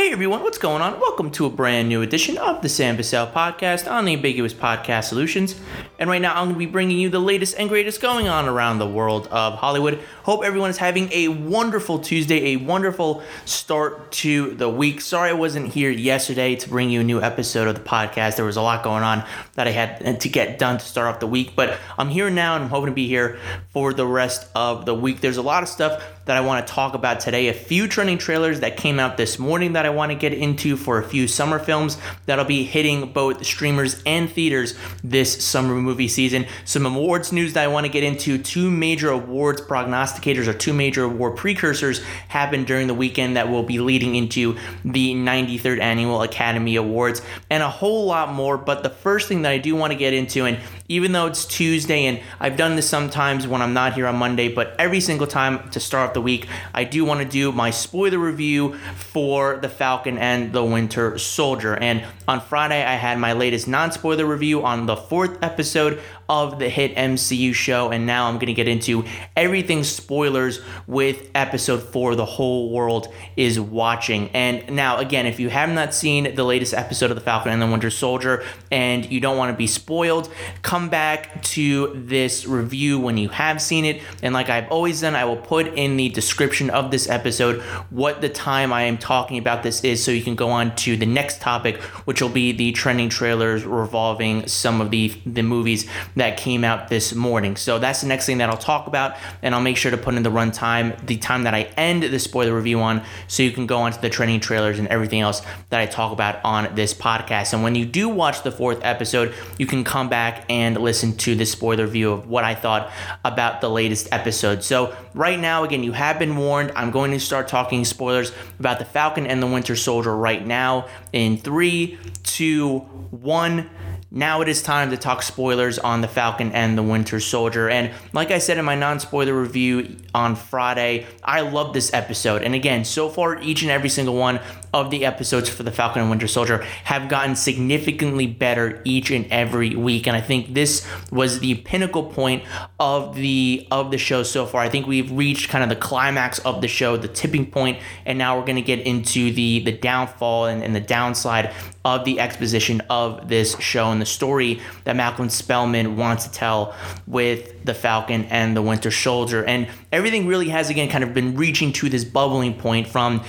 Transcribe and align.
Hey 0.00 0.12
everyone, 0.12 0.42
what's 0.42 0.56
going 0.56 0.80
on? 0.80 0.98
Welcome 0.98 1.30
to 1.32 1.44
a 1.44 1.50
brand 1.50 1.90
new 1.90 2.00
edition 2.00 2.38
of 2.38 2.62
the 2.62 2.70
Sam 2.70 2.96
Bussell 2.96 3.30
podcast 3.30 3.86
on 3.86 4.06
the 4.06 4.14
Ambiguous 4.14 4.54
Podcast 4.54 5.04
Solutions. 5.04 5.56
And 6.00 6.08
right 6.08 6.22
now, 6.22 6.30
I'm 6.30 6.46
going 6.46 6.54
to 6.54 6.58
be 6.58 6.64
bringing 6.64 6.98
you 6.98 7.10
the 7.10 7.18
latest 7.18 7.56
and 7.58 7.68
greatest 7.68 8.00
going 8.00 8.26
on 8.26 8.48
around 8.48 8.78
the 8.78 8.88
world 8.88 9.26
of 9.26 9.56
Hollywood. 9.56 10.00
Hope 10.22 10.42
everyone 10.42 10.70
is 10.70 10.78
having 10.78 11.12
a 11.12 11.28
wonderful 11.28 11.98
Tuesday, 11.98 12.54
a 12.54 12.56
wonderful 12.56 13.22
start 13.44 14.10
to 14.12 14.52
the 14.54 14.66
week. 14.66 15.02
Sorry 15.02 15.28
I 15.28 15.34
wasn't 15.34 15.74
here 15.74 15.90
yesterday 15.90 16.56
to 16.56 16.70
bring 16.70 16.88
you 16.88 17.00
a 17.00 17.04
new 17.04 17.20
episode 17.20 17.68
of 17.68 17.74
the 17.74 17.82
podcast. 17.82 18.36
There 18.36 18.46
was 18.46 18.56
a 18.56 18.62
lot 18.62 18.82
going 18.82 19.02
on 19.02 19.26
that 19.56 19.68
I 19.68 19.72
had 19.72 20.22
to 20.22 20.28
get 20.30 20.58
done 20.58 20.78
to 20.78 20.84
start 20.84 21.06
off 21.14 21.20
the 21.20 21.26
week, 21.26 21.52
but 21.54 21.78
I'm 21.98 22.08
here 22.08 22.30
now 22.30 22.54
and 22.54 22.64
I'm 22.64 22.70
hoping 22.70 22.86
to 22.86 22.94
be 22.94 23.06
here 23.06 23.38
for 23.68 23.92
the 23.92 24.06
rest 24.06 24.48
of 24.54 24.86
the 24.86 24.94
week. 24.94 25.20
There's 25.20 25.36
a 25.36 25.42
lot 25.42 25.62
of 25.62 25.68
stuff 25.68 26.02
that 26.24 26.36
I 26.36 26.40
want 26.40 26.66
to 26.66 26.72
talk 26.72 26.94
about 26.94 27.20
today. 27.20 27.48
A 27.48 27.52
few 27.52 27.88
trending 27.88 28.16
trailers 28.16 28.60
that 28.60 28.76
came 28.76 29.00
out 29.00 29.16
this 29.16 29.38
morning 29.38 29.72
that 29.72 29.84
I 29.84 29.90
want 29.90 30.12
to 30.12 30.16
get 30.16 30.32
into 30.32 30.76
for 30.76 30.98
a 30.98 31.02
few 31.02 31.26
summer 31.26 31.58
films 31.58 31.98
that'll 32.24 32.44
be 32.44 32.62
hitting 32.62 33.12
both 33.12 33.44
streamers 33.44 34.00
and 34.06 34.30
theaters 34.30 34.78
this 35.02 35.44
summer 35.44 35.74
movie 35.90 36.06
season. 36.06 36.46
Some 36.64 36.86
awards 36.86 37.32
news 37.32 37.54
that 37.54 37.64
I 37.64 37.66
want 37.66 37.84
to 37.84 37.92
get 37.92 38.04
into. 38.04 38.38
Two 38.38 38.70
major 38.70 39.10
awards 39.10 39.60
prognosticators 39.60 40.46
or 40.46 40.54
two 40.54 40.72
major 40.72 41.02
award 41.02 41.36
precursors 41.36 42.00
happened 42.28 42.68
during 42.68 42.86
the 42.86 42.94
weekend 42.94 43.36
that 43.36 43.48
will 43.48 43.64
be 43.64 43.80
leading 43.80 44.14
into 44.14 44.56
the 44.84 45.14
93rd 45.14 45.80
Annual 45.80 46.22
Academy 46.22 46.76
Awards 46.76 47.22
and 47.50 47.64
a 47.64 47.68
whole 47.68 48.06
lot 48.06 48.32
more. 48.32 48.56
But 48.56 48.84
the 48.84 48.90
first 48.90 49.26
thing 49.26 49.42
that 49.42 49.50
I 49.50 49.58
do 49.58 49.74
want 49.74 49.92
to 49.92 49.98
get 49.98 50.14
into, 50.14 50.44
and 50.44 50.60
even 50.90 51.12
though 51.12 51.26
it's 51.26 51.44
Tuesday 51.44 52.06
and 52.06 52.20
I've 52.40 52.56
done 52.56 52.74
this 52.74 52.88
sometimes 52.88 53.46
when 53.46 53.62
I'm 53.62 53.72
not 53.72 53.94
here 53.94 54.08
on 54.08 54.16
Monday, 54.16 54.48
but 54.48 54.74
every 54.76 55.00
single 55.00 55.28
time 55.28 55.70
to 55.70 55.78
start 55.78 56.08
off 56.08 56.14
the 56.14 56.20
week, 56.20 56.48
I 56.74 56.82
do 56.82 57.04
want 57.04 57.20
to 57.20 57.26
do 57.26 57.52
my 57.52 57.70
spoiler 57.70 58.18
review 58.18 58.74
for 58.96 59.58
The 59.58 59.68
Falcon 59.68 60.18
and 60.18 60.52
the 60.52 60.64
Winter 60.64 61.16
Soldier. 61.16 61.76
And 61.76 62.04
on 62.26 62.40
Friday, 62.40 62.84
I 62.84 62.94
had 62.94 63.18
my 63.18 63.34
latest 63.34 63.68
non 63.68 63.92
spoiler 63.92 64.26
review 64.26 64.64
on 64.64 64.86
the 64.86 64.96
fourth 64.96 65.40
episode 65.44 66.00
of 66.30 66.60
the 66.60 66.68
hit 66.68 66.94
MCU 66.94 67.52
show, 67.52 67.90
and 67.90 68.06
now 68.06 68.28
I'm 68.28 68.36
going 68.36 68.46
to 68.46 68.54
get 68.54 68.68
into 68.68 69.04
everything 69.36 69.82
spoilers 69.82 70.60
with 70.86 71.28
episode 71.34 71.82
four. 71.82 72.14
The 72.14 72.24
whole 72.24 72.70
world 72.70 73.12
is 73.36 73.58
watching. 73.58 74.30
And 74.32 74.76
now, 74.76 74.98
again, 74.98 75.26
if 75.26 75.40
you 75.40 75.50
have 75.50 75.70
not 75.70 75.92
seen 75.92 76.36
the 76.36 76.44
latest 76.44 76.72
episode 76.72 77.10
of 77.10 77.16
The 77.16 77.20
Falcon 77.20 77.50
and 77.50 77.60
the 77.60 77.66
Winter 77.66 77.90
Soldier 77.90 78.44
and 78.70 79.10
you 79.10 79.18
don't 79.18 79.36
want 79.36 79.52
to 79.52 79.56
be 79.56 79.66
spoiled, 79.66 80.32
come 80.62 80.88
back 80.88 81.42
to 81.42 81.92
this 81.96 82.46
review 82.46 83.00
when 83.00 83.18
you 83.18 83.28
have 83.30 83.60
seen 83.60 83.84
it. 83.84 84.00
And 84.22 84.32
like 84.32 84.48
I've 84.48 84.70
always 84.70 85.00
done, 85.00 85.16
I 85.16 85.24
will 85.24 85.36
put 85.36 85.66
in 85.66 85.96
the 85.96 86.10
description 86.10 86.70
of 86.70 86.92
this 86.92 87.08
episode 87.08 87.60
what 87.90 88.20
the 88.20 88.28
time 88.28 88.72
I 88.72 88.82
am 88.82 88.98
talking 88.98 89.36
about 89.36 89.64
this 89.64 89.82
is 89.82 90.04
so 90.04 90.12
you 90.12 90.22
can 90.22 90.36
go 90.36 90.50
on 90.50 90.76
to 90.76 90.96
the 90.96 91.06
next 91.06 91.40
topic, 91.40 91.80
which 92.06 92.22
will 92.22 92.28
be 92.28 92.52
the 92.52 92.70
trending 92.70 93.08
trailers 93.08 93.64
revolving 93.64 94.46
some 94.46 94.80
of 94.80 94.92
the, 94.92 95.08
the 95.26 95.42
movies 95.42 95.88
that 96.20 96.36
came 96.36 96.64
out 96.64 96.88
this 96.88 97.14
morning. 97.14 97.56
So 97.56 97.78
that's 97.78 98.02
the 98.02 98.06
next 98.06 98.26
thing 98.26 98.38
that 98.38 98.50
I'll 98.50 98.58
talk 98.58 98.86
about, 98.86 99.16
and 99.40 99.54
I'll 99.54 99.62
make 99.62 99.78
sure 99.78 99.90
to 99.90 99.96
put 99.96 100.14
in 100.14 100.22
the 100.22 100.30
runtime, 100.30 100.94
the 101.06 101.16
time 101.16 101.44
that 101.44 101.54
I 101.54 101.62
end 101.78 102.02
the 102.02 102.18
spoiler 102.18 102.54
review 102.54 102.80
on, 102.80 103.02
so 103.26 103.42
you 103.42 103.50
can 103.50 103.66
go 103.66 103.78
onto 103.78 104.02
the 104.02 104.10
trending 104.10 104.38
trailers 104.38 104.78
and 104.78 104.86
everything 104.88 105.20
else 105.20 105.40
that 105.70 105.80
I 105.80 105.86
talk 105.86 106.12
about 106.12 106.44
on 106.44 106.74
this 106.74 106.92
podcast. 106.92 107.54
And 107.54 107.62
when 107.62 107.74
you 107.74 107.86
do 107.86 108.06
watch 108.10 108.42
the 108.42 108.52
fourth 108.52 108.80
episode, 108.82 109.34
you 109.58 109.64
can 109.64 109.82
come 109.82 110.10
back 110.10 110.44
and 110.50 110.76
listen 110.76 111.16
to 111.16 111.34
the 111.34 111.46
spoiler 111.46 111.84
review 111.84 112.12
of 112.12 112.28
what 112.28 112.44
I 112.44 112.54
thought 112.54 112.92
about 113.24 113.62
the 113.62 113.70
latest 113.70 114.08
episode. 114.12 114.62
So 114.62 114.94
right 115.14 115.40
now, 115.40 115.64
again, 115.64 115.82
you 115.82 115.92
have 115.92 116.18
been 116.18 116.36
warned. 116.36 116.72
I'm 116.76 116.90
going 116.90 117.12
to 117.12 117.20
start 117.20 117.48
talking 117.48 117.86
spoilers 117.86 118.30
about 118.58 118.78
the 118.78 118.84
Falcon 118.84 119.26
and 119.26 119.42
the 119.42 119.46
Winter 119.46 119.74
Soldier 119.74 120.14
right 120.14 120.46
now 120.46 120.86
in 121.14 121.38
three, 121.38 121.98
two, 122.24 122.80
one. 123.10 123.70
Now 124.12 124.40
it 124.40 124.48
is 124.48 124.60
time 124.60 124.90
to 124.90 124.96
talk 124.96 125.22
spoilers 125.22 125.78
on 125.78 126.00
The 126.00 126.08
Falcon 126.08 126.50
and 126.50 126.76
the 126.76 126.82
Winter 126.82 127.20
Soldier. 127.20 127.70
And 127.70 127.92
like 128.12 128.32
I 128.32 128.38
said 128.38 128.58
in 128.58 128.64
my 128.64 128.74
non 128.74 128.98
spoiler 128.98 129.32
review 129.32 129.98
on 130.12 130.34
Friday, 130.34 131.06
I 131.22 131.42
love 131.42 131.74
this 131.74 131.94
episode. 131.94 132.42
And 132.42 132.52
again, 132.52 132.84
so 132.84 133.08
far, 133.08 133.40
each 133.40 133.62
and 133.62 133.70
every 133.70 133.88
single 133.88 134.16
one 134.16 134.40
of 134.72 134.90
the 134.90 135.04
episodes 135.04 135.48
for 135.48 135.62
The 135.62 135.70
Falcon 135.70 136.02
and 136.02 136.10
Winter 136.10 136.28
Soldier 136.28 136.58
have 136.84 137.08
gotten 137.08 137.34
significantly 137.36 138.26
better 138.26 138.80
each 138.84 139.10
and 139.10 139.26
every 139.30 139.74
week. 139.74 140.06
And 140.06 140.16
I 140.16 140.20
think 140.20 140.54
this 140.54 140.86
was 141.10 141.40
the 141.40 141.56
pinnacle 141.56 142.04
point 142.04 142.44
of 142.78 143.14
the 143.16 143.66
of 143.70 143.90
the 143.90 143.98
show 143.98 144.22
so 144.22 144.46
far. 144.46 144.62
I 144.62 144.68
think 144.68 144.86
we've 144.86 145.10
reached 145.10 145.48
kind 145.48 145.64
of 145.64 145.70
the 145.70 145.76
climax 145.76 146.38
of 146.40 146.60
the 146.60 146.68
show, 146.68 146.96
the 146.96 147.08
tipping 147.08 147.50
point, 147.50 147.78
and 148.06 148.18
now 148.18 148.38
we're 148.38 148.46
gonna 148.46 148.60
get 148.60 148.80
into 148.80 149.32
the 149.32 149.60
the 149.60 149.72
downfall 149.72 150.46
and, 150.46 150.62
and 150.62 150.74
the 150.74 150.80
downside 150.80 151.52
of 151.84 152.04
the 152.04 152.20
exposition 152.20 152.82
of 152.90 153.28
this 153.28 153.58
show 153.58 153.90
and 153.90 154.02
the 154.02 154.06
story 154.06 154.60
that 154.84 154.96
Malcolm 154.96 155.30
Spellman 155.30 155.96
wants 155.96 156.24
to 156.26 156.30
tell 156.32 156.74
with 157.06 157.64
the 157.64 157.72
Falcon 157.72 158.24
and 158.26 158.54
the 158.54 158.60
Winter 158.60 158.90
Soldier. 158.90 159.44
And 159.44 159.66
everything 159.90 160.26
really 160.26 160.50
has 160.50 160.68
again 160.68 160.90
kind 160.90 161.02
of 161.02 161.14
been 161.14 161.36
reaching 161.36 161.72
to 161.74 161.88
this 161.88 162.04
bubbling 162.04 162.54
point 162.54 162.86
from 162.86 163.24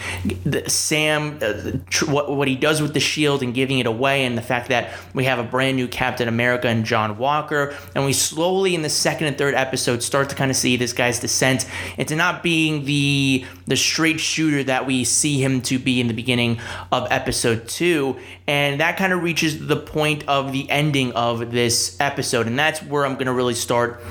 the, 0.46 0.70
Sam, 0.70 1.31
uh, 1.42 1.80
tr- 1.90 2.12
what, 2.12 2.36
what 2.36 2.48
he 2.48 2.56
does 2.56 2.82
with 2.82 2.94
the 2.94 3.00
shield 3.00 3.42
and 3.42 3.54
giving 3.54 3.80
it 3.80 3.86
away, 3.86 4.26
and 4.26 4.38
the 4.38 4.42
fact 4.42 4.70
that 4.70 4.92
we 5.14 5.24
have 5.26 5.40
a 5.40 5.44
brand 5.44 5.78
new 5.78 5.88
Captain 5.88 6.28
America 6.28 6.68
and 6.68 6.86
John 6.86 7.18
Walker. 7.18 7.76
And 7.96 8.06
we 8.06 8.14
slowly 8.14 8.76
in 8.76 8.82
the 8.82 8.90
second 8.90 9.28
and 9.28 9.38
third 9.38 9.56
episode 9.56 10.04
start 10.04 10.30
to 10.30 10.36
kind 10.36 10.52
of 10.52 10.58
see 10.58 10.76
this 10.76 10.94
guy's 10.94 11.20
descent 11.20 11.66
into 11.98 12.16
not 12.16 12.44
being 12.44 12.84
the 12.86 13.46
the 13.68 13.78
straight 13.78 14.20
shooter 14.20 14.64
that 14.66 14.86
we 14.86 15.06
see 15.06 15.42
him 15.42 15.62
to 15.62 15.80
be 15.80 16.02
in 16.02 16.08
the 16.08 16.14
beginning 16.14 16.60
of 16.92 17.08
episode 17.10 17.68
two. 17.70 18.18
And 18.48 18.82
that 18.82 18.98
kind 18.98 19.14
of 19.14 19.24
reaches 19.24 19.66
the 19.68 19.78
point 19.78 20.28
of 20.28 20.52
the 20.52 20.70
ending 20.70 21.14
of 21.14 21.52
this 21.52 21.96
episode. 22.02 22.48
And 22.48 22.60
that's 22.60 22.84
where 22.84 23.06
I'm 23.06 23.16
to 23.18 23.34
really 23.34 23.54
start 23.54 24.02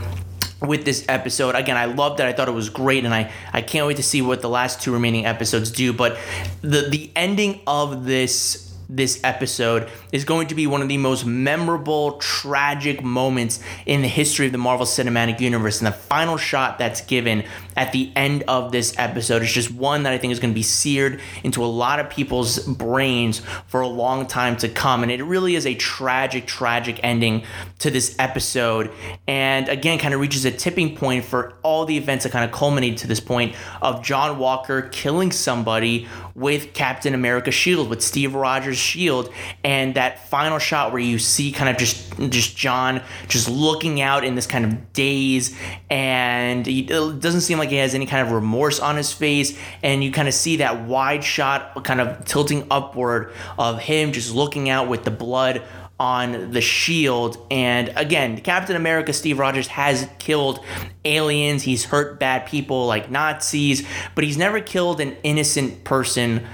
with 0.62 0.84
this 0.84 1.04
episode. 1.08 1.54
Again, 1.54 1.76
I 1.76 1.86
loved 1.86 2.20
it. 2.20 2.24
I 2.24 2.32
thought 2.32 2.48
it 2.48 2.52
was 2.52 2.68
great, 2.68 3.04
and 3.04 3.14
I, 3.14 3.30
I 3.52 3.62
can't 3.62 3.86
wait 3.86 3.96
to 3.96 4.02
see 4.02 4.22
what 4.22 4.42
the 4.42 4.48
last 4.48 4.82
two 4.82 4.92
remaining 4.92 5.26
episodes 5.26 5.70
do. 5.70 5.92
But 5.92 6.18
the 6.62 6.82
the 6.82 7.10
ending 7.16 7.60
of 7.66 8.04
this 8.04 8.70
this 8.90 9.20
episode 9.22 9.88
is 10.10 10.24
going 10.24 10.48
to 10.48 10.54
be 10.54 10.66
one 10.66 10.82
of 10.82 10.88
the 10.88 10.98
most 10.98 11.24
memorable, 11.24 12.12
tragic 12.18 13.02
moments 13.02 13.60
in 13.86 14.02
the 14.02 14.08
history 14.08 14.46
of 14.46 14.52
the 14.52 14.58
Marvel 14.58 14.84
Cinematic 14.84 15.40
Universe. 15.40 15.78
And 15.78 15.86
the 15.86 15.92
final 15.92 16.36
shot 16.36 16.78
that's 16.78 17.00
given 17.00 17.44
at 17.80 17.92
the 17.92 18.12
end 18.14 18.44
of 18.46 18.72
this 18.72 18.94
episode 18.98 19.40
It's 19.40 19.50
just 19.50 19.72
one 19.72 20.02
that 20.02 20.12
I 20.12 20.18
think 20.18 20.34
is 20.34 20.38
going 20.38 20.52
to 20.52 20.54
be 20.54 20.62
seared 20.62 21.18
into 21.42 21.64
a 21.64 21.66
lot 21.66 21.98
of 21.98 22.10
people's 22.10 22.58
brains 22.58 23.40
for 23.68 23.80
a 23.80 23.88
long 23.88 24.26
time 24.26 24.58
to 24.58 24.68
come. 24.68 25.02
And 25.02 25.10
it 25.10 25.24
really 25.24 25.54
is 25.54 25.66
a 25.66 25.74
tragic, 25.74 26.46
tragic 26.46 27.00
ending 27.02 27.42
to 27.78 27.90
this 27.90 28.14
episode. 28.18 28.90
And 29.26 29.66
again, 29.70 29.98
kind 29.98 30.12
of 30.12 30.20
reaches 30.20 30.44
a 30.44 30.50
tipping 30.50 30.94
point 30.94 31.24
for 31.24 31.54
all 31.62 31.86
the 31.86 31.96
events 31.96 32.24
that 32.24 32.32
kind 32.32 32.44
of 32.44 32.52
culminated 32.52 32.98
to 32.98 33.06
this 33.06 33.18
point 33.18 33.56
of 33.80 34.02
John 34.04 34.38
Walker 34.38 34.82
killing 34.82 35.32
somebody 35.32 36.06
with 36.34 36.74
Captain 36.74 37.14
America 37.14 37.50
shield, 37.50 37.88
with 37.88 38.02
Steve 38.02 38.34
Rogers 38.34 38.76
shield, 38.76 39.32
and 39.64 39.94
that 39.94 40.28
final 40.28 40.58
shot 40.58 40.92
where 40.92 41.00
you 41.00 41.18
see 41.18 41.50
kind 41.50 41.70
of 41.70 41.76
just 41.76 42.18
just 42.30 42.56
John 42.56 43.02
just 43.28 43.48
looking 43.48 44.00
out 44.00 44.24
in 44.24 44.34
this 44.34 44.46
kind 44.46 44.64
of 44.64 44.92
daze, 44.92 45.56
and 45.88 46.66
it 46.68 46.88
doesn't 47.20 47.42
seem 47.42 47.58
like 47.58 47.69
he 47.70 47.76
has 47.76 47.94
any 47.94 48.06
kind 48.06 48.26
of 48.26 48.32
remorse 48.32 48.80
on 48.80 48.96
his 48.96 49.12
face, 49.12 49.58
and 49.82 50.02
you 50.04 50.12
kind 50.12 50.28
of 50.28 50.34
see 50.34 50.56
that 50.56 50.82
wide 50.82 51.24
shot 51.24 51.84
kind 51.84 52.00
of 52.00 52.24
tilting 52.24 52.66
upward 52.70 53.32
of 53.58 53.80
him 53.80 54.12
just 54.12 54.34
looking 54.34 54.68
out 54.68 54.88
with 54.88 55.04
the 55.04 55.10
blood 55.10 55.62
on 56.00 56.50
the 56.52 56.62
shield. 56.62 57.36
And 57.50 57.92
again, 57.94 58.40
Captain 58.40 58.74
America 58.74 59.12
Steve 59.12 59.38
Rogers 59.38 59.66
has 59.66 60.08
killed 60.18 60.64
aliens, 61.04 61.62
he's 61.62 61.84
hurt 61.84 62.18
bad 62.18 62.46
people 62.46 62.86
like 62.86 63.10
Nazis, 63.10 63.86
but 64.14 64.24
he's 64.24 64.38
never 64.38 64.60
killed 64.60 65.00
an 65.00 65.16
innocent 65.22 65.84
person 65.84 66.46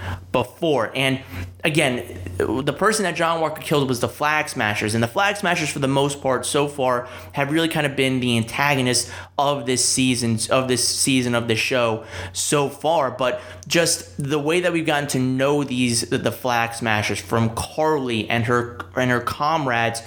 before. 0.45 0.93
And 0.95 1.23
again, 1.65 2.21
the 2.37 2.73
person 2.75 3.05
that 3.05 3.17
John 3.17 3.41
Walker 3.41 3.63
killed 3.63 3.89
was 3.89 4.01
the 4.01 4.09
Flag 4.09 4.51
Smashers, 4.51 4.95
and 4.95 5.03
the 5.03 5.09
Flag 5.09 5.39
Smashers, 5.39 5.71
for 5.71 5.79
the 5.79 5.89
most 5.89 6.21
part, 6.21 6.45
so 6.45 6.69
far, 6.69 7.09
have 7.33 7.51
really 7.51 7.69
kind 7.69 7.87
of 7.87 7.97
been 7.97 8.21
the 8.21 8.37
antagonists 8.37 9.11
of 9.39 9.65
this 9.65 9.83
season 9.83 10.39
of 10.51 10.69
this 10.69 10.87
season 10.87 11.35
of 11.35 11.49
the 11.49 11.57
show 11.57 12.05
so 12.35 12.69
far. 12.69 13.11
But 13.11 13.41
just 13.67 14.23
the 14.23 14.39
way 14.39 14.61
that 14.61 14.75
we've 14.75 14.85
gotten 14.85 15.09
to 15.11 15.19
know 15.19 15.65
these 15.65 16.03
the 16.11 16.33
Flag 16.33 16.75
Smashers, 16.75 17.19
from 17.19 17.55
Karli 17.55 18.29
and 18.29 18.45
her 18.45 18.79
and 18.95 19.11
her 19.11 19.21
comrades, 19.21 20.03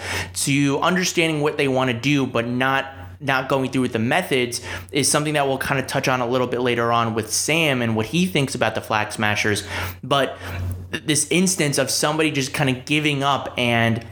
to 0.46 0.80
understanding 0.82 1.42
what 1.42 1.58
they 1.58 1.68
want 1.68 1.90
to 1.90 2.00
do, 2.00 2.28
but 2.28 2.48
not 2.48 2.99
not 3.20 3.50
going 3.50 3.72
through 3.72 3.82
with 3.82 3.94
the 3.94 4.00
methods 4.00 4.62
is 4.92 5.10
something 5.10 5.34
that 5.34 5.48
we'll 5.48 5.58
kind 5.58 5.80
of 5.80 5.88
touch 5.88 6.08
on 6.08 6.22
a 6.22 6.28
little 6.28 6.48
bit 6.48 6.62
later 6.62 6.92
on 6.92 7.14
with 7.14 7.32
Sam 7.32 7.82
and 7.82 7.96
what 7.96 8.08
he 8.08 8.26
thinks 8.26 8.56
about 8.56 8.76
the 8.76 8.82
Flag 8.82 9.12
Smashers. 9.12 9.68
But 10.04 10.38
this 10.92 11.28
instance 11.30 11.78
of 11.78 11.90
somebody 11.90 12.32
just 12.32 12.54
kind 12.54 12.70
of 12.70 12.86
giving 12.86 13.24
up 13.24 13.54
and 13.58 14.06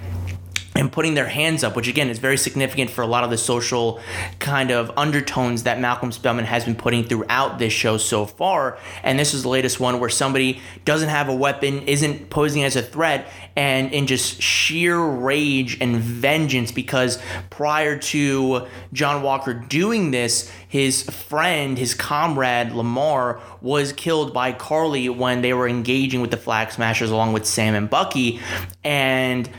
and 0.78 0.92
putting 0.92 1.16
their 1.16 1.28
hands 1.28 1.64
up, 1.64 1.76
which 1.76 1.88
again 1.88 2.10
is 2.10 2.20
very 2.20 2.38
significant 2.38 2.90
for 2.90 3.02
a 3.02 3.08
lot 3.08 3.24
of 3.24 3.30
the 3.30 3.38
social 3.38 4.00
kind 4.40 4.72
of 4.72 4.92
undertones 4.96 5.64
that 5.64 5.80
Malcolm 5.80 6.12
Spellman 6.12 6.46
has 6.46 6.66
been 6.66 6.76
putting 6.76 7.04
throughout 7.04 7.58
this 7.58 7.74
show 7.74 7.98
so 7.98 8.26
far. 8.26 8.78
And 9.04 9.18
this 9.18 9.34
is 9.34 9.44
the 9.44 9.50
latest 9.50 9.80
one 9.80 10.00
where 10.00 10.10
somebody 10.10 10.62
doesn't 10.86 11.10
have 11.10 11.30
a 11.30 11.36
weapon, 11.36 11.82
isn't 11.84 12.30
posing 12.30 12.64
as 12.64 12.76
a 12.76 12.84
threat, 12.84 13.28
and 13.56 13.92
in 13.92 14.06
just 14.06 14.42
sheer 14.42 15.00
rage 15.00 15.80
and 15.82 15.98
vengeance 15.98 16.72
because 16.72 17.20
prior 17.50 17.98
to 17.98 18.68
John 18.94 19.24
Walker 19.24 19.56
doing 19.56 20.12
this, 20.12 20.52
his 20.68 21.04
friend, 21.04 21.78
his 21.78 21.96
comrade 21.96 22.72
Lamar, 22.72 23.42
was 23.62 23.94
killed 23.94 24.34
by 24.34 24.52
Karli 24.52 25.10
when 25.10 25.42
they 25.42 25.54
were 25.54 25.68
engaging 25.68 26.22
with 26.22 26.30
the 26.30 26.38
Flag 26.38 26.72
Smashers 26.72 27.10
along 27.10 27.34
with 27.34 27.48
Sam 27.48 27.74
and 27.74 27.90
Bucky. 27.90 28.40
And 28.84 29.50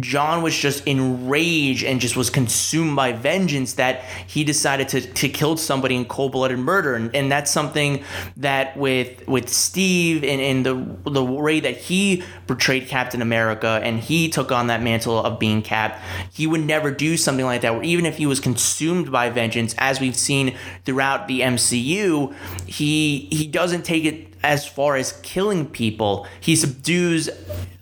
John 0.00 0.42
was 0.42 0.56
just 0.56 0.86
enraged 0.86 1.84
and 1.84 2.00
just 2.00 2.16
was 2.16 2.30
consumed 2.30 2.96
by 2.96 3.12
vengeance 3.12 3.74
that 3.74 4.02
he 4.26 4.42
decided 4.42 4.88
to, 4.88 5.00
to 5.00 5.28
kill 5.28 5.56
somebody 5.58 5.96
in 5.96 6.06
cold-blooded 6.06 6.58
murder. 6.58 6.94
And, 6.94 7.14
and 7.14 7.30
that's 7.30 7.50
something 7.50 8.02
that 8.38 8.76
with 8.76 9.26
with 9.28 9.48
Steve 9.48 10.24
and, 10.24 10.40
and 10.40 10.66
the 10.66 11.10
the 11.10 11.24
way 11.24 11.60
that 11.60 11.76
he 11.76 12.22
portrayed 12.46 12.88
Captain 12.88 13.20
America 13.20 13.80
and 13.82 14.00
he 14.00 14.28
took 14.28 14.50
on 14.50 14.68
that 14.68 14.82
mantle 14.82 15.22
of 15.22 15.38
being 15.38 15.62
Cap 15.62 16.00
he 16.32 16.46
would 16.46 16.60
never 16.60 16.90
do 16.90 17.16
something 17.16 17.44
like 17.44 17.60
that 17.60 17.74
where 17.74 17.82
even 17.82 18.06
if 18.06 18.16
he 18.16 18.26
was 18.26 18.40
consumed 18.40 19.12
by 19.12 19.28
vengeance 19.30 19.74
as 19.78 20.00
we've 20.00 20.16
seen 20.16 20.56
throughout 20.84 21.28
the 21.28 21.40
MCU 21.40 22.34
he 22.66 23.28
he 23.30 23.46
doesn't 23.46 23.84
take 23.84 24.04
it 24.04 24.31
as 24.42 24.66
far 24.66 24.96
as 24.96 25.12
killing 25.22 25.66
people. 25.66 26.26
He 26.40 26.56
subdues 26.56 27.30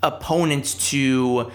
opponents 0.03 0.91
to 0.91 1.51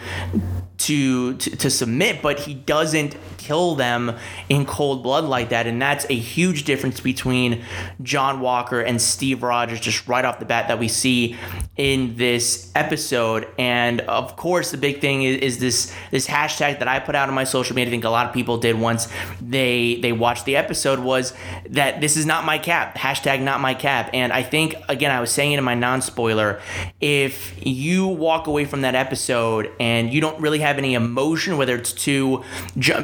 to, 0.77 1.35
to, 1.37 1.55
to 1.55 1.69
submit, 1.69 2.21
but 2.21 2.41
he 2.41 2.53
doesn't 2.53 3.15
kill 3.45 3.75
them 3.75 4.17
in 4.49 4.65
cold 4.65 5.03
blood 5.03 5.25
like 5.25 5.49
that. 5.49 5.67
And 5.67 5.81
that's 5.81 6.05
a 6.09 6.15
huge 6.15 6.63
difference 6.63 6.99
between 6.99 7.63
John 8.01 8.39
Walker 8.39 8.81
and 8.81 9.01
Steve 9.01 9.43
Rogers, 9.43 9.79
just 9.79 10.07
right 10.07 10.25
off 10.25 10.39
the 10.39 10.45
bat, 10.45 10.67
that 10.67 10.79
we 10.79 10.87
see 10.87 11.35
in 11.77 12.15
this 12.15 12.71
episode. 12.73 13.47
And 13.59 14.01
of 14.01 14.35
course, 14.35 14.71
the 14.71 14.77
big 14.77 14.99
thing 14.99 15.23
is, 15.23 15.37
is 15.37 15.59
this 15.59 15.93
this 16.11 16.27
hashtag 16.27 16.79
that 16.79 16.87
I 16.87 16.99
put 16.99 17.15
out 17.15 17.29
on 17.29 17.35
my 17.35 17.43
social 17.43 17.75
media. 17.75 17.89
I 17.89 17.91
think 17.91 18.03
a 18.03 18.09
lot 18.09 18.25
of 18.25 18.33
people 18.33 18.57
did 18.57 18.79
once 18.79 19.07
they 19.41 19.99
they 20.01 20.11
watched 20.11 20.45
the 20.45 20.55
episode 20.55 20.99
was 20.99 21.33
that 21.69 22.01
this 22.01 22.17
is 22.17 22.25
not 22.25 22.45
my 22.45 22.57
cap. 22.57 22.97
Hashtag 22.97 23.41
not 23.41 23.61
my 23.61 23.73
cap. 23.73 24.09
And 24.13 24.33
I 24.33 24.41
think 24.41 24.75
again, 24.89 25.11
I 25.11 25.19
was 25.19 25.31
saying 25.31 25.51
it 25.51 25.59
in 25.59 25.63
my 25.63 25.75
non 25.75 26.01
spoiler. 26.01 26.61
If 26.99 27.53
you 27.65 28.07
walk 28.07 28.47
away 28.47 28.65
from 28.65 28.81
that 28.81 28.95
episode 28.95 29.71
and 29.79 30.11
you 30.11 30.21
don't 30.21 30.39
really 30.41 30.59
have 30.59 30.77
any 30.77 30.95
emotion, 30.95 31.57
whether 31.57 31.75
it's 31.75 31.93
to 31.93 32.43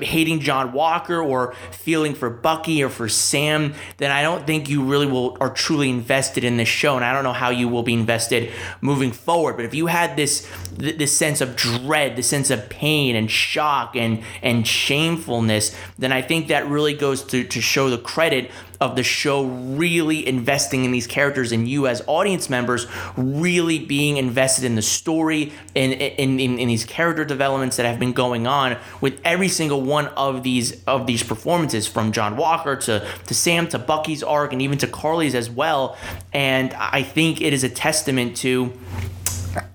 hating 0.01 0.30
John 0.39 0.73
Walker 0.73 1.21
or 1.21 1.53
feeling 1.71 2.13
for 2.13 2.29
Bucky 2.29 2.83
or 2.83 2.89
for 2.89 3.09
Sam, 3.09 3.73
then 3.97 4.11
I 4.11 4.21
don't 4.21 4.47
think 4.47 4.69
you 4.69 4.83
really 4.83 5.07
will 5.07 5.37
are 5.39 5.49
truly 5.49 5.89
invested 5.89 6.43
in 6.43 6.57
this 6.57 6.69
show. 6.69 6.95
And 6.95 7.03
I 7.03 7.13
don't 7.13 7.23
know 7.23 7.33
how 7.33 7.49
you 7.49 7.67
will 7.67 7.83
be 7.83 7.93
invested 7.93 8.51
moving 8.79 9.11
forward. 9.11 9.55
But 9.57 9.65
if 9.65 9.73
you 9.73 9.87
had 9.87 10.15
this 10.15 10.47
this 10.71 11.15
sense 11.15 11.41
of 11.41 11.55
dread, 11.55 12.15
the 12.15 12.23
sense 12.23 12.49
of 12.49 12.69
pain 12.69 13.15
and 13.15 13.29
shock 13.29 13.95
and 13.95 14.23
and 14.41 14.65
shamefulness, 14.65 15.75
then 15.97 16.11
I 16.11 16.21
think 16.21 16.47
that 16.47 16.67
really 16.67 16.93
goes 16.93 17.23
to, 17.25 17.43
to 17.43 17.61
show 17.61 17.89
the 17.89 17.97
credit 17.97 18.51
of 18.81 18.95
the 18.95 19.03
show 19.03 19.45
really 19.45 20.27
investing 20.27 20.83
in 20.83 20.91
these 20.91 21.05
characters 21.05 21.51
and 21.51 21.67
you 21.67 21.85
as 21.85 22.01
audience 22.07 22.49
members 22.49 22.87
really 23.15 23.77
being 23.77 24.17
invested 24.17 24.65
in 24.65 24.73
the 24.73 24.81
story 24.81 25.53
and 25.75 25.93
in, 25.93 26.39
in, 26.39 26.59
in, 26.59 26.67
these 26.67 26.83
character 26.83 27.23
developments 27.23 27.77
that 27.77 27.85
have 27.85 27.99
been 27.99 28.11
going 28.11 28.47
on 28.47 28.75
with 28.99 29.21
every 29.23 29.47
single 29.47 29.83
one 29.83 30.07
of 30.07 30.41
these 30.41 30.83
of 30.85 31.05
these 31.05 31.21
performances 31.21 31.87
from 31.87 32.11
John 32.11 32.35
Walker 32.35 32.75
to, 32.75 33.07
to 33.27 33.33
Sam 33.35 33.67
to 33.69 33.77
Bucky's 33.77 34.23
arc 34.23 34.51
and 34.51 34.61
even 34.63 34.79
to 34.79 34.87
Karli's 34.87 35.35
as 35.35 35.47
well. 35.49 35.95
And 36.33 36.73
I 36.73 37.03
think 37.03 37.39
it 37.39 37.53
is 37.53 37.63
a 37.63 37.69
testament 37.69 38.35
to 38.37 38.73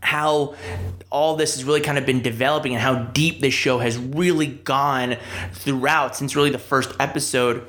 how 0.00 0.56
all 1.10 1.36
this 1.36 1.54
has 1.54 1.64
really 1.64 1.80
kind 1.80 1.98
of 1.98 2.06
been 2.06 2.22
developing 2.22 2.72
and 2.72 2.80
how 2.80 3.04
deep 3.04 3.40
this 3.40 3.54
show 3.54 3.78
has 3.78 3.96
really 3.98 4.46
gone 4.46 5.16
throughout 5.52 6.16
since 6.16 6.34
really 6.34 6.50
the 6.50 6.58
first 6.58 6.92
episode 6.98 7.64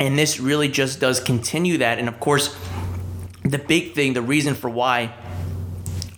and 0.00 0.18
this 0.18 0.40
really 0.40 0.68
just 0.68 0.98
does 0.98 1.20
continue 1.20 1.78
that. 1.78 1.98
And 1.98 2.08
of 2.08 2.18
course, 2.18 2.56
the 3.44 3.58
big 3.58 3.94
thing, 3.94 4.14
the 4.14 4.22
reason 4.22 4.54
for 4.54 4.70
why 4.70 5.12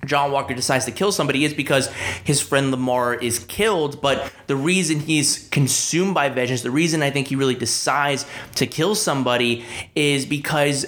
John 0.06 0.32
Walker 0.32 0.54
decides 0.54 0.84
to 0.86 0.92
kill 0.92 1.12
somebody 1.12 1.44
is 1.44 1.52
because 1.52 1.88
his 2.24 2.40
friend 2.40 2.70
Lamar 2.70 3.14
is 3.14 3.40
killed. 3.40 4.00
But 4.00 4.32
the 4.46 4.56
reason 4.56 5.00
he's 5.00 5.48
consumed 5.50 6.14
by 6.14 6.28
vengeance, 6.28 6.62
the 6.62 6.70
reason 6.70 7.02
I 7.02 7.10
think 7.10 7.28
he 7.28 7.36
really 7.36 7.54
decides 7.54 8.24
to 8.56 8.66
kill 8.66 8.94
somebody 8.94 9.64
is 9.94 10.26
because 10.26 10.84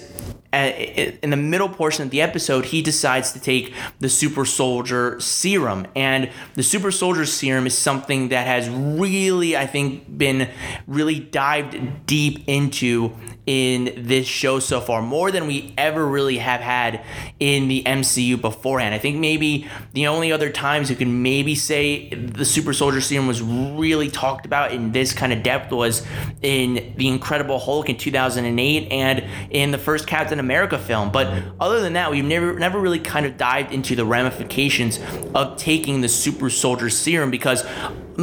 in 0.55 1.31
the 1.31 1.37
middle 1.37 1.69
portion 1.69 2.05
of 2.05 2.11
the 2.11 2.21
episode, 2.21 2.67
he 2.67 2.83
decides 2.83 3.33
to 3.33 3.41
take 3.41 3.75
the 3.99 4.09
super 4.09 4.45
soldier 4.45 5.19
serum. 5.21 5.87
And 5.95 6.31
the 6.55 6.63
super 6.63 6.91
soldier 6.91 7.27
serum 7.27 7.67
is 7.67 7.77
something 7.77 8.29
that 8.29 8.47
has 8.47 8.69
really, 8.69 9.57
I 9.57 9.67
think, 9.67 10.17
been 10.17 10.51
really 10.87 11.21
dived 11.21 12.07
deep 12.07 12.45
into 12.47 13.13
in 13.47 13.93
this 13.97 14.27
show 14.27 14.59
so 14.59 14.81
far, 14.81 15.03
more 15.03 15.31
than 15.31 15.47
we 15.47 15.75
ever 15.77 16.05
really 16.07 16.39
have 16.39 16.61
had 16.61 17.05
in 17.39 17.69
the 17.69 17.83
MCU 17.85 18.41
beforehand. 18.41 18.95
I 18.95 18.99
think 18.99 19.19
maybe 19.19 19.69
the 19.93 20.07
only 20.07 20.33
other 20.33 20.51
times 20.51 20.89
you 20.89 20.97
can 20.97 21.23
maybe 21.23 21.55
say 21.55 22.09
the 22.09 22.45
super 22.45 22.73
soldier 22.73 23.01
serum 23.01 23.27
was 23.27 23.43
really 23.43 24.09
talked 24.09 24.47
about 24.47 24.73
in 24.73 24.93
this 24.93 25.13
kind 25.13 25.33
of 25.33 25.43
depth 25.43 25.73
was 25.73 26.07
in 26.41 26.95
the 26.97 27.09
Incredible 27.09 27.59
Hulk 27.59 27.89
in 27.89 27.97
2008 27.99 28.91
and 28.91 29.25
in 29.51 29.71
the 29.71 29.79
first 29.79 30.07
Captain 30.07 30.39
America 30.39 30.79
film. 30.79 31.13
But 31.13 31.43
other 31.61 31.81
than 31.81 31.95
that, 31.95 32.11
we've 32.11 32.25
never 32.25 32.59
never 32.59 32.79
really 32.79 32.99
kind 32.99 33.27
of 33.27 33.37
dived 33.37 33.73
into 33.73 33.95
the 33.95 34.05
ramifications 34.05 34.99
of 35.35 35.57
taking 35.57 36.01
the 36.01 36.09
super 36.09 36.49
soldier 36.49 36.89
serum 36.89 37.31
because 37.31 37.65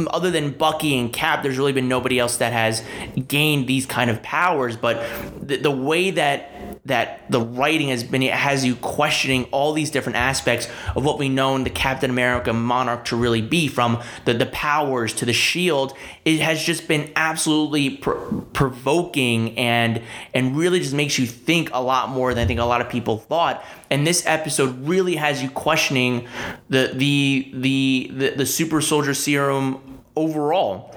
other 0.08 0.30
than 0.30 0.50
Bucky 0.52 0.98
and 0.98 1.12
Cap, 1.12 1.42
there's 1.42 1.58
really 1.58 1.72
been 1.72 1.88
nobody 1.88 2.18
else 2.18 2.38
that 2.38 2.52
has 2.52 2.82
gained 3.28 3.66
these 3.66 3.86
kind 3.86 4.10
of 4.10 4.22
powers. 4.22 4.76
But 4.76 5.04
the, 5.40 5.56
the 5.56 5.70
way 5.70 6.10
that 6.12 6.51
that 6.84 7.30
the 7.30 7.40
writing 7.40 7.88
has 7.88 8.02
been 8.02 8.22
it 8.22 8.32
has 8.32 8.64
you 8.64 8.74
questioning 8.74 9.44
all 9.52 9.72
these 9.72 9.90
different 9.90 10.16
aspects 10.16 10.68
of 10.96 11.04
what 11.04 11.16
we 11.16 11.28
know 11.28 11.54
in 11.54 11.62
the 11.62 11.70
Captain 11.70 12.10
America 12.10 12.52
monarch 12.52 13.04
to 13.04 13.16
really 13.16 13.40
be 13.40 13.68
from 13.68 14.02
the, 14.24 14.34
the 14.34 14.46
powers 14.46 15.12
to 15.12 15.24
the 15.24 15.32
shield. 15.32 15.96
It 16.24 16.40
has 16.40 16.62
just 16.62 16.88
been 16.88 17.12
absolutely 17.14 17.98
pr- 17.98 18.18
provoking 18.52 19.56
and 19.56 20.02
and 20.34 20.56
really 20.56 20.80
just 20.80 20.94
makes 20.94 21.18
you 21.18 21.26
think 21.26 21.70
a 21.72 21.80
lot 21.80 22.08
more 22.08 22.34
than 22.34 22.44
I 22.44 22.46
think 22.46 22.58
a 22.58 22.64
lot 22.64 22.80
of 22.80 22.88
people 22.88 23.18
thought. 23.18 23.64
And 23.88 24.04
this 24.04 24.26
episode 24.26 24.86
really 24.86 25.14
has 25.16 25.40
you 25.40 25.50
questioning 25.50 26.26
the 26.68 26.90
the 26.94 27.48
the 27.54 28.10
the, 28.12 28.30
the 28.30 28.46
super 28.46 28.80
soldier 28.80 29.14
serum 29.14 30.00
overall 30.16 30.92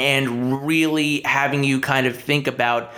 and 0.00 0.66
really 0.66 1.20
having 1.24 1.62
you 1.62 1.80
kind 1.80 2.06
of 2.06 2.16
think 2.16 2.46
about 2.46 2.92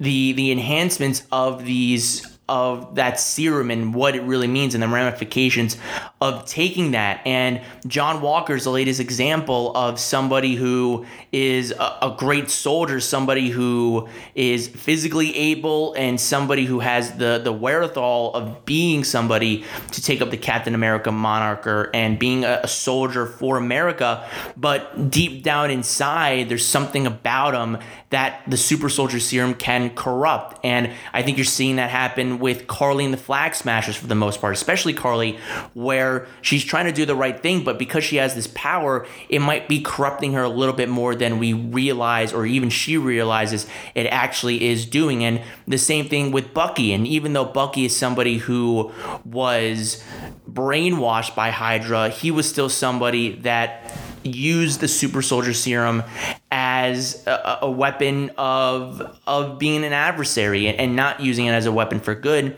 the 0.00 0.32
the 0.32 0.50
enhancements 0.50 1.22
of 1.30 1.64
these 1.64 2.35
of 2.48 2.94
that 2.94 3.18
serum 3.18 3.70
and 3.70 3.92
what 3.92 4.14
it 4.14 4.22
really 4.22 4.46
means 4.46 4.74
and 4.74 4.82
the 4.82 4.88
ramifications 4.88 5.76
of 6.20 6.46
taking 6.46 6.92
that. 6.92 7.20
And 7.26 7.60
John 7.86 8.20
Walker 8.20 8.54
is 8.54 8.64
the 8.64 8.70
latest 8.70 9.00
example 9.00 9.76
of 9.76 9.98
somebody 9.98 10.54
who 10.54 11.06
is 11.32 11.72
a, 11.72 11.98
a, 12.02 12.16
great 12.16 12.48
soldier, 12.48 13.00
somebody 13.00 13.50
who 13.50 14.08
is 14.34 14.68
physically 14.68 15.36
able, 15.36 15.92
and 15.94 16.20
somebody 16.20 16.64
who 16.64 16.80
has 16.80 17.12
the, 17.16 17.40
the 17.42 17.52
wherewithal 17.52 18.32
of 18.34 18.64
being 18.64 19.04
somebody 19.04 19.64
to 19.90 20.00
take 20.00 20.22
up 20.22 20.30
the 20.30 20.36
Captain 20.36 20.74
America 20.74 21.10
moniker 21.10 21.90
and 21.92 22.18
being 22.18 22.44
a, 22.44 22.60
a 22.62 22.68
soldier 22.68 23.26
for 23.26 23.58
America. 23.58 24.26
But 24.56 25.10
deep 25.10 25.42
down 25.42 25.70
inside, 25.70 26.48
there's 26.48 26.64
something 26.66 27.06
about 27.06 27.54
him 27.54 27.82
that 28.10 28.42
the 28.46 28.56
super 28.56 28.88
soldier 28.88 29.18
serum 29.18 29.54
can 29.54 29.90
corrupt. 29.90 30.60
And 30.64 30.92
I 31.12 31.22
think 31.22 31.36
you're 31.36 31.44
seeing 31.44 31.76
that 31.76 31.90
happen 31.90 32.35
with 32.38 32.66
Karli 32.66 33.04
and 33.04 33.12
the 33.12 33.18
Flag 33.18 33.54
Smashers 33.54 33.96
for 33.96 34.06
the 34.06 34.14
most 34.14 34.40
part, 34.40 34.54
especially 34.54 34.92
Karli, 34.92 35.38
where 35.74 36.26
she's 36.42 36.64
trying 36.64 36.86
to 36.86 36.92
do 36.92 37.04
the 37.04 37.16
right 37.16 37.40
thing, 37.40 37.64
but 37.64 37.78
because 37.78 38.04
she 38.04 38.16
has 38.16 38.34
this 38.34 38.46
power, 38.48 39.06
it 39.28 39.40
might 39.40 39.68
be 39.68 39.80
corrupting 39.80 40.32
her 40.32 40.42
a 40.42 40.48
little 40.48 40.74
bit 40.74 40.88
more 40.88 41.14
than 41.14 41.38
we 41.38 41.52
realize, 41.52 42.32
or 42.32 42.46
even 42.46 42.70
she 42.70 42.96
realizes 42.96 43.66
it 43.94 44.06
actually 44.06 44.66
is 44.66 44.86
doing. 44.86 45.24
And 45.24 45.42
the 45.66 45.78
same 45.78 46.08
thing 46.08 46.32
with 46.32 46.54
Bucky. 46.54 46.92
And 46.92 47.06
even 47.06 47.32
though 47.32 47.44
Bucky 47.44 47.86
is 47.86 47.96
somebody 47.96 48.38
who 48.38 48.92
was 49.24 50.02
brainwashed 50.50 51.34
by 51.34 51.50
Hydra, 51.50 52.08
he 52.08 52.30
was 52.30 52.48
still 52.48 52.68
somebody 52.68 53.36
that 53.40 53.96
used 54.22 54.80
the 54.80 54.88
super 54.88 55.22
soldier 55.22 55.52
serum 55.52 56.02
as 56.50 56.65
a, 57.26 57.58
a 57.62 57.70
weapon 57.70 58.30
of 58.36 59.18
of 59.26 59.58
being 59.58 59.84
an 59.84 59.92
adversary 59.92 60.66
and, 60.66 60.78
and 60.78 60.96
not 60.96 61.20
using 61.20 61.46
it 61.46 61.52
as 61.52 61.66
a 61.66 61.72
weapon 61.72 62.00
for 62.00 62.14
good 62.14 62.56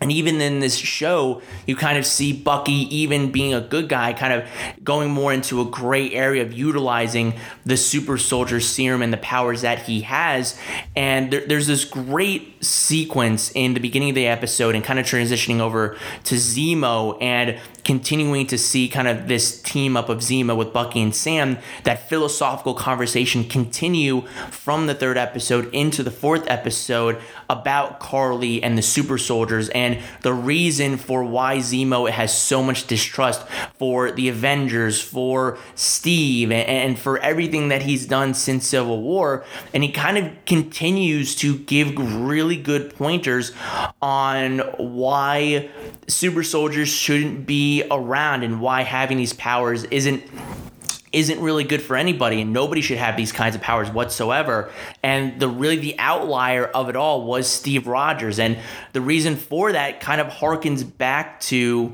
And 0.00 0.10
even 0.10 0.40
in 0.40 0.60
this 0.60 0.76
show, 0.76 1.42
you 1.66 1.76
kind 1.76 1.98
of 1.98 2.06
see 2.06 2.32
Bucky 2.32 2.72
even 2.94 3.30
being 3.30 3.52
a 3.52 3.60
good 3.60 3.88
guy, 3.88 4.14
kind 4.14 4.32
of 4.32 4.48
going 4.82 5.10
more 5.10 5.30
into 5.32 5.60
a 5.60 5.66
gray 5.66 6.10
area 6.12 6.42
of 6.42 6.54
utilizing 6.54 7.34
the 7.66 7.76
super 7.76 8.16
soldier 8.16 8.60
serum 8.60 9.02
and 9.02 9.12
the 9.12 9.18
powers 9.18 9.60
that 9.60 9.80
he 9.80 10.00
has. 10.02 10.58
And 10.96 11.30
there, 11.30 11.46
there's 11.46 11.66
this 11.66 11.84
great 11.84 12.64
sequence 12.64 13.52
in 13.54 13.74
the 13.74 13.80
beginning 13.80 14.08
of 14.08 14.14
the 14.14 14.26
episode 14.26 14.74
and 14.74 14.82
kind 14.82 14.98
of 14.98 15.04
transitioning 15.04 15.60
over 15.60 15.98
to 16.24 16.34
Zemo 16.34 17.18
and 17.20 17.58
continuing 17.84 18.46
to 18.48 18.58
see 18.58 18.88
kind 18.88 19.08
of 19.08 19.28
this 19.28 19.60
team 19.62 19.96
up 19.96 20.08
of 20.08 20.18
Zemo 20.18 20.56
with 20.56 20.72
Bucky 20.72 21.00
and 21.00 21.14
Sam, 21.14 21.58
that 21.84 22.08
philosophical 22.08 22.74
conversation 22.74 23.44
continue 23.44 24.22
from 24.50 24.86
the 24.86 24.94
third 24.94 25.16
episode 25.16 25.72
into 25.72 26.02
the 26.02 26.10
fourth 26.10 26.48
episode 26.48 27.18
about 27.48 28.00
Karli 28.00 28.62
and 28.62 28.78
the 28.78 28.82
super 28.82 29.18
soldiers 29.18 29.68
and 29.70 29.98
the 30.22 30.32
reason 30.32 30.96
for 30.96 31.24
why 31.24 31.58
Zemo 31.58 32.08
has 32.10 32.36
so 32.36 32.62
much 32.62 32.86
distrust 32.86 33.46
for 33.78 34.12
the 34.12 34.28
Avengers, 34.28 35.00
for 35.00 35.58
Steve, 35.74 36.52
and 36.52 36.98
for 36.98 37.18
everything 37.18 37.68
that 37.68 37.82
he's 37.82 38.06
done 38.06 38.34
since 38.34 38.66
Civil 38.66 39.02
War. 39.02 39.44
And 39.74 39.82
he 39.82 39.90
kind 39.90 40.18
of 40.18 40.32
continues 40.46 41.34
to 41.36 41.58
give 41.58 41.94
really 41.96 42.56
good 42.56 42.94
pointers 42.94 43.52
on 44.00 44.58
why 44.78 45.70
super 46.06 46.42
soldiers 46.42 46.88
shouldn't 46.88 47.46
be 47.46 47.69
around 47.90 48.42
and 48.42 48.60
why 48.60 48.82
having 48.82 49.16
these 49.16 49.32
powers 49.32 49.84
isn't 49.84 50.22
isn't 51.12 51.40
really 51.40 51.64
good 51.64 51.82
for 51.82 51.96
anybody 51.96 52.40
and 52.40 52.52
nobody 52.52 52.80
should 52.80 52.98
have 52.98 53.16
these 53.16 53.32
kinds 53.32 53.56
of 53.56 53.60
powers 53.60 53.90
whatsoever. 53.90 54.70
And 55.02 55.40
the 55.40 55.48
really 55.48 55.76
the 55.76 55.96
outlier 55.98 56.66
of 56.66 56.88
it 56.88 56.94
all 56.94 57.24
was 57.24 57.48
Steve 57.48 57.88
Rogers 57.88 58.38
and 58.38 58.58
the 58.92 59.00
reason 59.00 59.34
for 59.36 59.72
that 59.72 60.00
kind 60.00 60.20
of 60.20 60.28
harkens 60.28 60.84
back 60.84 61.40
to 61.40 61.92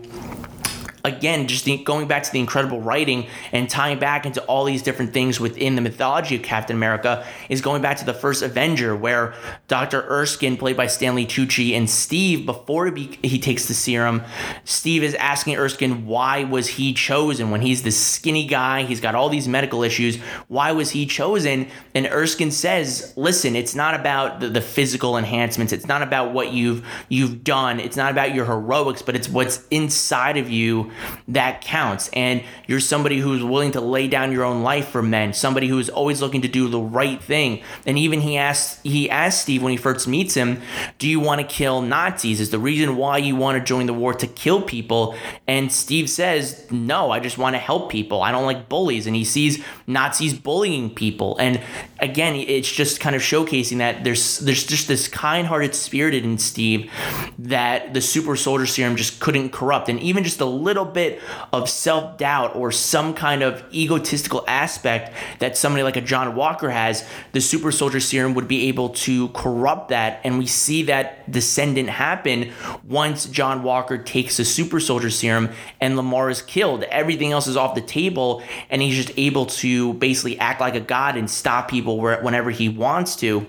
again, 1.07 1.47
just 1.47 1.65
the, 1.65 1.77
going 1.79 2.09
back 2.09 2.25
to 2.25 2.33
the 2.33 2.41
incredible 2.41 2.81
writing 2.81 3.27
and 3.53 3.71
tying 3.71 3.99
back 3.99 4.27
into 4.27 4.43
all 4.45 4.65
these 4.65 4.83
different 4.83 5.13
things 5.13 5.39
within 5.39 5.77
the 5.77 5.81
mythology 5.81 6.35
of 6.37 6.43
Captain 6.43 6.77
America 6.77 7.25
is 7.49 7.61
going 7.61 7.81
back 7.81 7.97
to 7.99 8.05
the 8.05 8.13
first 8.13 8.43
Avenger, 8.43 8.95
where 8.97 9.35
Dr. 9.69 10.03
Erskine, 10.03 10.57
played 10.57 10.77
by 10.77 10.89
Stanley 10.89 11.25
Tucci, 11.25 11.77
and 11.77 11.89
Steve, 11.89 12.45
before 12.45 12.93
he, 12.95 13.19
he 13.23 13.39
takes 13.39 13.67
the 13.67 13.75
serum, 13.75 14.23
Steve 14.65 15.05
is 15.05 15.15
asking 15.15 15.57
Erskine 15.57 16.07
why 16.07 16.45
was 16.45 16.67
he 16.67 16.93
chosen 16.93 17.51
when 17.51 17.61
he's 17.61 17.83
this 17.83 17.99
skinny 17.99 18.47
guy, 18.47 18.83
he's 18.83 19.01
got 19.01 19.15
all 19.15 19.29
these 19.29 19.47
medical 19.47 19.83
issues, 19.85 20.17
why 20.49 20.73
was 20.73 20.91
he 20.91 21.07
chosen? 21.07 21.69
And 21.95 22.07
Erskine 22.07 22.51
says, 22.51 23.13
listen, 23.17 23.55
it's 23.55 23.75
not 23.75 23.95
about 23.95 24.41
the, 24.41 24.49
the 24.49 24.61
physical 24.61 25.17
enhancements, 25.17 25.73
it's 25.73 25.87
not 25.87 26.03
about 26.03 26.33
what 26.33 26.53
you've 26.53 26.85
you've 27.09 27.45
done, 27.45 27.79
it's 27.79 27.97
not 27.97 28.11
about 28.11 28.35
your 28.35 28.45
heroics, 28.45 29.03
but 29.03 29.15
it's 29.15 29.29
what's 29.29 29.65
inside 29.71 30.37
of 30.37 30.51
you 30.51 30.91
that 31.29 31.61
counts. 31.61 32.09
And 32.13 32.43
you're 32.67 32.81
somebody 32.81 33.19
who's 33.19 33.43
willing 33.43 33.73
to 33.73 33.81
lay 33.81 34.09
down 34.09 34.33
your 34.33 34.45
own 34.45 34.63
life 34.63 34.89
for 34.89 35.03
men, 35.03 35.33
somebody 35.33 35.69
who's 35.69 35.89
always 35.89 36.21
looking 36.21 36.43
to 36.43 36.49
do 36.49 36.69
the 36.69 36.81
right 36.81 37.23
thing. 37.23 37.63
And 37.87 37.99
even 37.99 38.21
he 38.21 38.37
asked 38.37 38.85
he 38.85 39.11
asked 39.11 39.43
Steve 39.43 39.63
when 39.63 39.73
he 39.73 39.77
first 39.77 40.09
meets 40.09 40.35
him, 40.35 40.61
"Do 40.99 41.09
you 41.09 41.21
want 41.21 41.41
to 41.41 41.47
kill 41.47 41.83
Nazis? 41.83 42.41
Is 42.41 42.51
the 42.51 42.59
reason 42.59 42.97
why 42.97 43.19
you 43.19 43.37
want 43.37 43.59
to 43.59 43.65
join 43.65 43.87
the 43.87 43.95
war 43.95 44.15
to 44.15 44.27
kill 44.27 44.63
people?" 44.63 45.15
And 45.47 45.71
Steve 45.73 46.09
says, 46.09 46.67
"No, 46.71 47.11
I 47.11 47.21
just 47.21 47.39
want 47.39 47.55
to 47.55 47.59
help 47.59 47.91
people. 47.91 48.23
I 48.23 48.33
don't 48.33 48.47
like 48.47 48.69
bullies." 48.69 49.07
And 49.07 49.17
he 49.17 49.25
sees 49.25 49.63
Nazis 49.87 50.35
bullying 50.35 50.91
people. 50.91 51.37
And 51.39 51.61
again, 51.99 52.37
it's 52.37 52.71
just 52.71 53.01
kind 53.01 53.17
of 53.17 53.23
showcasing 53.23 53.79
that 53.79 54.05
there's 54.05 54.39
there's 54.39 54.65
just 54.65 54.89
this 54.89 55.09
kind-hearted 55.09 55.75
spirit 55.75 56.15
in 56.15 56.39
Steve 56.39 56.91
that 57.39 57.95
the 57.95 58.01
super 58.01 58.37
soldier 58.37 58.67
serum 58.67 58.97
just 58.97 59.21
couldn't 59.21 59.51
corrupt. 59.51 59.89
And 59.89 59.99
even 60.01 60.25
just 60.25 60.41
a 60.41 60.47
little 60.47 60.85
bit 60.85 61.21
of 61.53 61.69
self 61.69 62.19
doubt 62.19 62.55
or 62.55 62.71
some 62.71 63.15
kind 63.15 63.43
of 63.43 63.65
egotistical 63.73 64.45
aspect 64.47 65.13
that 65.39 65.57
somebody 65.57 65.83
like 65.83 65.97
a 65.97 66.01
John 66.01 66.35
Walker 66.35 66.71
has, 66.71 67.09
the 67.33 67.41
super 67.41 67.73
soldier 67.73 68.01
serum 68.01 68.35
would 68.35 68.49
be 68.49 68.69
able 68.69 68.91
to 68.91 69.29
corrupt 69.29 69.89
that. 69.89 70.21
And 70.25 70.39
we 70.39 70.47
see 70.47 70.85
that 70.85 71.31
descendant 71.31 71.89
happen 71.89 72.53
once 72.85 73.27
John 73.27 73.63
Walker 73.63 73.99
takes 73.99 74.37
the 74.37 74.45
super 74.45 74.81
soldier 74.81 75.11
serum 75.11 75.51
and 75.81 75.97
Lamar 75.97 76.31
is 76.31 76.43
killed. 76.43 76.85
Everything 76.85 77.33
else 77.33 77.47
is 77.47 77.57
off 77.57 77.75
the 77.75 77.81
table, 77.81 78.43
and 78.71 78.83
he's 78.83 78.97
just 78.97 79.17
able 79.17 79.47
to 79.47 79.95
basically 79.95 80.39
act 80.39 80.61
like 80.61 80.75
a 80.75 80.81
god 80.81 81.17
and 81.17 81.31
stop 81.31 81.69
people 81.69 81.86
whenever 81.95 82.51
he 82.51 82.69
wants 82.69 83.17
to 83.17 83.47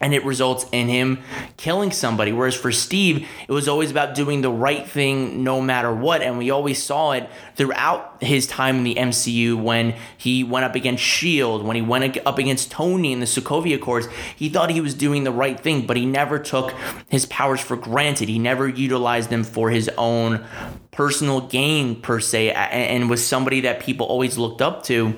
and 0.00 0.14
it 0.14 0.24
results 0.24 0.64
in 0.72 0.88
him 0.88 1.18
killing 1.58 1.90
somebody. 1.90 2.32
Whereas 2.32 2.54
for 2.54 2.72
Steve, 2.72 3.28
it 3.46 3.52
was 3.52 3.68
always 3.68 3.90
about 3.90 4.14
doing 4.14 4.40
the 4.40 4.50
right 4.50 4.88
thing 4.88 5.44
no 5.44 5.60
matter 5.60 5.94
what. 5.94 6.22
And 6.22 6.38
we 6.38 6.50
always 6.50 6.82
saw 6.82 7.12
it 7.12 7.28
throughout 7.54 8.16
his 8.22 8.46
time 8.46 8.78
in 8.78 8.84
the 8.84 8.94
MCU 8.94 9.62
when 9.62 9.94
he 10.16 10.42
went 10.42 10.64
up 10.64 10.74
against 10.74 11.02
S.H.I.E.L.D., 11.02 11.64
when 11.64 11.76
he 11.76 11.82
went 11.82 12.16
up 12.26 12.38
against 12.38 12.70
Tony 12.70 13.12
in 13.12 13.20
the 13.20 13.26
Sokovia 13.26 13.76
Accords. 13.76 14.08
He 14.34 14.48
thought 14.48 14.70
he 14.70 14.80
was 14.80 14.94
doing 14.94 15.24
the 15.24 15.32
right 15.32 15.60
thing, 15.60 15.86
but 15.86 15.98
he 15.98 16.06
never 16.06 16.38
took 16.38 16.72
his 17.08 17.26
powers 17.26 17.60
for 17.60 17.76
granted. 17.76 18.28
He 18.30 18.38
never 18.38 18.66
utilized 18.66 19.28
them 19.28 19.44
for 19.44 19.70
his 19.70 19.90
own 19.98 20.44
personal 20.92 21.42
gain, 21.42 22.00
per 22.00 22.20
se, 22.20 22.50
and 22.52 23.10
was 23.10 23.26
somebody 23.26 23.60
that 23.60 23.80
people 23.80 24.06
always 24.06 24.38
looked 24.38 24.62
up 24.62 24.82
to 24.84 25.14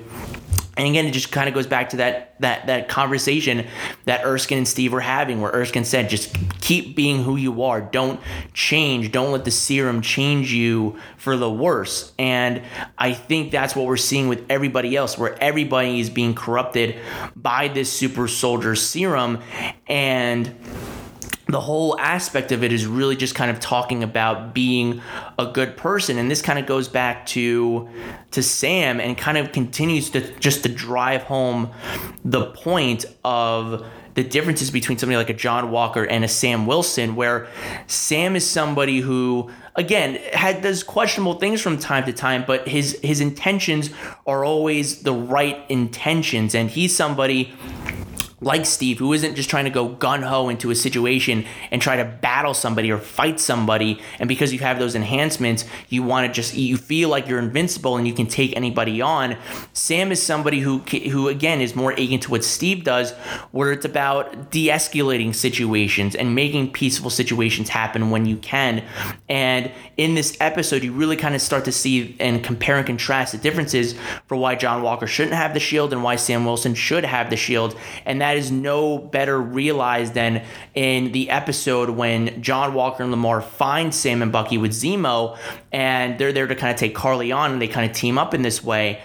and 0.75 0.87
again, 0.87 1.05
it 1.05 1.11
just 1.11 1.31
kind 1.31 1.47
of 1.47 1.53
goes 1.53 1.67
back 1.67 1.89
to 1.89 1.97
that 1.97 2.35
that 2.39 2.67
that 2.67 2.89
conversation 2.89 3.67
that 4.05 4.25
Erskine 4.25 4.57
and 4.57 4.67
Steve 4.67 4.91
were 4.91 5.01
having, 5.01 5.39
where 5.39 5.51
Erskine 5.51 5.85
said, 5.85 6.09
"Just 6.09 6.35
keep 6.61 6.95
being 6.95 7.23
who 7.23 7.35
you 7.35 7.63
are. 7.63 7.79
Don't 7.79 8.19
change. 8.53 9.11
Don't 9.11 9.31
let 9.31 9.45
the 9.45 9.51
serum 9.51 10.01
change 10.01 10.51
you 10.51 10.97
for 11.17 11.37
the 11.37 11.49
worse." 11.49 12.11
And 12.17 12.63
I 12.97 13.13
think 13.13 13.51
that's 13.51 13.75
what 13.75 13.85
we're 13.85 13.97
seeing 13.97 14.27
with 14.27 14.43
everybody 14.49 14.95
else, 14.95 15.17
where 15.17 15.41
everybody 15.41 15.99
is 15.99 16.09
being 16.09 16.33
corrupted 16.33 16.95
by 17.35 17.67
this 17.67 17.91
super 17.91 18.27
soldier 18.27 18.75
serum, 18.75 19.39
and 19.87 20.55
the 21.53 21.61
whole 21.61 21.99
aspect 21.99 22.51
of 22.51 22.63
it 22.63 22.71
is 22.71 22.85
really 22.85 23.15
just 23.15 23.35
kind 23.35 23.51
of 23.51 23.59
talking 23.59 24.03
about 24.03 24.53
being 24.53 25.01
a 25.37 25.45
good 25.45 25.77
person. 25.77 26.17
And 26.17 26.29
this 26.29 26.41
kind 26.41 26.59
of 26.59 26.65
goes 26.65 26.87
back 26.87 27.25
to 27.27 27.89
to 28.31 28.43
Sam 28.43 28.99
and 28.99 29.17
kind 29.17 29.37
of 29.37 29.51
continues 29.51 30.09
to 30.11 30.33
just 30.39 30.63
to 30.63 30.69
drive 30.69 31.23
home 31.23 31.71
the 32.25 32.47
point 32.47 33.05
of 33.23 33.85
the 34.15 34.23
differences 34.23 34.69
between 34.69 34.97
somebody 34.97 35.17
like 35.17 35.29
a 35.29 35.33
John 35.33 35.71
Walker 35.71 36.03
and 36.03 36.23
a 36.23 36.27
Sam 36.27 36.67
Wilson 36.67 37.15
where 37.15 37.47
Sam 37.87 38.35
is 38.35 38.47
somebody 38.47 38.99
who 38.99 39.49
again 39.75 40.15
had 40.33 40.61
does 40.61 40.83
questionable 40.83 41.39
things 41.39 41.61
from 41.61 41.79
time 41.79 42.05
to 42.05 42.13
time 42.13 42.43
but 42.45 42.67
his 42.67 42.99
his 43.01 43.21
intentions 43.21 43.89
are 44.27 44.45
always 44.45 45.01
the 45.01 45.13
right 45.13 45.63
intentions. 45.69 46.53
And 46.53 46.69
he's 46.69 46.95
somebody 46.95 47.53
like 48.43 48.65
Steve, 48.65 48.99
who 48.99 49.13
isn't 49.13 49.35
just 49.35 49.49
trying 49.49 49.65
to 49.65 49.71
go 49.71 49.87
gun 49.87 50.21
ho 50.21 50.49
into 50.49 50.69
a 50.71 50.75
situation 50.75 51.45
and 51.71 51.81
try 51.81 51.95
to 51.95 52.05
battle 52.05 52.53
somebody 52.53 52.91
or 52.91 52.97
fight 52.97 53.39
somebody, 53.39 53.99
and 54.19 54.27
because 54.27 54.53
you 54.53 54.59
have 54.59 54.79
those 54.79 54.95
enhancements, 54.95 55.65
you 55.89 56.03
want 56.03 56.27
to 56.27 56.33
just 56.33 56.53
you 56.55 56.77
feel 56.77 57.09
like 57.09 57.27
you're 57.27 57.39
invincible 57.39 57.97
and 57.97 58.07
you 58.07 58.13
can 58.13 58.27
take 58.27 58.55
anybody 58.55 59.01
on. 59.01 59.37
Sam 59.73 60.11
is 60.11 60.21
somebody 60.21 60.59
who 60.59 60.79
who 60.79 61.27
again 61.27 61.61
is 61.61 61.75
more 61.75 61.91
akin 61.93 62.19
to 62.19 62.31
what 62.31 62.43
Steve 62.43 62.83
does, 62.83 63.11
where 63.51 63.71
it's 63.71 63.85
about 63.85 64.51
de-escalating 64.51 65.33
situations 65.33 66.15
and 66.15 66.35
making 66.35 66.71
peaceful 66.71 67.09
situations 67.09 67.69
happen 67.69 68.09
when 68.09 68.25
you 68.25 68.37
can. 68.37 68.83
And 69.29 69.71
in 69.97 70.15
this 70.15 70.35
episode, 70.39 70.83
you 70.83 70.91
really 70.91 71.15
kind 71.15 71.35
of 71.35 71.41
start 71.41 71.65
to 71.65 71.71
see 71.71 72.15
and 72.19 72.43
compare 72.43 72.77
and 72.77 72.85
contrast 72.85 73.31
the 73.31 73.37
differences 73.37 73.95
for 74.27 74.35
why 74.35 74.55
John 74.55 74.81
Walker 74.81 75.07
shouldn't 75.07 75.35
have 75.35 75.53
the 75.53 75.59
shield 75.59 75.93
and 75.93 76.03
why 76.03 76.15
Sam 76.15 76.45
Wilson 76.45 76.75
should 76.75 77.05
have 77.05 77.29
the 77.29 77.37
shield, 77.37 77.77
and 78.05 78.21
that 78.21 78.32
that 78.33 78.39
is 78.39 78.51
no 78.51 78.97
better 78.97 79.39
realized 79.39 80.15
than 80.15 80.43
in 80.73 81.11
the 81.11 81.29
episode 81.29 81.91
when 81.91 82.41
John 82.41 82.73
Walker 82.73 83.03
and 83.03 83.11
Lamar 83.11 83.43
find 83.43 83.93
Sam 83.93 84.23
and 84.23 84.31
Bucky 84.31 84.57
with 84.57 84.71
Zemo, 84.71 85.37
and 85.71 86.17
they're 86.17 86.33
there 86.33 86.47
to 86.47 86.55
kind 86.55 86.71
of 86.71 86.79
take 86.79 86.95
Karli 86.95 87.31
on, 87.31 87.51
and 87.51 87.61
they 87.61 87.67
kind 87.67 87.87
of 87.87 87.95
team 87.95 88.17
up 88.17 88.33
in 88.33 88.41
this 88.41 88.63
way. 88.63 89.03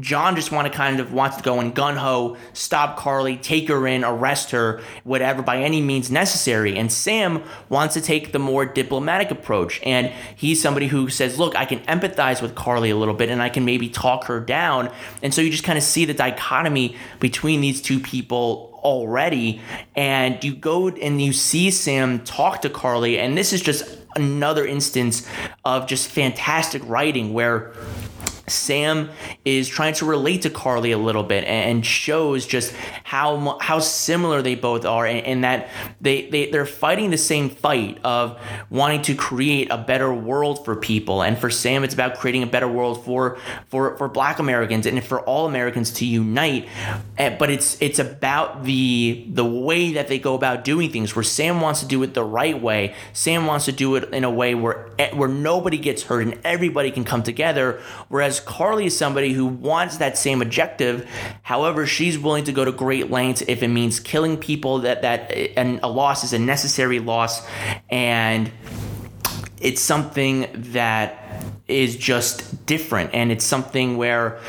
John 0.00 0.36
just 0.36 0.52
want 0.52 0.70
to 0.70 0.76
kind 0.76 1.00
of 1.00 1.12
wants 1.12 1.36
to 1.36 1.42
go 1.42 1.60
and 1.60 1.74
gun 1.74 1.96
ho, 1.96 2.36
stop 2.52 2.96
Karli, 2.96 3.36
take 3.36 3.68
her 3.68 3.86
in, 3.86 4.04
arrest 4.04 4.50
her, 4.50 4.80
whatever 5.04 5.42
by 5.42 5.58
any 5.58 5.80
means 5.80 6.10
necessary. 6.10 6.76
And 6.76 6.90
Sam 6.92 7.42
wants 7.68 7.94
to 7.94 8.00
take 8.00 8.32
the 8.32 8.38
more 8.38 8.64
diplomatic 8.64 9.30
approach. 9.30 9.80
And 9.84 10.12
he's 10.36 10.60
somebody 10.60 10.86
who 10.86 11.08
says, 11.08 11.38
look, 11.38 11.56
I 11.56 11.64
can 11.64 11.80
empathize 11.80 12.42
with 12.42 12.54
Karli 12.54 12.90
a 12.90 12.96
little 12.96 13.14
bit 13.14 13.28
and 13.28 13.42
I 13.42 13.48
can 13.48 13.64
maybe 13.64 13.88
talk 13.88 14.24
her 14.24 14.40
down. 14.40 14.92
And 15.22 15.32
so 15.32 15.40
you 15.40 15.50
just 15.50 15.64
kind 15.64 15.78
of 15.78 15.84
see 15.84 16.04
the 16.04 16.14
dichotomy 16.14 16.96
between 17.20 17.60
these 17.60 17.80
two 17.80 18.00
people 18.00 18.78
already. 18.82 19.60
And 19.96 20.42
you 20.42 20.54
go 20.54 20.88
and 20.88 21.20
you 21.20 21.32
see 21.32 21.70
Sam 21.70 22.20
talk 22.20 22.62
to 22.62 22.70
Karli 22.70 23.18
and 23.18 23.36
this 23.36 23.52
is 23.52 23.60
just 23.60 23.98
another 24.16 24.66
instance 24.66 25.26
of 25.64 25.86
just 25.86 26.08
fantastic 26.08 26.82
writing 26.86 27.32
where 27.32 27.72
Sam 28.50 29.10
is 29.44 29.68
trying 29.68 29.94
to 29.94 30.04
relate 30.04 30.42
to 30.42 30.50
Karli 30.50 30.92
a 30.92 30.98
little 30.98 31.22
bit 31.22 31.44
and 31.44 31.84
shows 31.84 32.46
just 32.46 32.72
how 33.04 33.58
how 33.60 33.78
similar 33.78 34.42
they 34.42 34.54
both 34.54 34.84
are 34.84 35.06
and, 35.06 35.44
that 35.44 35.68
they, 36.00 36.28
they 36.30 36.50
they're 36.50 36.66
fighting 36.66 37.10
the 37.10 37.18
same 37.18 37.48
fight 37.48 37.98
of 38.04 38.40
wanting 38.70 39.02
to 39.02 39.14
create 39.14 39.68
a 39.70 39.78
better 39.78 40.12
world 40.12 40.64
for 40.64 40.74
people. 40.74 41.22
And 41.22 41.38
for 41.38 41.50
Sam 41.50 41.84
it's 41.84 41.94
about 41.94 42.18
creating 42.18 42.42
a 42.42 42.46
better 42.46 42.68
world 42.68 43.04
for 43.04 43.38
for 43.68 43.96
for 43.96 44.08
black 44.08 44.38
Americans 44.38 44.86
and 44.86 45.02
for 45.04 45.20
all 45.20 45.46
Americans 45.46 45.90
to 45.92 46.06
unite. 46.06 46.68
Eh, 47.16 47.36
but 47.38 47.50
it's 47.50 47.80
it's 47.80 47.98
about 47.98 48.64
the 48.64 49.26
the 49.28 49.44
way 49.44 49.92
that 49.92 50.08
they 50.08 50.18
go 50.18 50.34
about 50.34 50.64
doing 50.64 50.90
things 50.90 51.14
where 51.14 51.22
Sam 51.22 51.60
wants 51.60 51.80
to 51.80 51.86
do 51.86 52.02
it 52.02 52.14
the 52.14 52.24
right 52.24 52.60
way. 52.60 52.94
Sam 53.12 53.46
wants 53.46 53.64
to 53.66 53.72
do 53.72 53.94
it 53.96 54.12
in 54.12 54.24
a 54.24 54.30
way 54.30 54.54
where 54.54 54.90
eh, 54.98 55.14
where 55.14 55.28
nobody 55.28 55.78
gets 55.78 56.04
hurt 56.04 56.22
and 56.22 56.38
everybody 56.44 56.90
can 56.90 57.04
come 57.04 57.22
together. 57.22 57.80
Whereas 58.08 58.37
Karli 58.40 58.86
is 58.86 58.96
somebody 58.96 59.32
who 59.32 59.46
wants 59.46 59.98
that 59.98 60.18
same 60.18 60.42
objective. 60.42 61.08
However, 61.42 61.86
she's 61.86 62.18
willing 62.18 62.44
to 62.44 62.52
go 62.52 62.64
to 62.64 62.72
great 62.72 63.10
lengths 63.10 63.42
if 63.46 63.62
it 63.62 63.68
means 63.68 64.00
killing 64.00 64.36
people 64.36 64.80
that 64.80 65.02
that 65.02 65.32
and 65.56 65.80
a 65.82 65.88
loss 65.88 66.24
is 66.24 66.32
a 66.32 66.38
necessary 66.38 66.98
loss 66.98 67.46
and 67.90 68.50
it's 69.60 69.80
something 69.80 70.48
that 70.72 71.44
is 71.66 71.96
just 71.96 72.64
different 72.66 73.10
and 73.12 73.30
it's 73.30 73.44
something 73.44 73.96
where 73.96 74.40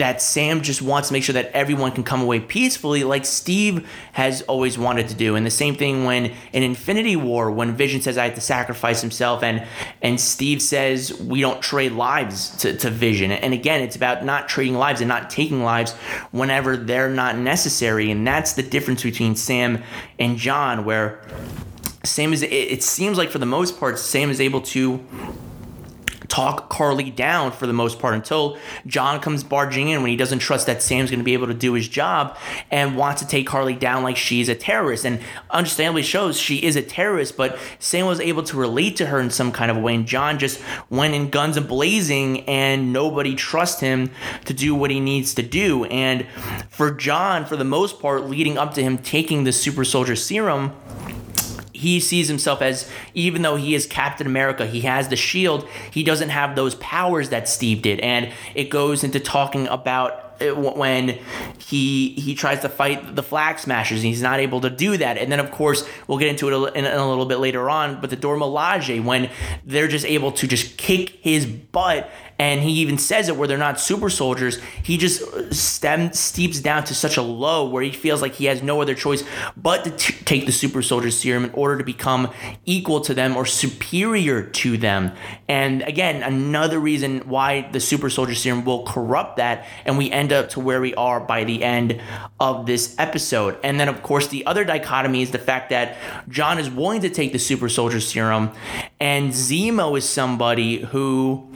that 0.00 0.22
Sam 0.22 0.62
just 0.62 0.80
wants 0.80 1.08
to 1.08 1.12
make 1.12 1.22
sure 1.22 1.34
that 1.34 1.52
everyone 1.52 1.92
can 1.92 2.04
come 2.04 2.22
away 2.22 2.40
peacefully, 2.40 3.04
like 3.04 3.26
Steve 3.26 3.86
has 4.12 4.40
always 4.42 4.78
wanted 4.78 5.08
to 5.08 5.14
do. 5.14 5.36
And 5.36 5.44
the 5.44 5.50
same 5.50 5.74
thing 5.76 6.04
when 6.04 6.32
in 6.54 6.62
Infinity 6.62 7.16
War, 7.16 7.50
when 7.50 7.76
Vision 7.76 8.00
says 8.00 8.16
I 8.16 8.24
have 8.24 8.34
to 8.34 8.40
sacrifice 8.40 9.02
himself, 9.02 9.42
and 9.42 9.66
and 10.00 10.18
Steve 10.18 10.62
says 10.62 11.12
we 11.20 11.42
don't 11.42 11.60
trade 11.60 11.92
lives 11.92 12.56
to, 12.58 12.74
to 12.78 12.88
Vision. 12.88 13.30
And 13.30 13.52
again, 13.52 13.82
it's 13.82 13.94
about 13.94 14.24
not 14.24 14.48
trading 14.48 14.74
lives 14.74 15.02
and 15.02 15.08
not 15.08 15.28
taking 15.28 15.62
lives 15.62 15.92
whenever 16.30 16.78
they're 16.78 17.10
not 17.10 17.36
necessary. 17.36 18.10
And 18.10 18.26
that's 18.26 18.54
the 18.54 18.62
difference 18.62 19.02
between 19.02 19.36
Sam 19.36 19.82
and 20.18 20.38
John, 20.38 20.86
where 20.86 21.20
Sam 22.04 22.32
is. 22.32 22.42
It, 22.42 22.82
seems 22.82 23.18
like 23.18 23.30
for 23.30 23.38
the 23.38 23.46
most 23.46 23.78
part, 23.78 23.98
Sam 23.98 24.30
is 24.30 24.40
able 24.40 24.62
to 24.62 25.04
talk 26.30 26.70
Karli 26.70 27.10
down 27.10 27.50
for 27.50 27.66
the 27.66 27.72
most 27.72 27.98
part 27.98 28.14
until 28.14 28.56
John 28.86 29.20
comes 29.20 29.42
barging 29.42 29.88
in 29.88 30.00
when 30.00 30.10
he 30.10 30.16
doesn't 30.16 30.38
trust 30.38 30.66
that 30.68 30.80
Sam's 30.80 31.10
going 31.10 31.18
to 31.18 31.24
be 31.24 31.32
able 31.34 31.48
to 31.48 31.54
do 31.54 31.74
his 31.74 31.88
job 31.88 32.38
and 32.70 32.96
wants 32.96 33.20
to 33.20 33.28
take 33.28 33.48
Karli 33.48 33.74
down 33.74 34.04
like 34.04 34.16
she's 34.16 34.48
a 34.48 34.54
terrorist. 34.54 35.04
And 35.04 35.20
understandably 35.50 36.02
shows 36.02 36.38
she 36.38 36.58
is 36.58 36.76
a 36.76 36.82
terrorist, 36.82 37.36
but 37.36 37.58
Sam 37.80 38.06
was 38.06 38.20
able 38.20 38.44
to 38.44 38.56
relate 38.56 38.96
to 38.96 39.06
her 39.06 39.20
in 39.20 39.30
some 39.30 39.50
kind 39.50 39.70
of 39.70 39.76
way. 39.78 39.94
And 39.94 40.06
John 40.06 40.38
just 40.38 40.62
went 40.88 41.14
in 41.14 41.30
guns 41.30 41.56
a 41.56 41.60
blazing 41.60 42.48
and 42.48 42.92
nobody 42.92 43.34
trusts 43.34 43.80
him 43.80 44.10
to 44.44 44.54
do 44.54 44.74
what 44.74 44.90
he 44.90 45.00
needs 45.00 45.34
to 45.34 45.42
do. 45.42 45.84
And 45.86 46.26
for 46.70 46.92
John, 46.92 47.44
for 47.44 47.56
the 47.56 47.64
most 47.64 48.00
part, 48.00 48.26
leading 48.26 48.56
up 48.56 48.74
to 48.74 48.82
him 48.82 48.98
taking 48.98 49.44
the 49.44 49.52
super 49.52 49.84
soldier 49.84 50.14
serum, 50.14 50.72
he 51.80 51.98
sees 51.98 52.28
himself 52.28 52.60
as 52.60 52.88
even 53.14 53.40
though 53.42 53.56
he 53.56 53.74
is 53.74 53.86
Captain 53.86 54.26
America, 54.26 54.66
he 54.66 54.82
has 54.82 55.08
the 55.08 55.16
shield, 55.16 55.66
he 55.90 56.02
doesn't 56.02 56.28
have 56.28 56.54
those 56.54 56.74
powers 56.76 57.30
that 57.30 57.48
Steve 57.48 57.80
did. 57.80 58.00
And 58.00 58.32
it 58.54 58.68
goes 58.68 59.02
into 59.02 59.18
talking 59.18 59.66
about 59.66 60.30
uh, 60.40 60.54
when 60.54 61.18
he 61.58 62.10
he 62.14 62.34
tries 62.34 62.60
to 62.60 62.68
fight 62.68 63.14
the 63.14 63.22
flag 63.22 63.58
smashers 63.58 64.00
and 64.00 64.06
he's 64.06 64.22
not 64.22 64.40
able 64.40 64.60
to 64.62 64.70
do 64.70 64.96
that 64.96 65.18
and 65.18 65.30
then 65.30 65.38
of 65.38 65.50
course 65.50 65.86
we'll 66.06 66.16
get 66.16 66.28
into 66.28 66.48
it 66.48 66.74
in, 66.74 66.86
a 66.86 67.08
little 67.08 67.26
bit 67.26 67.40
later 67.40 67.68
on 67.68 68.00
but 68.00 68.08
the 68.08 68.16
Dora 68.16 68.38
Milaje 68.38 69.04
when 69.04 69.28
they're 69.66 69.86
just 69.88 70.06
able 70.06 70.32
to 70.32 70.46
just 70.46 70.78
kick 70.78 71.10
his 71.20 71.44
butt 71.44 72.10
and 72.40 72.62
he 72.62 72.70
even 72.80 72.96
says 72.96 73.28
it 73.28 73.36
where 73.36 73.46
they're 73.46 73.58
not 73.58 73.78
super 73.78 74.08
soldiers. 74.08 74.58
He 74.82 74.96
just 74.96 75.52
stem, 75.52 76.14
steeps 76.14 76.58
down 76.58 76.84
to 76.84 76.94
such 76.94 77.18
a 77.18 77.22
low 77.22 77.68
where 77.68 77.82
he 77.82 77.92
feels 77.92 78.22
like 78.22 78.32
he 78.32 78.46
has 78.46 78.62
no 78.62 78.80
other 78.80 78.94
choice 78.94 79.22
but 79.58 79.84
to 79.84 79.90
t- 79.90 80.14
take 80.24 80.46
the 80.46 80.52
super 80.52 80.80
soldier 80.80 81.10
serum 81.10 81.44
in 81.44 81.50
order 81.50 81.76
to 81.76 81.84
become 81.84 82.32
equal 82.64 83.02
to 83.02 83.12
them 83.12 83.36
or 83.36 83.44
superior 83.44 84.42
to 84.42 84.78
them. 84.78 85.12
And 85.48 85.82
again, 85.82 86.22
another 86.22 86.78
reason 86.78 87.28
why 87.28 87.68
the 87.72 87.80
super 87.80 88.08
soldier 88.08 88.34
serum 88.34 88.64
will 88.64 88.84
corrupt 88.84 89.36
that, 89.36 89.66
and 89.84 89.98
we 89.98 90.10
end 90.10 90.32
up 90.32 90.48
to 90.50 90.60
where 90.60 90.80
we 90.80 90.94
are 90.94 91.20
by 91.20 91.44
the 91.44 91.62
end 91.62 92.00
of 92.40 92.64
this 92.64 92.94
episode. 92.98 93.58
And 93.62 93.78
then, 93.78 93.90
of 93.90 94.02
course, 94.02 94.28
the 94.28 94.46
other 94.46 94.64
dichotomy 94.64 95.20
is 95.20 95.30
the 95.30 95.38
fact 95.38 95.68
that 95.70 95.98
John 96.30 96.58
is 96.58 96.70
willing 96.70 97.02
to 97.02 97.10
take 97.10 97.32
the 97.32 97.38
super 97.38 97.68
soldier 97.68 98.00
serum, 98.00 98.50
and 98.98 99.30
Zemo 99.30 99.98
is 99.98 100.08
somebody 100.08 100.78
who 100.78 101.46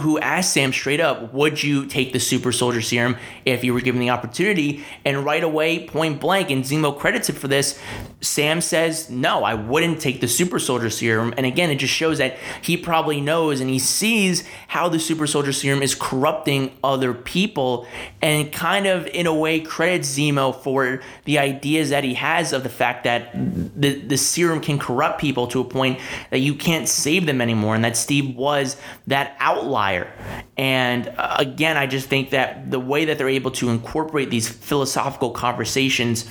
who 0.00 0.18
asked 0.18 0.52
Sam 0.52 0.72
straight 0.72 1.00
up, 1.00 1.32
"Would 1.32 1.62
you 1.62 1.86
take 1.86 2.12
the 2.12 2.20
Super 2.20 2.52
Soldier 2.52 2.80
Serum 2.80 3.16
if 3.44 3.64
you 3.64 3.74
were 3.74 3.80
given 3.80 4.00
the 4.00 4.10
opportunity?" 4.10 4.84
And 5.04 5.24
right 5.24 5.42
away, 5.42 5.80
point 5.80 6.20
blank, 6.20 6.50
and 6.50 6.64
Zemo 6.64 6.96
credits 6.96 7.28
it 7.28 7.36
for 7.36 7.48
this. 7.48 7.78
Sam 8.20 8.60
says, 8.60 9.10
"No, 9.10 9.44
I 9.44 9.54
wouldn't 9.54 10.00
take 10.00 10.20
the 10.20 10.28
Super 10.28 10.58
Soldier 10.58 10.90
Serum." 10.90 11.34
And 11.36 11.44
again, 11.46 11.70
it 11.70 11.76
just 11.76 11.94
shows 11.94 12.18
that 12.18 12.38
he 12.60 12.76
probably 12.76 13.20
knows 13.20 13.60
and 13.60 13.68
he 13.68 13.78
sees 13.78 14.44
how 14.68 14.88
the 14.88 14.98
Super 14.98 15.26
Soldier 15.26 15.52
Serum 15.52 15.82
is 15.82 15.94
corrupting 15.94 16.70
other 16.84 17.12
people, 17.14 17.86
and 18.20 18.50
kind 18.52 18.86
of 18.86 19.06
in 19.08 19.26
a 19.26 19.34
way 19.34 19.60
credits 19.60 20.16
Zemo 20.16 20.54
for 20.62 21.00
the 21.24 21.38
ideas 21.38 21.90
that 21.90 22.04
he 22.04 22.14
has 22.14 22.52
of 22.52 22.62
the 22.62 22.68
fact 22.68 23.04
that 23.04 23.30
the 23.34 24.00
the 24.06 24.16
serum 24.16 24.60
can 24.60 24.78
corrupt 24.78 25.20
people 25.20 25.46
to 25.46 25.60
a 25.60 25.64
point 25.64 25.98
that 26.30 26.38
you 26.38 26.54
can't 26.54 26.88
save 26.88 27.26
them 27.26 27.40
anymore, 27.40 27.74
and 27.74 27.84
that 27.84 27.96
Steve 27.96 28.34
was 28.36 28.76
that 29.06 29.36
out 29.40 29.51
outlier. 29.52 30.12
And 30.56 31.08
uh, 31.08 31.36
again, 31.38 31.76
I 31.76 31.86
just 31.86 32.08
think 32.08 32.30
that 32.30 32.70
the 32.70 32.80
way 32.80 33.04
that 33.06 33.18
they're 33.18 33.28
able 33.28 33.50
to 33.52 33.70
incorporate 33.70 34.30
these 34.30 34.48
philosophical 34.48 35.30
conversations 35.30 36.28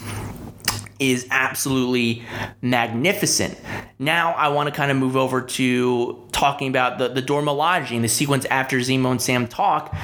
is 1.00 1.28
absolutely 1.32 2.24
magnificent. 2.62 3.60
Now 3.98 4.34
I 4.34 4.50
want 4.50 4.70
to 4.70 4.76
kind 4.76 4.92
of 4.92 4.98
move 4.98 5.18
over 5.18 5.42
to 5.42 6.28
talking 6.32 6.68
about 6.68 7.00
the, 7.00 7.08
the 7.08 7.24
Dora 7.24 7.44
Milaje 7.44 7.96
and 7.96 8.04
the 8.04 8.10
sequence 8.10 8.46
after 8.46 8.78
Zemo 8.78 9.10
and 9.10 9.22
Sam 9.22 9.48
talk, 9.48 9.96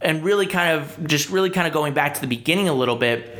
and 0.00 0.22
really 0.22 0.46
kind 0.46 0.78
of 0.78 1.04
just 1.06 1.28
really 1.30 1.50
kind 1.50 1.66
of 1.66 1.72
going 1.72 1.92
back 1.92 2.14
to 2.14 2.20
the 2.20 2.28
beginning 2.28 2.68
a 2.68 2.72
little 2.72 2.96
bit 2.96 3.36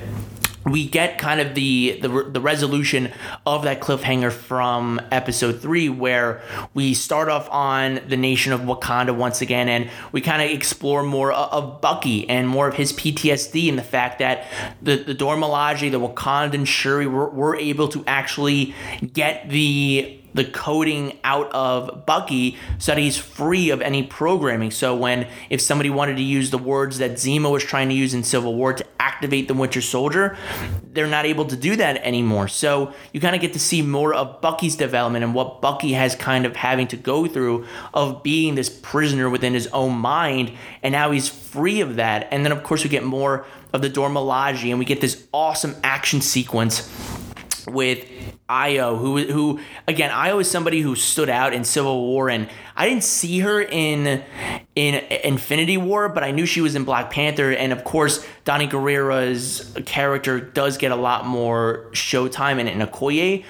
we 0.64 0.88
get 0.88 1.18
kind 1.18 1.40
of 1.40 1.54
the, 1.54 1.98
the 2.00 2.08
the 2.08 2.40
resolution 2.40 3.12
of 3.44 3.64
that 3.64 3.80
cliffhanger 3.80 4.32
from 4.32 5.00
episode 5.12 5.60
three, 5.60 5.88
where 5.88 6.42
we 6.72 6.94
start 6.94 7.28
off 7.28 7.48
on 7.50 8.00
the 8.08 8.16
nation 8.16 8.52
of 8.52 8.60
Wakanda 8.60 9.14
once 9.14 9.42
again, 9.42 9.68
and 9.68 9.90
we 10.12 10.20
kind 10.20 10.42
of 10.42 10.50
explore 10.50 11.02
more 11.02 11.32
of 11.32 11.80
Bucky 11.80 12.28
and 12.28 12.48
more 12.48 12.66
of 12.68 12.74
his 12.74 12.92
PTSD 12.92 13.68
and 13.68 13.78
the 13.78 13.82
fact 13.82 14.18
that 14.20 14.46
the 14.80 14.96
the 14.96 15.14
Dora 15.14 15.36
Milaje, 15.36 15.90
the 15.90 16.00
Wakandan 16.00 16.66
Shuri, 16.66 17.06
were, 17.06 17.28
were 17.28 17.56
able 17.56 17.88
to 17.88 18.02
actually 18.06 18.74
get 19.12 19.48
the 19.50 20.20
the 20.34 20.44
coding 20.44 21.18
out 21.24 21.50
of 21.52 22.04
Bucky 22.04 22.58
so 22.78 22.92
that 22.92 23.00
he's 23.00 23.16
free 23.16 23.70
of 23.70 23.80
any 23.80 24.02
programming. 24.02 24.70
So 24.70 24.94
when 24.94 25.28
if 25.48 25.60
somebody 25.60 25.90
wanted 25.90 26.16
to 26.16 26.22
use 26.22 26.50
the 26.50 26.58
words 26.58 26.98
that 26.98 27.12
Zemo 27.12 27.52
was 27.52 27.64
trying 27.64 27.88
to 27.88 27.94
use 27.94 28.12
in 28.12 28.24
Civil 28.24 28.54
War 28.54 28.72
to 28.72 28.84
activate 28.98 29.48
the 29.48 29.54
Winter 29.54 29.80
Soldier, 29.80 30.36
they're 30.92 31.06
not 31.06 31.24
able 31.24 31.44
to 31.46 31.56
do 31.56 31.76
that 31.76 31.98
anymore. 31.98 32.48
So 32.48 32.92
you 33.12 33.20
kind 33.20 33.34
of 33.34 33.40
get 33.40 33.52
to 33.52 33.60
see 33.60 33.80
more 33.80 34.12
of 34.12 34.40
Bucky's 34.40 34.76
development 34.76 35.24
and 35.24 35.34
what 35.34 35.60
Bucky 35.60 35.92
has 35.92 36.16
kind 36.16 36.46
of 36.46 36.56
having 36.56 36.88
to 36.88 36.96
go 36.96 37.26
through 37.26 37.66
of 37.92 38.22
being 38.22 38.56
this 38.56 38.68
prisoner 38.68 39.30
within 39.30 39.54
his 39.54 39.68
own 39.68 39.94
mind 39.94 40.52
and 40.82 40.92
now 40.92 41.12
he's 41.12 41.28
free 41.28 41.80
of 41.80 41.96
that. 41.96 42.28
And 42.30 42.44
then 42.44 42.52
of 42.52 42.62
course 42.64 42.82
we 42.82 42.90
get 42.90 43.04
more 43.04 43.46
of 43.72 43.82
the 43.82 43.88
Dora 43.88 44.10
Milaje 44.10 44.68
and 44.70 44.78
we 44.78 44.84
get 44.84 45.00
this 45.00 45.26
awesome 45.32 45.76
action 45.82 46.20
sequence 46.20 46.88
with 47.66 48.04
Ayo, 48.48 48.98
who 48.98 49.18
who 49.24 49.60
again, 49.88 50.10
Ayo 50.10 50.38
is 50.40 50.50
somebody 50.50 50.82
who 50.82 50.94
stood 50.96 51.30
out 51.30 51.54
in 51.54 51.64
Civil 51.64 52.02
War, 52.06 52.28
and 52.28 52.46
I 52.76 52.86
didn't 52.86 53.04
see 53.04 53.40
her 53.40 53.62
in 53.62 54.22
in 54.76 54.94
Infinity 55.24 55.78
War, 55.78 56.10
but 56.10 56.22
I 56.22 56.30
knew 56.30 56.44
she 56.44 56.60
was 56.60 56.74
in 56.74 56.84
Black 56.84 57.10
Panther, 57.10 57.52
and 57.52 57.72
of 57.72 57.84
course, 57.84 58.26
Danai 58.44 58.68
Gurira's 58.68 59.72
character 59.86 60.40
does 60.40 60.76
get 60.76 60.92
a 60.92 60.96
lot 60.96 61.24
more 61.26 61.86
showtime 61.92 62.58
in, 62.58 62.68
in 62.68 62.86
Okoye 62.86 63.44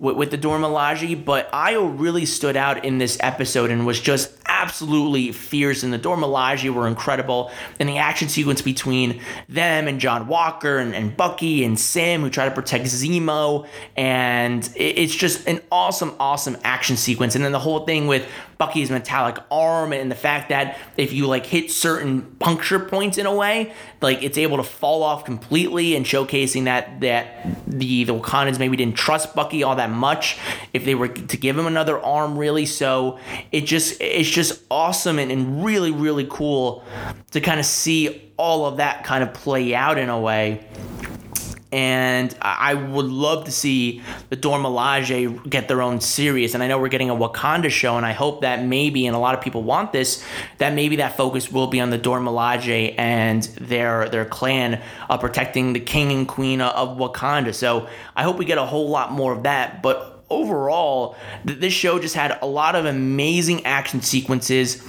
with, 0.00 0.16
with 0.16 0.30
the 0.32 0.36
Dora 0.36 0.58
Milaje, 0.58 1.24
but 1.24 1.50
Ayo 1.52 1.96
really 2.00 2.26
stood 2.26 2.56
out 2.56 2.84
in 2.84 2.98
this 2.98 3.18
episode 3.20 3.70
and 3.70 3.86
was 3.86 4.00
just 4.00 4.32
absolutely 4.46 5.30
fierce, 5.30 5.84
and 5.84 5.92
the 5.92 5.98
Dora 5.98 6.16
Milaje 6.16 6.74
were 6.74 6.88
incredible, 6.88 7.52
and 7.78 7.88
the 7.88 7.98
action 7.98 8.28
sequence 8.28 8.62
between 8.62 9.20
them 9.48 9.86
and 9.86 10.00
John 10.00 10.26
Walker 10.26 10.78
and, 10.78 10.94
and 10.94 11.16
Bucky 11.16 11.62
and 11.62 11.78
Sam 11.78 12.22
who 12.22 12.30
try 12.30 12.46
to 12.48 12.54
protect 12.54 12.86
Zemo, 12.86 13.68
and 13.96 14.49
it, 14.58 14.98
it's 14.98 15.14
just 15.14 15.46
an 15.48 15.60
awesome, 15.72 16.14
awesome 16.20 16.56
action 16.64 16.96
sequence, 16.96 17.34
and 17.34 17.44
then 17.44 17.52
the 17.52 17.58
whole 17.58 17.86
thing 17.86 18.06
with 18.06 18.28
Bucky's 18.58 18.90
metallic 18.90 19.38
arm 19.50 19.94
and 19.94 20.10
the 20.10 20.16
fact 20.16 20.50
that 20.50 20.78
if 20.98 21.14
you 21.14 21.26
like 21.26 21.46
hit 21.46 21.70
certain 21.70 22.22
puncture 22.38 22.78
points 22.78 23.16
in 23.16 23.24
a 23.24 23.34
way, 23.34 23.72
like 24.02 24.22
it's 24.22 24.36
able 24.36 24.58
to 24.58 24.62
fall 24.62 25.02
off 25.02 25.24
completely 25.24 25.96
and 25.96 26.04
showcasing 26.04 26.64
that 26.64 27.00
that 27.00 27.46
the 27.66 28.04
the 28.04 28.12
Wakandans 28.12 28.58
maybe 28.58 28.76
didn't 28.76 28.96
trust 28.96 29.34
Bucky 29.34 29.62
all 29.62 29.76
that 29.76 29.90
much 29.90 30.36
if 30.74 30.84
they 30.84 30.94
were 30.94 31.08
to 31.08 31.36
give 31.38 31.56
him 31.56 31.66
another 31.66 31.98
arm 31.98 32.36
really. 32.36 32.66
So 32.66 33.18
it 33.50 33.62
just 33.62 33.98
it's 34.00 34.28
just 34.28 34.40
just 34.40 34.62
awesome 34.70 35.18
and, 35.18 35.30
and 35.30 35.64
really, 35.64 35.90
really 35.90 36.26
cool 36.28 36.82
to 37.30 37.40
kind 37.40 37.60
of 37.60 37.66
see 37.66 38.32
all 38.36 38.64
of 38.66 38.78
that 38.78 39.04
kind 39.04 39.22
of 39.22 39.34
play 39.34 39.74
out 39.74 39.98
in 39.98 40.08
a 40.08 40.18
way 40.18 40.66
and 41.72 42.34
I 42.42 42.74
would 42.74 43.06
love 43.06 43.44
to 43.44 43.52
see 43.52 44.02
the 44.28 44.36
Dora 44.36 44.60
Milaje 44.60 45.48
get 45.48 45.68
their 45.68 45.82
own 45.82 46.00
series. 46.00 46.54
And 46.54 46.62
I 46.62 46.66
know 46.66 46.78
we're 46.78 46.88
getting 46.88 47.10
a 47.10 47.14
Wakanda 47.14 47.70
show, 47.70 47.96
and 47.96 48.04
I 48.04 48.12
hope 48.12 48.40
that 48.40 48.64
maybe, 48.64 49.06
and 49.06 49.14
a 49.14 49.18
lot 49.18 49.36
of 49.36 49.40
people 49.40 49.62
want 49.62 49.92
this, 49.92 50.24
that 50.58 50.74
maybe 50.74 50.96
that 50.96 51.16
focus 51.16 51.52
will 51.52 51.68
be 51.68 51.80
on 51.80 51.90
the 51.90 51.98
Dora 51.98 52.20
Milaje 52.20 52.94
and 52.98 53.44
their 53.60 54.08
their 54.08 54.24
clan 54.24 54.82
of 55.08 55.20
protecting 55.20 55.72
the 55.72 55.80
king 55.80 56.10
and 56.10 56.26
queen 56.26 56.60
of 56.60 56.98
Wakanda. 56.98 57.54
So 57.54 57.88
I 58.16 58.24
hope 58.24 58.38
we 58.38 58.44
get 58.44 58.58
a 58.58 58.66
whole 58.66 58.88
lot 58.88 59.12
more 59.12 59.32
of 59.32 59.44
that. 59.44 59.82
But 59.82 60.24
overall, 60.28 61.16
this 61.44 61.72
show 61.72 61.98
just 61.98 62.14
had 62.14 62.38
a 62.42 62.46
lot 62.46 62.74
of 62.74 62.84
amazing 62.84 63.64
action 63.64 64.02
sequences 64.02 64.82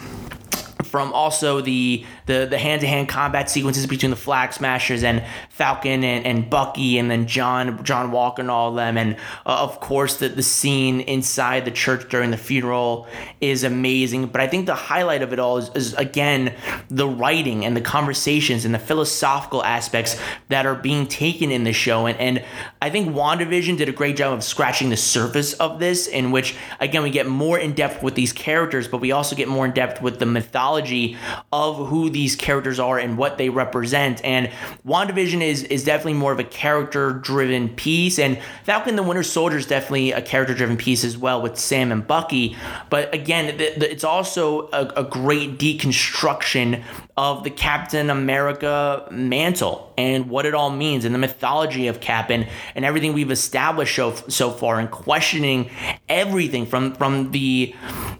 from 0.83 1.13
also 1.13 1.61
the 1.61 2.05
the 2.25 2.47
the 2.49 2.57
hand 2.57 2.81
to 2.81 2.87
hand 2.87 3.09
combat 3.09 3.49
sequences 3.49 3.87
between 3.87 4.09
the 4.09 4.15
Flag 4.15 4.53
Smashers 4.53 5.03
and 5.03 5.23
Falcon 5.49 6.03
and, 6.03 6.25
and 6.25 6.49
Bucky 6.49 6.97
and 6.97 7.09
then 7.09 7.27
John 7.27 7.83
John 7.83 8.11
Walker 8.11 8.41
and 8.41 8.51
all 8.51 8.69
of 8.69 8.75
them 8.75 8.97
and 8.97 9.15
uh, 9.45 9.63
of 9.63 9.79
course 9.79 10.17
the 10.17 10.29
the 10.29 10.43
scene 10.43 11.01
inside 11.01 11.65
the 11.65 11.71
church 11.71 12.09
during 12.09 12.31
the 12.31 12.37
funeral 12.37 13.07
is 13.39 13.63
amazing. 13.63 14.27
But 14.27 14.41
I 14.41 14.47
think 14.47 14.65
the 14.65 14.75
highlight 14.75 15.21
of 15.21 15.33
it 15.33 15.39
all 15.39 15.57
is, 15.57 15.71
is 15.75 15.93
again 15.95 16.53
the 16.89 17.07
writing 17.07 17.65
and 17.65 17.75
the 17.75 17.81
conversations 17.81 18.65
and 18.65 18.73
the 18.73 18.79
philosophical 18.79 19.63
aspects 19.63 20.19
that 20.49 20.65
are 20.65 20.75
being 20.75 21.07
taken 21.07 21.51
in 21.51 21.63
the 21.63 21.73
show 21.73 22.05
and 22.05 22.17
and 22.19 22.45
I 22.81 22.89
think 22.89 23.13
WandaVision 23.13 23.77
did 23.77 23.89
a 23.89 23.91
great 23.91 24.15
job 24.15 24.33
of 24.33 24.43
scratching 24.43 24.89
the 24.89 24.97
surface 24.97 25.53
of 25.53 25.79
this 25.79 26.07
in 26.07 26.31
which 26.31 26.55
again 26.79 27.03
we 27.03 27.09
get 27.09 27.27
more 27.27 27.57
in 27.57 27.73
depth 27.73 28.03
with 28.03 28.15
these 28.15 28.33
characters 28.33 28.87
but 28.87 28.99
we 28.99 29.11
also 29.11 29.35
get 29.35 29.47
more 29.47 29.65
in 29.65 29.71
depth 29.71 30.01
with 30.01 30.19
the 30.19 30.25
mythology 30.25 31.17
of 31.51 31.87
who 31.87 32.10
these 32.11 32.35
characters 32.35 32.79
are 32.79 32.99
and 32.99 33.17
what 33.17 33.37
they 33.37 33.49
represent. 33.49 34.23
And 34.23 34.49
WandaVision 34.85 35.41
is 35.41 35.63
is 35.63 35.83
definitely 35.83 36.13
more 36.13 36.31
of 36.31 36.39
a 36.39 36.43
character 36.43 37.11
driven 37.11 37.69
piece, 37.69 38.19
and 38.19 38.39
Falcon 38.63 38.95
the 38.95 39.03
Winter 39.03 39.23
Soldier 39.23 39.57
is 39.57 39.65
definitely 39.65 40.11
a 40.11 40.21
character 40.21 40.53
driven 40.53 40.77
piece 40.77 41.03
as 41.03 41.17
well 41.17 41.41
with 41.41 41.57
Sam 41.57 41.91
and 41.91 42.05
Bucky. 42.05 42.55
But 42.89 43.13
again, 43.13 43.55
it's 43.59 44.03
also 44.03 44.69
a, 44.69 44.93
a 44.97 45.03
great 45.03 45.57
deconstruction 45.57 46.83
of 47.17 47.43
the 47.43 47.49
Captain 47.49 48.09
America 48.09 49.07
mantle 49.11 49.93
and 49.97 50.29
what 50.29 50.45
it 50.45 50.53
all 50.53 50.69
means 50.69 51.05
and 51.05 51.13
the 51.13 51.19
mythology 51.19 51.87
of 51.87 51.99
Cap 51.99 52.29
and, 52.29 52.47
and 52.73 52.85
everything 52.85 53.13
we've 53.13 53.31
established 53.31 53.95
so, 53.95 54.15
so 54.27 54.49
far 54.49 54.79
and 54.79 54.89
questioning 54.89 55.69
everything 56.09 56.65
from 56.65 56.93
from 56.95 57.31
the 57.31 57.75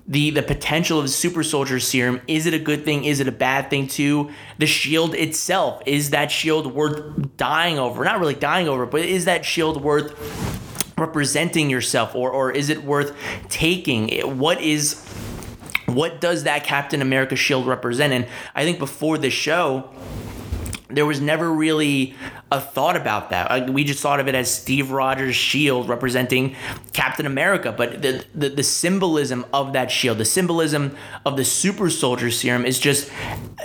the 0.08 0.30
the 0.32 0.44
potential 0.44 1.00
of 1.00 1.06
the 1.06 1.12
super 1.12 1.44
soldier 1.44 1.80
serum. 1.80 2.22
Is 2.28 2.46
it 2.46 2.54
a 2.54 2.60
good 2.60 2.86
thing? 2.86 3.06
Is 3.06 3.20
it 3.20 3.28
a 3.28 3.32
bad 3.32 3.70
thing? 3.70 3.81
To 3.90 4.32
the 4.58 4.66
shield 4.66 5.16
itself, 5.16 5.82
is 5.86 6.12
that 6.12 6.32
shield 6.32 6.74
worth 6.74 7.38
dying 7.38 7.80
over? 7.80 8.04
Not 8.04 8.20
really 8.20 8.36
dying 8.36 8.68
over, 8.68 8.86
but 8.86 9.02
is 9.02 9.26
that 9.26 9.46
shield 9.46 9.82
worth 9.82 10.14
representing 10.98 11.70
yourself, 11.70 12.16
or 12.16 12.32
or 12.32 12.52
is 12.52 12.70
it 12.70 12.84
worth 12.84 13.16
taking? 13.50 14.38
What 14.38 14.62
is 14.62 15.04
what 15.88 16.22
does 16.22 16.44
that 16.44 16.64
Captain 16.64 17.02
America 17.02 17.36
shield 17.36 17.68
represent? 17.68 18.14
And 18.14 18.28
I 18.56 18.64
think 18.64 18.80
before 18.80 19.18
the 19.18 19.30
show, 19.30 19.90
there 20.90 21.06
was 21.06 21.20
never 21.20 21.52
really 21.52 22.16
a 22.52 22.60
thought 22.60 22.98
about 22.98 23.30
that. 23.30 23.48
Uh, 23.48 23.72
we 23.72 23.84
just 23.84 24.02
thought 24.02 24.20
of 24.20 24.28
it 24.28 24.36
as 24.36 24.54
Steve 24.54 24.92
Rogers' 24.92 25.36
shield 25.36 25.88
representing 25.88 26.56
Captain 26.92 27.26
America, 27.26 27.72
but 27.72 28.02
the, 28.02 28.26
the, 28.36 28.50
the 28.50 28.64
symbolism 28.64 29.46
of 29.54 29.72
that 29.74 29.90
shield, 29.90 30.18
the 30.18 30.26
symbolism 30.26 30.96
of 31.26 31.38
the 31.38 31.46
super 31.46 31.90
soldier 31.90 32.30
serum 32.30 32.66
is 32.66 32.78
just 32.78 33.10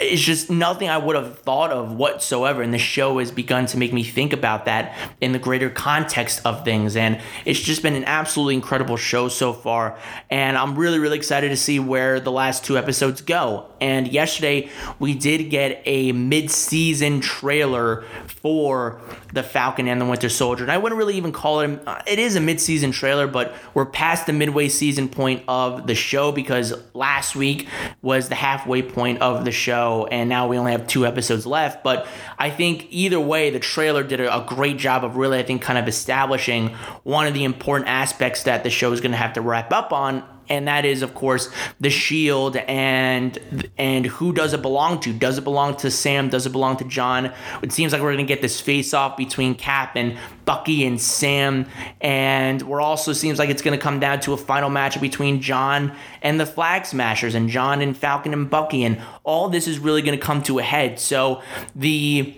is 0.01 0.21
just 0.21 0.51
nothing 0.51 0.89
I 0.89 0.99
would 0.99 1.17
have 1.17 1.41
thought 1.41 1.73
of 1.73 1.93
whatsoever. 1.93 2.63
And 2.63 2.73
the 2.73 2.79
show 2.79 3.19
has 3.19 3.31
begun 3.31 3.67
to 3.67 3.79
make 3.79 3.93
me 3.93 4.05
think 4.05 4.33
about 4.33 4.67
that 4.67 4.97
in 5.21 5.33
the 5.33 5.39
greater 5.39 5.71
context 5.71 6.41
of 6.45 6.65
things. 6.65 6.97
And 6.97 7.21
it's 7.45 7.61
just 7.61 7.83
been 7.83 7.95
an 7.95 8.05
absolutely 8.05 8.55
incredible 8.55 8.97
show 8.97 9.29
so 9.29 9.53
far. 9.53 9.99
And 10.31 10.57
I'm 10.57 10.77
really, 10.77 10.99
really 10.99 11.17
excited 11.17 11.49
to 11.49 11.57
see 11.57 11.81
where 11.81 12.21
the 12.21 12.31
last 12.31 12.65
two 12.65 12.79
episodes 12.79 13.21
go. 13.21 13.71
And 13.81 14.09
yesterday 14.09 14.71
we 14.99 15.15
did 15.15 15.51
get 15.51 15.83
a 15.87 16.13
mid-season 16.13 17.21
trailer 17.21 18.05
for 18.47 19.01
the 19.33 19.43
Falcon 19.43 19.89
and 19.89 20.01
the 20.01 20.05
Winter 20.05 20.29
Soldier. 20.29 20.63
And 20.63 20.71
I 20.71 20.79
wouldn't 20.79 20.97
really 20.97 21.17
even 21.17 21.33
call 21.33 21.63
it, 21.63 21.81
uh, 21.85 22.01
it 22.07 22.21
is 22.21 22.37
a 22.37 22.41
mid-season 22.41 22.93
trailer, 22.93 23.27
but 23.27 23.53
we're 23.75 23.87
past 23.87 24.27
the 24.27 24.33
midway 24.33 24.69
season 24.69 25.09
point 25.09 25.43
of 25.49 25.89
the 25.89 25.97
show 25.97 26.31
because 26.31 26.73
last 26.95 27.35
week 27.35 27.67
was 28.03 28.29
the 28.29 28.37
halfway 28.37 28.83
point 28.83 29.21
of 29.21 29.45
the 29.45 29.51
show, 29.51 30.07
and 30.13 30.29
now 30.29 30.47
we 30.47 30.59
only 30.59 30.71
have 30.71 30.87
two 30.87 31.05
episodes 31.05 31.45
left. 31.45 31.83
But 31.83 32.07
I 32.39 32.51
think 32.51 32.87
either 32.91 33.19
way, 33.19 33.51
the 33.51 33.59
trailer 33.59 34.05
did 34.05 34.21
a, 34.21 34.45
great 34.47 34.77
job 34.77 35.03
of 35.03 35.17
really, 35.17 35.41
I 35.41 35.43
think, 35.43 35.61
kind 35.61 35.77
of 35.77 35.89
establishing 35.89 36.69
one 37.03 37.27
of 37.27 37.35
the 37.35 37.43
important 37.43 37.89
aspects 37.89 38.45
that 38.45 38.63
the 38.63 38.71
show 38.71 38.93
is 38.93 39.01
going 39.01 39.11
to 39.11 39.17
have 39.17 39.33
to 39.33 39.41
wrap 39.41 39.73
up 39.73 39.93
on 39.93 40.23
and 40.49 40.69
that 40.69 40.85
is 40.85 41.03
of 41.03 41.15
course 41.15 41.51
the 41.81 41.91
shield 41.91 42.57
and 42.57 43.69
and 43.79 44.07
who 44.07 44.33
does 44.33 44.53
it 44.53 44.63
belong 44.63 45.01
to? 45.01 45.13
Does 45.13 45.39
it 45.39 45.45
belong 45.45 45.77
to 45.77 45.91
sam? 45.91 46.29
Does 46.29 46.47
it 46.47 46.53
belong 46.53 46.77
to 46.79 46.85
john? 46.85 47.33
It 47.63 47.73
seems 47.73 47.93
like 47.93 48.03
we're 48.03 48.17
to 48.17 48.23
get 48.25 48.43
this 48.43 48.61
face 48.61 48.95
off 48.95 49.17
between 49.17 49.55
cap 49.55 49.97
and 49.97 50.17
bucky 50.45 50.87
and 50.87 51.01
sam. 51.01 51.67
And 52.01 52.63
we're 52.63 52.81
also 52.81 53.13
seems 53.13 53.39
like 53.39 53.51
it's 53.51 53.63
to 53.77 53.83
come 53.83 54.01
down 54.01 54.21
to 54.21 54.33
a 54.33 54.37
final 54.37 54.71
match 54.71 55.01
between 55.01 55.41
john 55.41 55.95
and 56.23 56.41
the 56.41 56.47
flag 56.47 56.87
smashers 56.87 57.35
and 57.35 57.49
john 57.49 57.81
and 57.81 57.97
falcon 57.97 58.33
and 58.33 58.49
bucky. 58.49 58.85
And 58.85 59.01
all 59.25 59.49
this 59.49 59.67
is 59.67 59.79
really 59.79 60.03
to 60.19 60.25
come 60.25 60.43
to 60.45 60.59
a 60.59 60.63
head. 60.63 60.99
So 60.99 61.43
the 61.75 62.35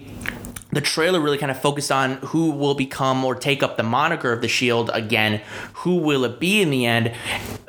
the 0.71 0.81
trailer 0.81 1.21
really 1.21 1.39
kind 1.39 1.51
of 1.51 1.61
focused 1.61 1.91
on 1.91 2.15
who 2.17 2.51
will 2.51 2.75
become 2.75 3.25
or 3.25 3.35
take 3.35 3.63
up 3.63 3.77
the 3.77 3.83
moniker 3.83 4.33
of 4.33 4.43
the 4.43 4.49
Shield 4.49 4.91
again. 4.93 5.41
Who 5.75 5.97
will 5.97 6.25
it 6.25 6.39
be 6.39 6.61
in 6.61 6.71
the 6.71 6.85
end? 6.85 7.15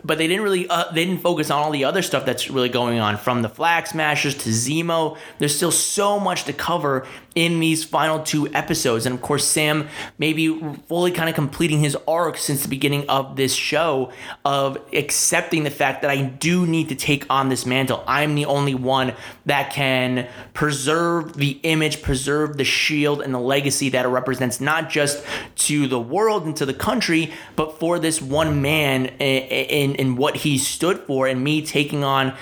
But 0.04 0.18
they 0.18 0.28
didn't 0.28 0.44
really 0.44 0.68
uh, 0.68 0.92
they 0.92 1.06
didn't 1.06 1.22
focus 1.22 1.50
on 1.50 1.62
all 1.62 1.72
the 1.72 1.86
other 1.86 2.02
stuff 2.02 2.26
that's 2.26 2.50
really 2.50 2.70
going 2.70 3.00
on 3.00 3.18
from 3.18 3.42
the 3.42 3.50
Flag 3.50 3.88
Smashers 3.88 4.36
to 4.36 4.50
Zemo. 4.50 5.18
There's 5.38 5.56
still 5.56 5.72
so 5.72 6.20
much 6.20 6.44
to 6.46 6.54
cover 6.54 7.06
in 7.40 7.62
these 7.62 7.86
final 7.86 8.20
two 8.20 8.54
episodes, 8.54 9.06
and 9.06 9.16
of 9.16 9.22
course 9.22 9.48
Sam 9.48 9.88
maybe 10.18 10.60
fully 10.90 11.12
kind 11.12 11.30
of 11.30 11.36
completing 11.36 11.80
his 11.80 11.96
arc 12.06 12.38
since 12.38 12.64
the 12.64 12.68
beginning 12.68 13.10
of 13.10 13.38
this 13.38 13.54
show 13.54 14.12
of 14.44 14.78
accepting 14.92 15.64
the 15.64 15.70
fact 15.72 16.02
that 16.02 16.12
I 16.12 16.22
do 16.22 16.68
need 16.68 16.90
to 16.90 16.96
take 16.96 17.26
on 17.30 17.48
this 17.48 17.66
mantle. 17.66 18.04
I'm 18.06 18.36
the 18.36 18.44
only 18.44 18.76
one 18.76 19.14
that 19.46 19.72
can 19.72 20.28
preserve 20.54 21.38
the 21.38 21.62
image, 21.64 22.02
preserve 22.02 22.58
the 22.58 22.66
shield 22.66 23.22
and 23.22 23.34
the 23.34 23.40
legacy 23.40 23.88
that 23.88 24.04
it 24.04 24.10
represents, 24.10 24.60
not 24.60 24.90
just 24.90 25.24
to 25.56 25.88
the 25.88 26.00
world 26.00 26.46
and 26.46 26.58
to 26.58 26.66
the 26.66 26.74
country, 26.74 27.32
but 27.56 27.80
for 27.80 28.00
this 28.00 28.22
one 28.22 28.62
man 28.62 29.08
eh, 29.08 29.48
eh, 29.50 29.66
in, 29.70 29.96
in, 29.96 30.18
what 30.18 30.36
he 30.36 30.58
stood 30.58 31.00
for, 31.08 31.26
and 31.26 31.42
me 31.42 31.62
taking 31.62 32.04
on 32.04 32.36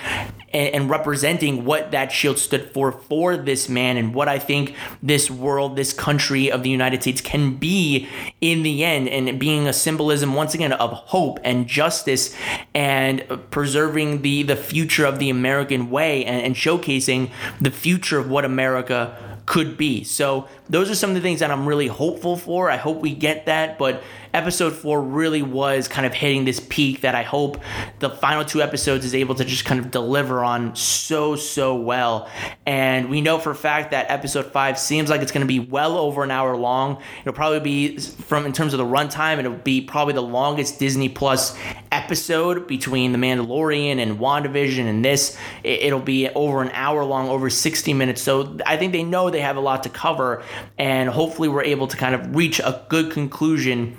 and, 0.52 0.88
representing 0.88 1.64
what 1.64 1.90
that 1.90 2.10
shield 2.10 2.38
stood 2.38 2.70
for 2.72 2.92
for 2.92 3.36
this 3.36 3.68
man 3.68 3.96
and 3.96 4.14
what 4.14 4.28
I 4.28 4.38
think 4.38 4.74
this 5.02 5.30
world, 5.30 5.76
this 5.76 5.92
country 5.92 6.50
of 6.50 6.62
the 6.62 6.70
United 6.70 7.02
States 7.02 7.20
can 7.20 7.56
be 7.56 8.08
in 8.40 8.62
the 8.62 8.84
end, 8.84 9.08
and 9.08 9.38
being 9.38 9.66
a 9.66 9.72
symbolism 9.72 10.34
once 10.34 10.54
again 10.54 10.72
of 10.72 10.92
hope 10.92 11.38
and 11.44 11.66
justice 11.66 12.34
and 12.74 13.24
preserving 13.50 14.22
the 14.22 14.42
the 14.42 14.56
future 14.56 15.04
of 15.04 15.18
the 15.18 15.30
American 15.30 15.90
way 15.90 16.24
and, 16.24 16.42
and 16.42 16.54
showcasing 16.54 17.30
the 17.60 17.70
future 17.70 18.18
of 18.18 18.30
what 18.30 18.44
America 18.44 19.16
could 19.48 19.78
be. 19.78 20.04
So 20.04 20.46
those 20.68 20.90
are 20.90 20.94
some 20.94 21.10
of 21.10 21.16
the 21.16 21.22
things 21.22 21.40
that 21.40 21.50
I'm 21.50 21.66
really 21.66 21.86
hopeful 21.86 22.36
for. 22.36 22.70
I 22.70 22.76
hope 22.76 22.98
we 23.00 23.14
get 23.14 23.46
that, 23.46 23.78
but 23.78 24.02
episode 24.38 24.72
four 24.72 25.02
really 25.02 25.42
was 25.42 25.88
kind 25.88 26.06
of 26.06 26.14
hitting 26.14 26.44
this 26.44 26.60
peak 26.68 27.00
that 27.00 27.16
I 27.16 27.24
hope 27.24 27.60
the 27.98 28.08
final 28.08 28.44
two 28.44 28.62
episodes 28.62 29.04
is 29.04 29.12
able 29.12 29.34
to 29.34 29.44
just 29.44 29.64
kind 29.64 29.80
of 29.80 29.90
deliver 29.90 30.44
on 30.44 30.76
so, 30.76 31.34
so 31.34 31.74
well. 31.74 32.30
And 32.64 33.10
we 33.10 33.20
know 33.20 33.40
for 33.40 33.50
a 33.50 33.54
fact 33.56 33.90
that 33.90 34.08
episode 34.08 34.46
five 34.52 34.78
seems 34.78 35.10
like 35.10 35.22
it's 35.22 35.32
going 35.32 35.44
to 35.44 35.48
be 35.48 35.58
well 35.58 35.98
over 35.98 36.22
an 36.22 36.30
hour 36.30 36.56
long. 36.56 37.02
It'll 37.22 37.32
probably 37.32 37.58
be, 37.58 37.98
from 37.98 38.46
in 38.46 38.52
terms 38.52 38.74
of 38.74 38.78
the 38.78 38.84
runtime, 38.84 39.40
it'll 39.40 39.54
be 39.54 39.80
probably 39.80 40.14
the 40.14 40.22
longest 40.22 40.78
Disney 40.78 41.08
Plus 41.08 41.58
episode 41.90 42.68
between 42.68 43.10
The 43.10 43.18
Mandalorian 43.18 43.98
and 44.00 44.20
WandaVision 44.20 44.84
and 44.84 45.04
this. 45.04 45.36
It'll 45.64 45.98
be 45.98 46.28
over 46.28 46.62
an 46.62 46.70
hour 46.74 47.04
long, 47.04 47.28
over 47.28 47.50
60 47.50 47.92
minutes. 47.92 48.22
So 48.22 48.56
I 48.64 48.76
think 48.76 48.92
they 48.92 49.02
know 49.02 49.30
they 49.30 49.40
have 49.40 49.56
a 49.56 49.60
lot 49.60 49.82
to 49.82 49.88
cover, 49.88 50.44
and 50.78 51.08
hopefully 51.08 51.48
we're 51.48 51.64
able 51.64 51.88
to 51.88 51.96
kind 51.96 52.14
of 52.14 52.36
reach 52.36 52.60
a 52.60 52.84
good 52.88 53.10
conclusion 53.10 53.96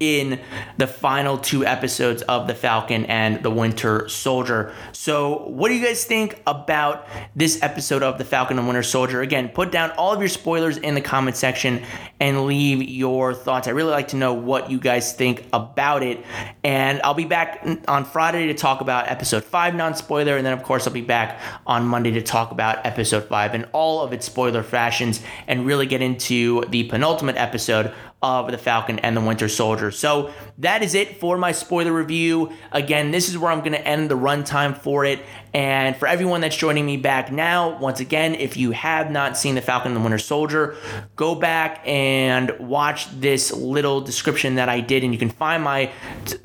in 0.00 0.40
the 0.78 0.86
final 0.86 1.36
two 1.36 1.64
episodes 1.64 2.22
of 2.22 2.46
The 2.46 2.54
Falcon 2.54 3.04
and 3.04 3.42
the 3.42 3.50
Winter 3.50 4.08
Soldier. 4.08 4.74
So, 4.92 5.46
what 5.48 5.68
do 5.68 5.74
you 5.74 5.84
guys 5.84 6.04
think 6.04 6.42
about 6.46 7.06
this 7.36 7.62
episode 7.62 8.02
of 8.02 8.16
The 8.16 8.24
Falcon 8.24 8.58
and 8.58 8.66
Winter 8.66 8.82
Soldier? 8.82 9.20
Again, 9.20 9.50
put 9.50 9.70
down 9.70 9.90
all 9.92 10.14
of 10.14 10.20
your 10.20 10.30
spoilers 10.30 10.78
in 10.78 10.94
the 10.94 11.02
comment 11.02 11.36
section 11.36 11.82
and 12.18 12.46
leave 12.46 12.82
your 12.82 13.34
thoughts. 13.34 13.68
I 13.68 13.72
really 13.72 13.90
like 13.90 14.08
to 14.08 14.16
know 14.16 14.32
what 14.32 14.70
you 14.70 14.78
guys 14.78 15.12
think 15.12 15.46
about 15.52 16.02
it. 16.02 16.24
And 16.64 17.02
I'll 17.02 17.14
be 17.14 17.26
back 17.26 17.66
on 17.86 18.06
Friday 18.06 18.46
to 18.46 18.54
talk 18.54 18.80
about 18.80 19.08
episode 19.08 19.44
5 19.44 19.74
non 19.74 19.94
spoiler. 19.94 20.38
And 20.38 20.46
then, 20.46 20.54
of 20.54 20.62
course, 20.62 20.86
I'll 20.86 20.94
be 20.94 21.02
back 21.02 21.38
on 21.66 21.86
Monday 21.86 22.12
to 22.12 22.22
talk 22.22 22.52
about 22.52 22.86
episode 22.86 23.24
5 23.24 23.54
and 23.54 23.68
all 23.72 24.00
of 24.00 24.14
its 24.14 24.24
spoiler 24.24 24.62
fashions 24.62 25.20
and 25.46 25.66
really 25.66 25.84
get 25.84 26.00
into 26.00 26.64
the 26.70 26.84
penultimate 26.84 27.36
episode 27.36 27.92
of 28.22 28.50
the 28.50 28.58
Falcon 28.58 28.98
and 28.98 29.16
the 29.16 29.20
Winter 29.20 29.48
Soldier. 29.48 29.90
So 29.90 30.30
that 30.58 30.82
is 30.82 30.94
it 30.94 31.18
for 31.18 31.38
my 31.38 31.52
spoiler 31.52 31.92
review. 31.92 32.52
Again, 32.70 33.12
this 33.12 33.30
is 33.30 33.38
where 33.38 33.50
I'm 33.50 33.60
going 33.60 33.72
to 33.72 33.86
end 33.86 34.10
the 34.10 34.16
runtime 34.16 34.76
for 34.76 35.06
it. 35.06 35.20
And 35.54 35.96
for 35.96 36.06
everyone 36.06 36.42
that's 36.42 36.56
joining 36.56 36.84
me 36.84 36.96
back 36.96 37.32
now, 37.32 37.78
once 37.78 37.98
again, 37.98 38.34
if 38.34 38.56
you 38.56 38.72
have 38.72 39.10
not 39.10 39.36
seen 39.36 39.54
the 39.54 39.62
Falcon 39.62 39.92
and 39.92 39.96
the 39.96 40.02
Winter 40.02 40.18
Soldier, 40.18 40.76
go 41.16 41.34
back 41.34 41.82
and 41.86 42.52
watch 42.60 43.10
this 43.18 43.52
little 43.52 44.00
description 44.00 44.56
that 44.56 44.68
I 44.68 44.80
did, 44.80 45.02
and 45.02 45.12
you 45.12 45.18
can 45.18 45.30
find 45.30 45.64
my 45.64 45.90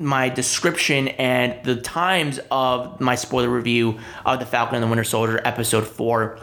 my 0.00 0.28
description 0.28 1.08
and 1.08 1.62
the 1.64 1.76
times 1.76 2.40
of 2.50 3.00
my 3.00 3.14
spoiler 3.14 3.48
review 3.48 3.98
of 4.24 4.40
the 4.40 4.46
Falcon 4.46 4.76
and 4.76 4.82
the 4.82 4.88
Winter 4.88 5.04
Soldier 5.04 5.40
episode 5.44 5.86
four 5.86 6.40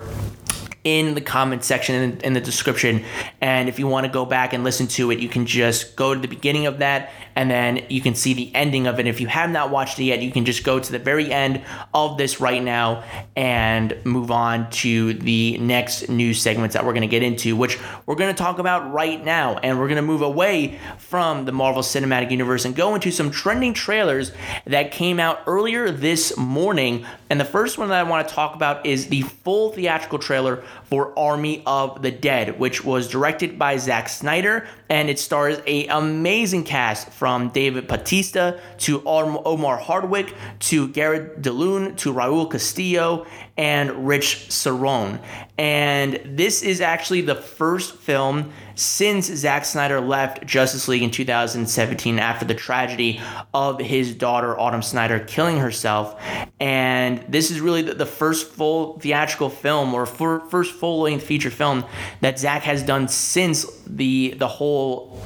in 0.83 1.15
the 1.15 1.21
comment 1.21 1.63
section 1.63 1.95
in, 1.95 2.17
in 2.21 2.33
the 2.33 2.41
description. 2.41 3.03
And 3.41 3.69
if 3.69 3.79
you 3.79 3.87
want 3.87 4.05
to 4.05 4.11
go 4.11 4.25
back 4.25 4.53
and 4.53 4.63
listen 4.63 4.87
to 4.87 5.11
it, 5.11 5.19
you 5.19 5.29
can 5.29 5.45
just 5.45 5.95
go 5.95 6.13
to 6.13 6.19
the 6.19 6.27
beginning 6.27 6.65
of 6.65 6.79
that 6.79 7.11
and 7.35 7.49
then 7.49 7.85
you 7.89 8.01
can 8.01 8.15
see 8.15 8.33
the 8.33 8.53
ending 8.55 8.87
of 8.87 8.99
it. 8.99 9.07
If 9.07 9.19
you 9.19 9.27
have 9.27 9.49
not 9.49 9.69
watched 9.71 9.99
it 9.99 10.05
yet, 10.05 10.21
you 10.21 10.31
can 10.31 10.45
just 10.45 10.63
go 10.63 10.79
to 10.79 10.91
the 10.91 10.99
very 10.99 11.31
end 11.31 11.61
of 11.93 12.17
this 12.17 12.39
right 12.39 12.61
now 12.61 13.03
and 13.35 13.97
move 14.03 14.31
on 14.31 14.69
to 14.71 15.13
the 15.13 15.57
next 15.57 16.09
news 16.09 16.41
segments 16.41 16.73
that 16.73 16.85
we're 16.85 16.93
going 16.93 17.01
to 17.01 17.07
get 17.07 17.23
into, 17.23 17.55
which 17.55 17.79
we're 18.05 18.15
going 18.15 18.33
to 18.33 18.37
talk 18.37 18.59
about 18.59 18.91
right 18.91 19.23
now. 19.23 19.57
And 19.57 19.79
we're 19.79 19.87
going 19.87 19.97
to 19.97 20.01
move 20.01 20.21
away 20.21 20.79
from 20.97 21.45
the 21.45 21.51
Marvel 21.51 21.81
Cinematic 21.81 22.31
Universe 22.31 22.65
and 22.65 22.75
go 22.75 22.95
into 22.95 23.11
some 23.11 23.31
trending 23.31 23.73
trailers 23.73 24.31
that 24.65 24.91
came 24.91 25.19
out 25.19 25.41
earlier 25.47 25.91
this 25.91 26.37
morning. 26.37 27.05
And 27.29 27.39
the 27.39 27.45
first 27.45 27.77
one 27.77 27.89
that 27.89 27.99
I 27.99 28.03
want 28.03 28.27
to 28.27 28.33
talk 28.33 28.55
about 28.55 28.85
is 28.85 29.07
the 29.07 29.21
full 29.21 29.71
theatrical 29.71 30.19
trailer 30.19 30.63
for 30.93 31.12
Army 31.17 31.63
of 31.65 32.03
the 32.03 32.12
Dead, 32.12 32.60
which 32.60 32.86
was 32.86 33.08
directed 33.08 33.58
by 33.58 33.77
Zack 33.77 34.08
Snyder 34.08 34.67
and 34.89 35.10
it 35.10 35.17
stars 35.17 35.60
a 35.65 35.88
amazing 35.88 36.63
cast 36.63 37.10
from 37.10 37.49
David 37.49 37.88
Bautista 37.88 38.60
to 38.77 39.01
Omari 39.08 39.82
Hardwick 39.82 40.36
to 40.60 40.88
Garret 40.89 41.41
Dillahunt 41.41 41.97
to 41.97 42.13
Raul 42.13 42.51
Castillo 42.51 43.25
and 43.57 44.07
Rich 44.07 44.47
Cetrone. 44.49 45.19
And 45.57 46.19
this 46.25 46.63
is 46.63 46.81
actually 46.81 47.21
the 47.21 47.35
first 47.35 47.95
film 47.95 48.51
since 48.75 49.27
Zack 49.27 49.65
Snyder 49.65 50.01
left 50.01 50.45
Justice 50.45 50.87
League 50.87 51.03
in 51.03 51.11
2017 51.11 52.17
after 52.17 52.45
the 52.45 52.55
tragedy 52.55 53.21
of 53.53 53.79
his 53.79 54.15
daughter 54.15 54.59
Autumn 54.59 54.81
Snyder 54.81 55.19
killing 55.19 55.57
herself. 55.57 56.19
And 56.59 57.23
this 57.29 57.51
is 57.51 57.61
really 57.61 57.83
the 57.83 58.05
first 58.05 58.51
full 58.51 58.99
theatrical 58.99 59.49
film 59.49 59.93
or 59.93 60.07
first 60.07 60.73
full 60.73 61.01
length 61.01 61.23
feature 61.23 61.51
film 61.51 61.85
that 62.21 62.39
Zack 62.39 62.63
has 62.63 62.81
done 62.81 63.07
since 63.07 63.65
the 63.85 64.33
the 64.37 64.47
whole 64.47 65.21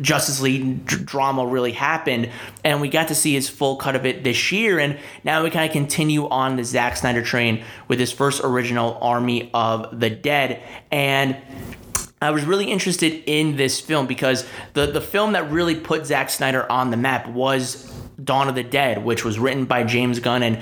Justice 0.00 0.40
League 0.40 0.84
drama 0.86 1.46
really 1.46 1.72
happened. 1.72 2.30
And 2.64 2.80
we 2.80 2.88
got 2.88 3.08
to 3.08 3.14
see 3.14 3.34
his 3.34 3.48
full 3.48 3.76
cut 3.76 3.96
of 3.96 4.06
it 4.06 4.24
this 4.24 4.52
year. 4.52 4.78
And 4.78 4.98
now 5.24 5.42
we 5.42 5.50
kind 5.50 5.66
of 5.66 5.72
continue 5.72 6.28
on 6.28 6.56
the 6.56 6.64
Zack 6.64 6.96
Snyder 6.96 7.22
train 7.22 7.62
with 7.88 7.98
his 7.98 8.12
first 8.12 8.42
original 8.44 8.98
Army 9.00 9.50
of 9.54 9.98
the 9.98 10.10
Dead. 10.10 10.62
And 10.90 11.36
I 12.22 12.30
was 12.32 12.44
really 12.44 12.66
interested 12.66 13.22
in 13.26 13.56
this 13.56 13.80
film 13.80 14.06
because 14.06 14.44
the, 14.74 14.86
the 14.86 15.00
film 15.00 15.32
that 15.32 15.50
really 15.50 15.74
put 15.74 16.04
Zack 16.04 16.28
Snyder 16.28 16.70
on 16.70 16.90
the 16.90 16.96
map 16.98 17.28
was 17.28 17.90
Dawn 18.24 18.48
of 18.48 18.54
the 18.54 18.62
Dead, 18.62 19.04
which 19.04 19.24
was 19.24 19.38
written 19.38 19.64
by 19.64 19.84
James 19.84 20.20
Gunn, 20.20 20.42
and 20.42 20.58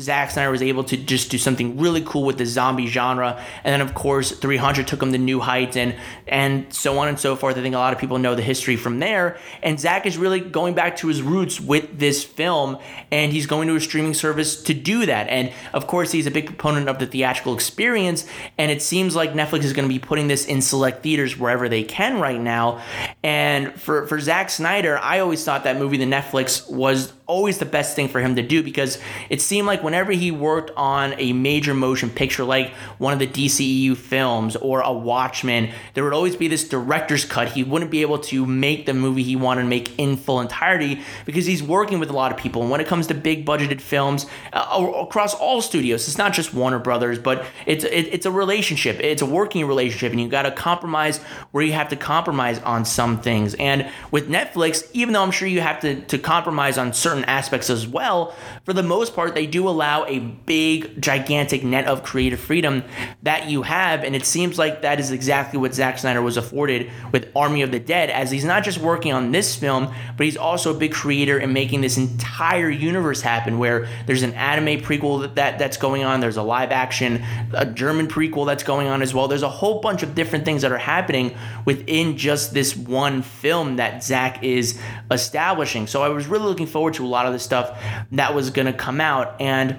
Zack 0.00 0.30
Snyder 0.30 0.50
was 0.50 0.62
able 0.62 0.84
to 0.84 0.96
just 0.96 1.30
do 1.30 1.38
something 1.38 1.78
really 1.78 2.02
cool 2.04 2.24
with 2.24 2.38
the 2.38 2.46
zombie 2.46 2.86
genre. 2.86 3.42
And 3.64 3.72
then, 3.72 3.80
of 3.80 3.94
course, 3.94 4.30
300 4.30 4.86
took 4.86 5.02
him 5.02 5.12
to 5.12 5.18
new 5.18 5.40
heights, 5.40 5.76
and 5.76 5.94
and 6.26 6.72
so 6.72 6.98
on 6.98 7.08
and 7.08 7.18
so 7.18 7.36
forth. 7.36 7.56
I 7.56 7.62
think 7.62 7.74
a 7.74 7.78
lot 7.78 7.92
of 7.92 7.98
people 7.98 8.18
know 8.18 8.34
the 8.34 8.42
history 8.42 8.76
from 8.76 8.98
there. 8.98 9.38
And 9.62 9.78
Zack 9.78 10.06
is 10.06 10.16
really 10.16 10.40
going 10.40 10.74
back 10.74 10.96
to 10.98 11.08
his 11.08 11.22
roots 11.22 11.60
with 11.60 11.98
this 11.98 12.24
film, 12.24 12.78
and 13.10 13.32
he's 13.32 13.46
going 13.46 13.68
to 13.68 13.76
a 13.76 13.80
streaming 13.80 14.14
service 14.14 14.62
to 14.64 14.74
do 14.74 15.06
that. 15.06 15.28
And 15.28 15.52
of 15.72 15.86
course, 15.86 16.12
he's 16.12 16.26
a 16.26 16.30
big 16.30 16.46
proponent 16.46 16.88
of 16.88 16.98
the 16.98 17.06
theatrical 17.06 17.54
experience, 17.54 18.26
and 18.58 18.70
it 18.70 18.82
seems 18.82 19.14
like 19.16 19.32
Netflix 19.32 19.64
is 19.64 19.72
going 19.72 19.88
to 19.88 19.92
be 19.92 19.98
putting 19.98 20.28
this 20.28 20.46
in 20.46 20.62
select 20.62 21.02
theaters 21.02 21.38
wherever 21.38 21.68
they 21.68 21.82
can 21.82 22.20
right 22.20 22.40
now. 22.40 22.82
And 23.22 23.72
for 23.80 24.06
for 24.06 24.20
Zack 24.20 24.50
Snyder, 24.50 24.98
I 24.98 25.20
always 25.20 25.44
thought 25.44 25.64
that 25.64 25.76
movie, 25.78 25.96
the 25.96 26.04
Netflix, 26.04 26.70
was 26.70 27.01
was 27.02 27.21
always 27.32 27.56
the 27.56 27.64
best 27.64 27.96
thing 27.96 28.08
for 28.08 28.20
him 28.20 28.36
to 28.36 28.42
do 28.42 28.62
because 28.62 28.98
it 29.30 29.40
seemed 29.40 29.66
like 29.66 29.82
whenever 29.82 30.12
he 30.12 30.30
worked 30.30 30.70
on 30.76 31.14
a 31.16 31.32
major 31.32 31.72
motion 31.72 32.10
picture 32.10 32.44
like 32.44 32.70
one 32.98 33.14
of 33.14 33.18
the 33.18 33.26
DCEU 33.26 33.96
films 33.96 34.54
or 34.56 34.82
a 34.82 34.92
Watchmen, 34.92 35.70
there 35.94 36.04
would 36.04 36.12
always 36.12 36.36
be 36.36 36.46
this 36.46 36.68
director's 36.68 37.24
cut. 37.24 37.48
He 37.48 37.64
wouldn't 37.64 37.90
be 37.90 38.02
able 38.02 38.18
to 38.18 38.44
make 38.44 38.84
the 38.84 38.92
movie 38.92 39.22
he 39.22 39.34
wanted 39.34 39.62
to 39.62 39.68
make 39.68 39.98
in 39.98 40.18
full 40.18 40.42
entirety 40.42 41.00
because 41.24 41.46
he's 41.46 41.62
working 41.62 41.98
with 41.98 42.10
a 42.10 42.12
lot 42.12 42.32
of 42.32 42.36
people. 42.36 42.60
And 42.60 42.70
when 42.70 42.82
it 42.82 42.86
comes 42.86 43.06
to 43.06 43.14
big 43.14 43.46
budgeted 43.46 43.80
films 43.80 44.26
uh, 44.52 44.92
across 45.00 45.32
all 45.32 45.62
studios, 45.62 46.06
it's 46.06 46.18
not 46.18 46.34
just 46.34 46.52
Warner 46.52 46.78
Brothers, 46.78 47.18
but 47.18 47.46
it's 47.64 47.84
it, 47.84 48.08
it's 48.12 48.26
a 48.26 48.30
relationship. 48.30 49.00
It's 49.00 49.22
a 49.22 49.26
working 49.26 49.66
relationship, 49.66 50.12
and 50.12 50.20
you 50.20 50.28
got 50.28 50.42
to 50.42 50.50
compromise 50.50 51.16
where 51.52 51.64
you 51.64 51.72
have 51.72 51.88
to 51.88 51.96
compromise 51.96 52.58
on 52.58 52.84
some 52.84 53.22
things. 53.22 53.54
And 53.54 53.90
with 54.10 54.28
Netflix, 54.28 54.86
even 54.92 55.14
though 55.14 55.22
I'm 55.22 55.30
sure 55.30 55.48
you 55.48 55.62
have 55.62 55.80
to 55.80 56.02
to 56.02 56.18
compromise 56.18 56.76
on 56.76 56.92
certain 56.92 57.21
aspects 57.24 57.70
as 57.70 57.86
well, 57.86 58.34
for 58.64 58.72
the 58.72 58.82
most 58.82 59.14
part, 59.14 59.34
they 59.34 59.46
do 59.46 59.68
allow 59.68 60.04
a 60.06 60.18
big, 60.18 61.00
gigantic 61.00 61.64
net 61.64 61.86
of 61.86 62.02
creative 62.02 62.40
freedom 62.40 62.84
that 63.22 63.48
you 63.48 63.62
have. 63.62 64.04
And 64.04 64.14
it 64.14 64.24
seems 64.24 64.58
like 64.58 64.82
that 64.82 65.00
is 65.00 65.10
exactly 65.10 65.58
what 65.58 65.74
Zack 65.74 65.98
Snyder 65.98 66.22
was 66.22 66.36
afforded 66.36 66.90
with 67.12 67.30
Army 67.34 67.62
of 67.62 67.70
the 67.70 67.80
Dead, 67.80 68.10
as 68.10 68.30
he's 68.30 68.44
not 68.44 68.64
just 68.64 68.78
working 68.78 69.12
on 69.12 69.32
this 69.32 69.56
film, 69.56 69.92
but 70.16 70.24
he's 70.24 70.36
also 70.36 70.74
a 70.74 70.78
big 70.78 70.92
creator 70.92 71.38
in 71.38 71.52
making 71.52 71.80
this 71.80 71.96
entire 71.96 72.70
universe 72.70 73.20
happen 73.20 73.58
where 73.58 73.88
there's 74.06 74.22
an 74.22 74.34
anime 74.34 74.80
prequel 74.80 75.22
that, 75.22 75.34
that 75.36 75.58
that's 75.58 75.76
going 75.76 76.04
on, 76.04 76.20
there's 76.20 76.36
a 76.36 76.42
live 76.42 76.70
action, 76.70 77.22
a 77.52 77.66
German 77.66 78.08
prequel 78.08 78.46
that's 78.46 78.62
going 78.62 78.86
on 78.86 79.02
as 79.02 79.14
well. 79.14 79.28
There's 79.28 79.42
a 79.42 79.48
whole 79.48 79.80
bunch 79.80 80.02
of 80.02 80.14
different 80.14 80.44
things 80.44 80.62
that 80.62 80.72
are 80.72 80.78
happening 80.78 81.36
within 81.64 82.16
just 82.16 82.54
this 82.54 82.76
one 82.76 83.22
film 83.22 83.76
that 83.76 84.02
Zack 84.04 84.42
is 84.42 84.78
establishing. 85.10 85.86
So 85.86 86.02
I 86.02 86.08
was 86.08 86.26
really 86.26 86.44
looking 86.44 86.66
forward 86.66 86.94
to 86.94 87.01
a 87.02 87.06
lot 87.06 87.26
of 87.26 87.32
the 87.32 87.38
stuff 87.38 87.78
that 88.12 88.34
was 88.34 88.50
going 88.50 88.66
to 88.66 88.72
come 88.72 89.00
out. 89.00 89.40
And 89.40 89.76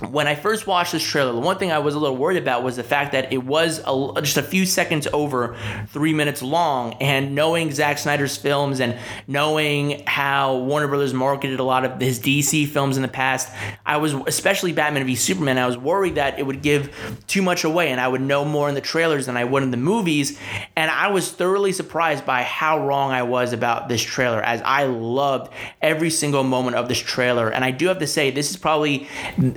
when 0.00 0.26
I 0.26 0.34
first 0.34 0.66
watched 0.66 0.92
this 0.92 1.02
trailer, 1.02 1.32
the 1.32 1.40
one 1.40 1.58
thing 1.58 1.70
I 1.72 1.78
was 1.78 1.94
a 1.94 1.98
little 1.98 2.16
worried 2.16 2.36
about 2.36 2.62
was 2.62 2.76
the 2.76 2.82
fact 2.82 3.12
that 3.12 3.32
it 3.32 3.44
was 3.44 3.80
a, 3.86 4.20
just 4.20 4.36
a 4.36 4.42
few 4.42 4.66
seconds 4.66 5.06
over 5.12 5.56
three 5.88 6.12
minutes 6.12 6.42
long. 6.42 6.94
And 6.94 7.34
knowing 7.34 7.72
Zack 7.72 7.98
Snyder's 7.98 8.36
films 8.36 8.80
and 8.80 8.98
knowing 9.26 10.02
how 10.06 10.56
Warner 10.58 10.88
Brothers 10.88 11.14
marketed 11.14 11.60
a 11.60 11.64
lot 11.64 11.84
of 11.84 12.00
his 12.00 12.20
DC 12.20 12.68
films 12.68 12.96
in 12.96 13.02
the 13.02 13.08
past, 13.08 13.52
I 13.86 13.98
was, 13.98 14.14
especially 14.26 14.72
Batman 14.72 15.06
v 15.06 15.14
Superman, 15.14 15.58
I 15.58 15.66
was 15.66 15.78
worried 15.78 16.16
that 16.16 16.38
it 16.38 16.42
would 16.44 16.62
give 16.62 17.22
too 17.26 17.42
much 17.42 17.64
away 17.64 17.90
and 17.90 18.00
I 18.00 18.08
would 18.08 18.20
know 18.20 18.44
more 18.44 18.68
in 18.68 18.74
the 18.74 18.80
trailers 18.80 19.26
than 19.26 19.36
I 19.36 19.44
would 19.44 19.62
in 19.62 19.70
the 19.70 19.76
movies. 19.76 20.38
And 20.76 20.90
I 20.90 21.08
was 21.08 21.30
thoroughly 21.30 21.72
surprised 21.72 22.26
by 22.26 22.42
how 22.42 22.86
wrong 22.86 23.10
I 23.10 23.22
was 23.22 23.52
about 23.52 23.88
this 23.88 24.02
trailer, 24.02 24.42
as 24.42 24.60
I 24.62 24.84
loved 24.84 25.52
every 25.80 26.10
single 26.10 26.42
moment 26.42 26.76
of 26.76 26.88
this 26.88 26.98
trailer. 26.98 27.48
And 27.50 27.64
I 27.64 27.70
do 27.70 27.86
have 27.88 27.98
to 27.98 28.06
say, 28.06 28.30
this 28.30 28.50
is 28.50 28.56
probably 28.56 29.08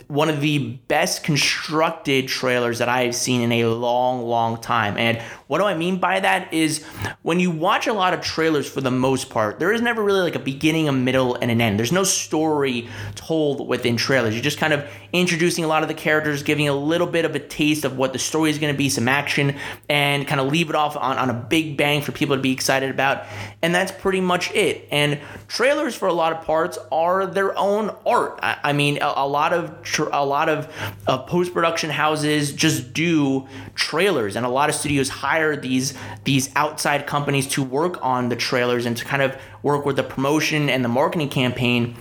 one 0.08 0.27
of 0.30 0.42
the 0.42 0.60
best 0.88 1.24
constructed 1.24 2.28
trailers 2.28 2.80
that 2.80 2.90
I 2.90 3.04
have 3.04 3.16
seen 3.16 3.42
in 3.42 3.52
a 3.52 3.66
long, 3.66 4.24
long 4.24 4.60
time. 4.62 4.98
And 4.98 5.22
what 5.48 5.60
do 5.60 5.66
I 5.66 5.76
mean 5.76 5.98
by 5.98 6.20
that 6.20 6.54
is 6.54 6.84
when 7.22 7.40
you 7.40 7.52
watch 7.52 7.88
a 7.88 7.94
lot 7.94 8.14
of 8.14 8.22
trailers 8.22 8.70
for 8.70 8.82
the 8.82 8.92
most 8.92 9.30
part, 9.30 9.60
there 9.60 9.72
is 9.72 9.82
never 9.82 10.04
really 10.04 10.22
like 10.22 10.36
a 10.36 10.40
beginning, 10.40 10.88
a 10.88 10.92
middle, 10.92 11.36
and 11.36 11.50
an 11.50 11.62
end. 11.62 11.80
There's 11.80 11.92
no 11.92 12.04
story 12.04 12.90
told 13.16 13.68
within 13.68 13.98
trailers. 13.98 14.34
You're 14.34 14.44
just 14.44 14.58
kind 14.58 14.74
of 14.74 14.86
introducing 15.14 15.64
a 15.64 15.68
lot 15.68 15.84
of 15.84 15.88
the 15.88 15.94
characters, 15.94 16.44
giving 16.44 16.68
a 16.68 16.74
little 16.74 17.08
bit 17.08 17.26
of 17.26 17.34
a 17.36 17.40
taste 17.40 17.86
of 17.86 17.98
what 17.98 18.14
the 18.14 18.20
story 18.20 18.50
is 18.50 18.60
going 18.60 18.74
to 18.74 18.78
be, 18.78 18.90
some 18.90 19.08
action, 19.08 19.56
and 19.90 20.28
kind 20.28 20.42
of 20.42 20.52
leave 20.52 20.70
it 20.70 20.76
off 20.76 20.98
on, 20.98 21.18
on 21.18 21.30
a 21.30 21.34
big 21.34 21.78
bang 21.78 22.02
for 22.02 22.12
people 22.12 22.36
to 22.36 22.42
be 22.42 22.52
excited 22.52 22.90
about. 22.90 23.26
And 23.62 23.74
that's 23.74 23.92
pretty 23.92 24.22
much 24.22 24.54
it. 24.54 24.88
And 24.92 25.20
trailers, 25.48 25.96
for 25.96 26.08
a 26.08 26.14
lot 26.14 26.34
of 26.34 26.44
parts, 26.44 26.78
are 26.92 27.26
their 27.26 27.58
own 27.58 27.96
art. 28.06 28.40
I, 28.44 28.58
I 28.66 28.74
mean, 28.74 28.98
a, 29.02 29.14
a, 29.18 29.28
lot 29.28 29.54
of 29.54 29.74
a 30.12 30.26
lot 30.26 30.50
of 30.50 30.74
uh, 31.08 31.20
post 31.20 31.54
production 31.54 31.90
houses 31.90 32.52
just 32.54 32.94
do 32.94 33.48
trailers, 33.76 34.36
and 34.36 34.46
a 34.46 34.50
lot 34.50 34.70
of 34.70 34.76
studios 34.76 35.10
hire 35.10 35.37
hire 35.38 35.56
these 35.56 35.94
these 36.24 36.50
outside 36.56 37.06
companies 37.06 37.48
to 37.48 37.64
work 37.64 38.04
on 38.04 38.30
the 38.30 38.36
trailers 38.36 38.86
and 38.86 38.98
to 38.98 39.06
kind 39.06 39.22
of 39.22 39.36
work 39.62 39.86
with 39.86 39.96
the 39.96 40.04
promotion 40.04 40.70
and 40.70 40.84
the 40.84 40.90
marketing 40.90 41.30
campaign 41.30 41.96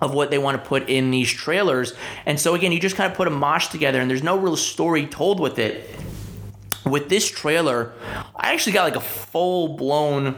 of 0.00 0.14
what 0.14 0.30
they 0.30 0.38
want 0.38 0.62
to 0.62 0.68
put 0.68 0.88
in 0.88 1.10
these 1.10 1.30
trailers. 1.30 1.94
And 2.26 2.38
so 2.38 2.54
again, 2.54 2.70
you 2.70 2.78
just 2.78 2.96
kind 2.96 3.10
of 3.10 3.16
put 3.16 3.26
a 3.26 3.30
mosh 3.30 3.68
together 3.68 4.00
and 4.00 4.08
there's 4.10 4.22
no 4.22 4.38
real 4.38 4.56
story 4.56 5.06
told 5.06 5.40
with 5.40 5.58
it. 5.58 5.88
With 6.84 7.08
this 7.08 7.28
trailer, 7.30 7.92
I 8.36 8.52
actually 8.52 8.72
got 8.72 8.84
like 8.84 8.96
a 8.96 9.00
full 9.00 9.76
blown 9.76 10.36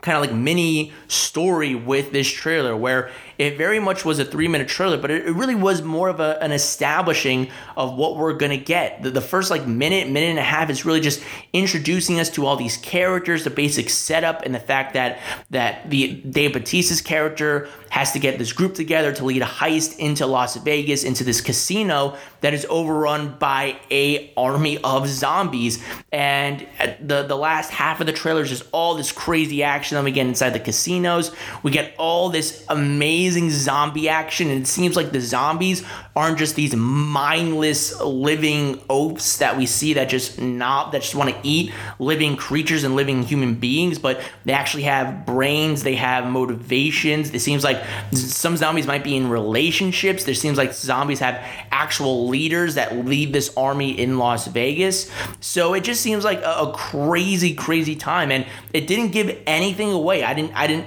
kind 0.00 0.16
of 0.16 0.22
like 0.22 0.32
mini 0.32 0.92
story 1.08 1.74
with 1.74 2.12
this 2.12 2.28
trailer 2.28 2.76
where 2.76 3.10
it 3.38 3.56
very 3.56 3.78
much 3.78 4.04
was 4.04 4.18
a 4.18 4.24
three 4.24 4.48
minute 4.48 4.68
trailer, 4.68 4.96
but 4.96 5.10
it, 5.10 5.26
it 5.26 5.32
really 5.32 5.54
was 5.54 5.82
more 5.82 6.08
of 6.08 6.20
a, 6.20 6.42
an 6.42 6.52
establishing 6.52 7.50
of 7.76 7.94
what 7.94 8.16
we're 8.16 8.32
gonna 8.32 8.56
get. 8.56 9.02
The, 9.02 9.10
the 9.10 9.20
first 9.20 9.50
like 9.50 9.66
minute, 9.66 10.08
minute 10.08 10.30
and 10.30 10.38
a 10.38 10.42
half 10.42 10.70
is 10.70 10.84
really 10.84 11.00
just 11.00 11.22
introducing 11.52 12.20
us 12.20 12.30
to 12.30 12.46
all 12.46 12.56
these 12.56 12.76
characters, 12.76 13.44
the 13.44 13.50
basic 13.50 13.90
setup, 13.90 14.42
and 14.42 14.54
the 14.54 14.60
fact 14.60 14.94
that 14.94 15.18
that 15.50 15.90
the 15.90 16.14
Dave 16.14 16.52
Bautista's 16.52 17.00
character 17.00 17.68
has 17.90 18.12
to 18.12 18.18
get 18.18 18.38
this 18.38 18.52
group 18.52 18.74
together 18.74 19.12
to 19.12 19.24
lead 19.24 19.42
a 19.42 19.46
heist 19.46 19.98
into 19.98 20.26
Las 20.26 20.56
Vegas, 20.56 21.04
into 21.04 21.24
this 21.24 21.40
casino 21.40 22.16
that 22.40 22.54
is 22.54 22.66
overrun 22.68 23.36
by 23.38 23.78
a 23.90 24.32
army 24.36 24.78
of 24.82 25.08
zombies. 25.08 25.82
And 26.12 26.66
the 27.00 27.22
the 27.22 27.36
last 27.36 27.70
half 27.70 28.00
of 28.00 28.06
the 28.06 28.12
trailer 28.12 28.42
is 28.42 28.48
just 28.48 28.64
all 28.72 28.94
this 28.94 29.12
crazy 29.12 29.62
action. 29.62 29.96
Then 29.96 30.04
we 30.04 30.12
get 30.12 30.26
inside 30.26 30.50
the 30.50 30.60
casinos. 30.60 31.32
We 31.62 31.70
get 31.70 31.94
all 31.98 32.28
this 32.28 32.64
amazing 32.68 33.50
zombie 33.50 34.08
action, 34.08 34.50
and 34.50 34.62
it 34.62 34.66
seems 34.66 34.96
like 34.96 35.12
the 35.12 35.20
zombies 35.20 35.84
aren't 36.14 36.38
just 36.38 36.56
these 36.56 36.74
mindless 36.74 38.00
living 38.00 38.78
oafs 38.88 39.38
that 39.38 39.56
we 39.56 39.66
see 39.66 39.94
that 39.94 40.08
just 40.08 40.40
not 40.40 40.92
that 40.92 41.02
just 41.02 41.14
want 41.14 41.30
to 41.30 41.36
eat 41.42 41.72
living 41.98 42.36
creatures 42.36 42.84
and 42.84 42.96
living 42.96 43.22
human 43.22 43.54
beings, 43.54 43.98
but 43.98 44.20
they 44.44 44.52
actually 44.52 44.84
have 44.84 45.26
brains. 45.26 45.82
They 45.82 45.96
have 45.96 46.26
motivations. 46.26 47.30
It 47.30 47.40
seems 47.40 47.64
like 47.64 47.75
like 47.76 48.16
some 48.16 48.56
zombies 48.56 48.86
might 48.86 49.04
be 49.04 49.16
in 49.16 49.28
relationships. 49.28 50.24
There 50.24 50.34
seems 50.34 50.58
like 50.58 50.72
zombies 50.72 51.20
have 51.20 51.42
actual 51.70 52.28
leaders 52.28 52.74
that 52.74 52.96
lead 53.04 53.32
this 53.32 53.52
army 53.56 53.98
in 53.98 54.18
Las 54.18 54.46
Vegas. 54.46 55.10
So 55.40 55.74
it 55.74 55.84
just 55.84 56.00
seems 56.00 56.24
like 56.24 56.40
a, 56.40 56.62
a 56.62 56.72
crazy, 56.72 57.54
crazy 57.54 57.96
time, 57.96 58.30
and 58.30 58.46
it 58.72 58.86
didn't 58.86 59.08
give 59.08 59.36
anything 59.46 59.92
away. 59.92 60.24
I 60.24 60.34
didn't, 60.34 60.54
I 60.54 60.66
didn't 60.66 60.86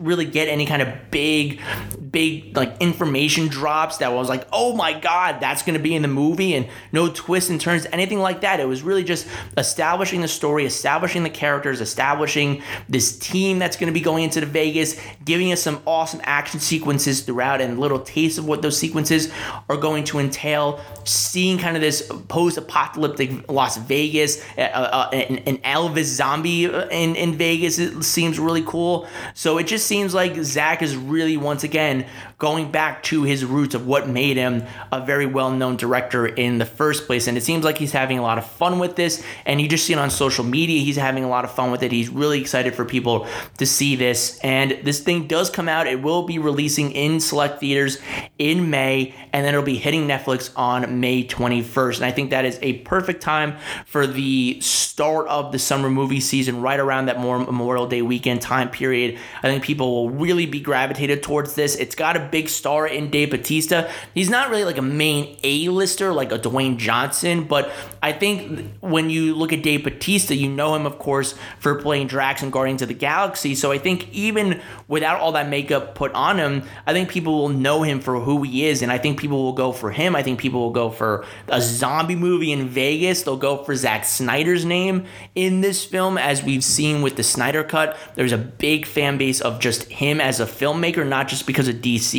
really 0.00 0.24
get 0.24 0.48
any 0.48 0.66
kind 0.66 0.82
of 0.82 0.88
big 1.10 1.60
big 2.10 2.56
like 2.56 2.76
information 2.80 3.48
drops 3.48 3.98
that 3.98 4.12
was 4.12 4.28
like 4.28 4.46
oh 4.52 4.74
my 4.76 4.98
god 4.98 5.40
that's 5.40 5.62
to 5.76 5.82
be 5.82 5.94
in 5.94 6.02
the 6.02 6.08
movie 6.08 6.54
and 6.54 6.68
no 6.92 7.08
twists 7.08 7.50
and 7.50 7.60
turns 7.60 7.86
anything 7.92 8.18
like 8.18 8.40
that. 8.42 8.60
It 8.60 8.66
was 8.66 8.82
really 8.82 9.04
just 9.04 9.26
establishing 9.56 10.20
the 10.20 10.28
story 10.28 10.64
establishing 10.64 11.22
the 11.22 11.30
characters 11.30 11.80
establishing 11.80 12.62
this 12.88 13.18
team 13.18 13.58
that's 13.58 13.76
to 13.88 13.94
be 13.94 14.00
going 14.00 14.24
into 14.24 14.40
the 14.40 14.46
vegas 14.46 14.98
giving 15.24 15.52
us 15.52 15.62
some 15.62 15.80
awesome 15.86 16.20
action 16.24 16.60
sequences 16.60 17.22
throughout 17.22 17.60
and 17.60 17.78
little 17.78 18.00
taste 18.00 18.38
of 18.38 18.46
what 18.46 18.62
those 18.62 18.78
sequences 18.78 19.32
are 19.68 19.76
going 19.76 20.04
to 20.04 20.18
entail. 20.18 20.80
Seeing 21.04 21.58
kind 21.58 21.76
of 21.76 21.82
this 21.82 22.10
post-apocalyptic 22.28 23.50
las 23.50 23.76
vegas 23.76 24.42
uh, 24.58 24.62
uh, 24.62 25.10
an, 25.12 25.38
an 25.38 25.58
elvis 25.58 26.04
zombie 26.04 26.64
in, 26.64 27.16
in 27.16 27.36
vegas 27.36 27.78
it 27.78 28.02
seems 28.02 28.38
really 28.38 28.62
cool. 28.62 29.06
So 29.34 29.58
it 29.58 29.66
just 29.66 29.86
seems 29.86 30.14
like 30.14 30.36
Zach 30.36 30.82
is 30.82 30.96
really 30.96 31.36
once 31.36 31.64
again 31.64 31.95
in 32.00 32.06
going 32.38 32.70
back 32.70 33.02
to 33.02 33.22
his 33.22 33.44
roots 33.46 33.74
of 33.74 33.86
what 33.86 34.08
made 34.08 34.36
him 34.36 34.62
a 34.92 35.04
very 35.04 35.24
well 35.24 35.50
known 35.50 35.76
director 35.76 36.26
in 36.26 36.58
the 36.58 36.66
first 36.66 37.06
place. 37.06 37.26
And 37.26 37.38
it 37.38 37.42
seems 37.42 37.64
like 37.64 37.78
he's 37.78 37.92
having 37.92 38.18
a 38.18 38.22
lot 38.22 38.36
of 38.36 38.46
fun 38.46 38.78
with 38.78 38.94
this. 38.94 39.24
And 39.46 39.60
you 39.60 39.68
just 39.68 39.86
see 39.86 39.94
it 39.94 39.98
on 39.98 40.10
social 40.10 40.44
media. 40.44 40.82
He's 40.82 40.96
having 40.96 41.24
a 41.24 41.28
lot 41.28 41.44
of 41.44 41.52
fun 41.52 41.70
with 41.70 41.82
it. 41.82 41.92
He's 41.92 42.10
really 42.10 42.40
excited 42.40 42.74
for 42.74 42.84
people 42.84 43.26
to 43.56 43.64
see 43.64 43.96
this. 43.96 44.38
And 44.40 44.78
this 44.82 45.00
thing 45.00 45.26
does 45.26 45.48
come 45.48 45.68
out. 45.68 45.86
It 45.86 46.02
will 46.02 46.24
be 46.24 46.38
releasing 46.38 46.92
in 46.92 47.20
select 47.20 47.60
theaters 47.60 47.98
in 48.38 48.68
May. 48.68 49.14
And 49.32 49.44
then 49.44 49.54
it'll 49.54 49.64
be 49.64 49.78
hitting 49.78 50.06
Netflix 50.06 50.50
on 50.56 51.00
May 51.00 51.24
21st. 51.24 51.96
And 51.96 52.04
I 52.04 52.10
think 52.10 52.30
that 52.30 52.44
is 52.44 52.58
a 52.60 52.74
perfect 52.80 53.22
time 53.22 53.56
for 53.86 54.06
the 54.06 54.60
start 54.60 55.26
of 55.28 55.52
the 55.52 55.58
summer 55.58 55.90
movie 55.90 56.20
season, 56.20 56.60
right 56.60 56.80
around 56.80 57.06
that 57.06 57.18
more 57.18 57.38
Memorial 57.38 57.86
Day 57.86 58.02
weekend 58.02 58.42
time 58.42 58.70
period. 58.70 59.18
I 59.42 59.48
think 59.48 59.62
people 59.62 59.90
will 59.90 60.10
really 60.10 60.44
be 60.44 60.60
gravitated 60.60 61.22
towards 61.22 61.54
this. 61.54 61.76
It's 61.76 61.94
got 61.94 62.16
a 62.16 62.25
big 62.30 62.48
star 62.48 62.86
in 62.86 63.10
Dave 63.10 63.30
Bautista. 63.30 63.90
He's 64.14 64.30
not 64.30 64.50
really 64.50 64.64
like 64.64 64.78
a 64.78 64.82
main 64.82 65.38
A-lister 65.42 66.12
like 66.12 66.32
a 66.32 66.38
Dwayne 66.38 66.76
Johnson, 66.76 67.44
but 67.44 67.70
I 68.02 68.12
think 68.12 68.70
when 68.80 69.10
you 69.10 69.34
look 69.34 69.52
at 69.52 69.62
Dave 69.62 69.84
Bautista, 69.84 70.34
you 70.34 70.48
know 70.48 70.74
him, 70.74 70.86
of 70.86 70.98
course, 70.98 71.34
for 71.58 71.80
playing 71.80 72.06
Drax 72.06 72.42
in 72.42 72.50
Guardians 72.50 72.82
of 72.82 72.88
the 72.88 72.94
Galaxy. 72.94 73.54
So 73.54 73.72
I 73.72 73.78
think 73.78 74.12
even 74.12 74.60
without 74.88 75.20
all 75.20 75.32
that 75.32 75.48
makeup 75.48 75.94
put 75.94 76.12
on 76.12 76.38
him, 76.38 76.62
I 76.86 76.92
think 76.92 77.08
people 77.08 77.38
will 77.38 77.48
know 77.48 77.82
him 77.82 78.00
for 78.00 78.20
who 78.20 78.42
he 78.42 78.66
is, 78.66 78.82
and 78.82 78.92
I 78.92 78.98
think 78.98 79.18
people 79.18 79.42
will 79.42 79.52
go 79.52 79.72
for 79.72 79.90
him. 79.90 80.14
I 80.14 80.22
think 80.22 80.38
people 80.38 80.60
will 80.60 80.70
go 80.70 80.90
for 80.90 81.24
a 81.48 81.60
zombie 81.60 82.16
movie 82.16 82.52
in 82.52 82.68
Vegas. 82.68 83.22
They'll 83.22 83.36
go 83.36 83.64
for 83.64 83.74
Zack 83.74 84.04
Snyder's 84.04 84.64
name 84.64 85.06
in 85.34 85.60
this 85.60 85.84
film, 85.84 86.18
as 86.18 86.42
we've 86.42 86.64
seen 86.64 87.02
with 87.02 87.16
the 87.16 87.22
Snyder 87.22 87.64
Cut. 87.64 87.96
There's 88.14 88.32
a 88.32 88.38
big 88.38 88.86
fan 88.86 89.18
base 89.18 89.40
of 89.40 89.60
just 89.60 89.84
him 89.84 90.20
as 90.20 90.40
a 90.40 90.46
filmmaker, 90.46 91.06
not 91.06 91.28
just 91.28 91.46
because 91.46 91.68
of 91.68 91.76
DC. 91.76 92.15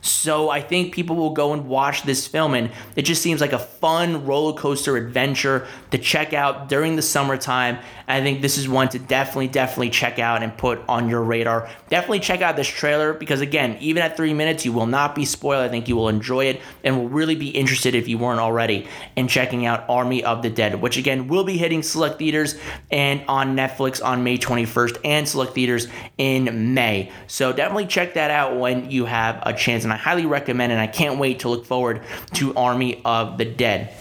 So 0.00 0.50
I 0.50 0.60
think 0.60 0.94
people 0.94 1.16
will 1.16 1.30
go 1.30 1.52
and 1.52 1.68
watch 1.68 2.02
this 2.02 2.26
film, 2.26 2.54
and 2.54 2.70
it 2.96 3.02
just 3.02 3.22
seems 3.22 3.40
like 3.40 3.52
a 3.52 3.58
fun 3.58 4.26
roller 4.26 4.52
coaster 4.58 4.96
adventure 4.96 5.66
to 5.90 5.98
check 5.98 6.32
out 6.32 6.68
during 6.68 6.96
the 6.96 7.02
summertime. 7.02 7.78
I 8.08 8.22
think 8.22 8.40
this 8.40 8.56
is 8.56 8.68
one 8.68 8.88
to 8.88 8.98
definitely, 8.98 9.48
definitely 9.48 9.90
check 9.90 10.18
out 10.18 10.42
and 10.42 10.56
put 10.56 10.80
on 10.88 11.10
your 11.10 11.22
radar. 11.22 11.68
Definitely 11.90 12.20
check 12.20 12.40
out 12.40 12.56
this 12.56 12.66
trailer 12.66 13.12
because, 13.12 13.42
again, 13.42 13.76
even 13.80 14.02
at 14.02 14.16
three 14.16 14.32
minutes, 14.32 14.64
you 14.64 14.72
will 14.72 14.86
not 14.86 15.14
be 15.14 15.26
spoiled. 15.26 15.62
I 15.62 15.68
think 15.68 15.88
you 15.88 15.96
will 15.96 16.08
enjoy 16.08 16.46
it 16.46 16.62
and 16.82 16.96
will 16.96 17.08
really 17.10 17.34
be 17.34 17.50
interested 17.50 17.94
if 17.94 18.08
you 18.08 18.16
weren't 18.16 18.40
already 18.40 18.88
in 19.14 19.28
checking 19.28 19.66
out 19.66 19.84
Army 19.90 20.24
of 20.24 20.42
the 20.42 20.48
Dead, 20.48 20.80
which 20.80 20.96
again 20.96 21.28
will 21.28 21.44
be 21.44 21.58
hitting 21.58 21.82
select 21.82 22.18
theaters 22.18 22.58
and 22.90 23.22
on 23.28 23.54
Netflix 23.54 24.02
on 24.02 24.24
May 24.24 24.38
21st 24.38 24.98
and 25.04 25.28
select 25.28 25.54
theaters 25.54 25.86
in 26.16 26.72
May. 26.72 27.12
So 27.26 27.52
definitely 27.52 27.86
check 27.86 28.14
that 28.14 28.30
out 28.30 28.58
when 28.58 28.90
you 28.90 29.04
have 29.04 29.42
a 29.44 29.52
chance, 29.52 29.84
and 29.84 29.92
I 29.92 29.96
highly 29.96 30.24
recommend. 30.24 30.72
And 30.72 30.80
I 30.80 30.86
can't 30.86 31.18
wait 31.18 31.40
to 31.40 31.48
look 31.48 31.66
forward 31.66 32.02
to 32.34 32.54
Army 32.54 33.02
of 33.04 33.36
the 33.36 33.44
Dead. 33.44 33.94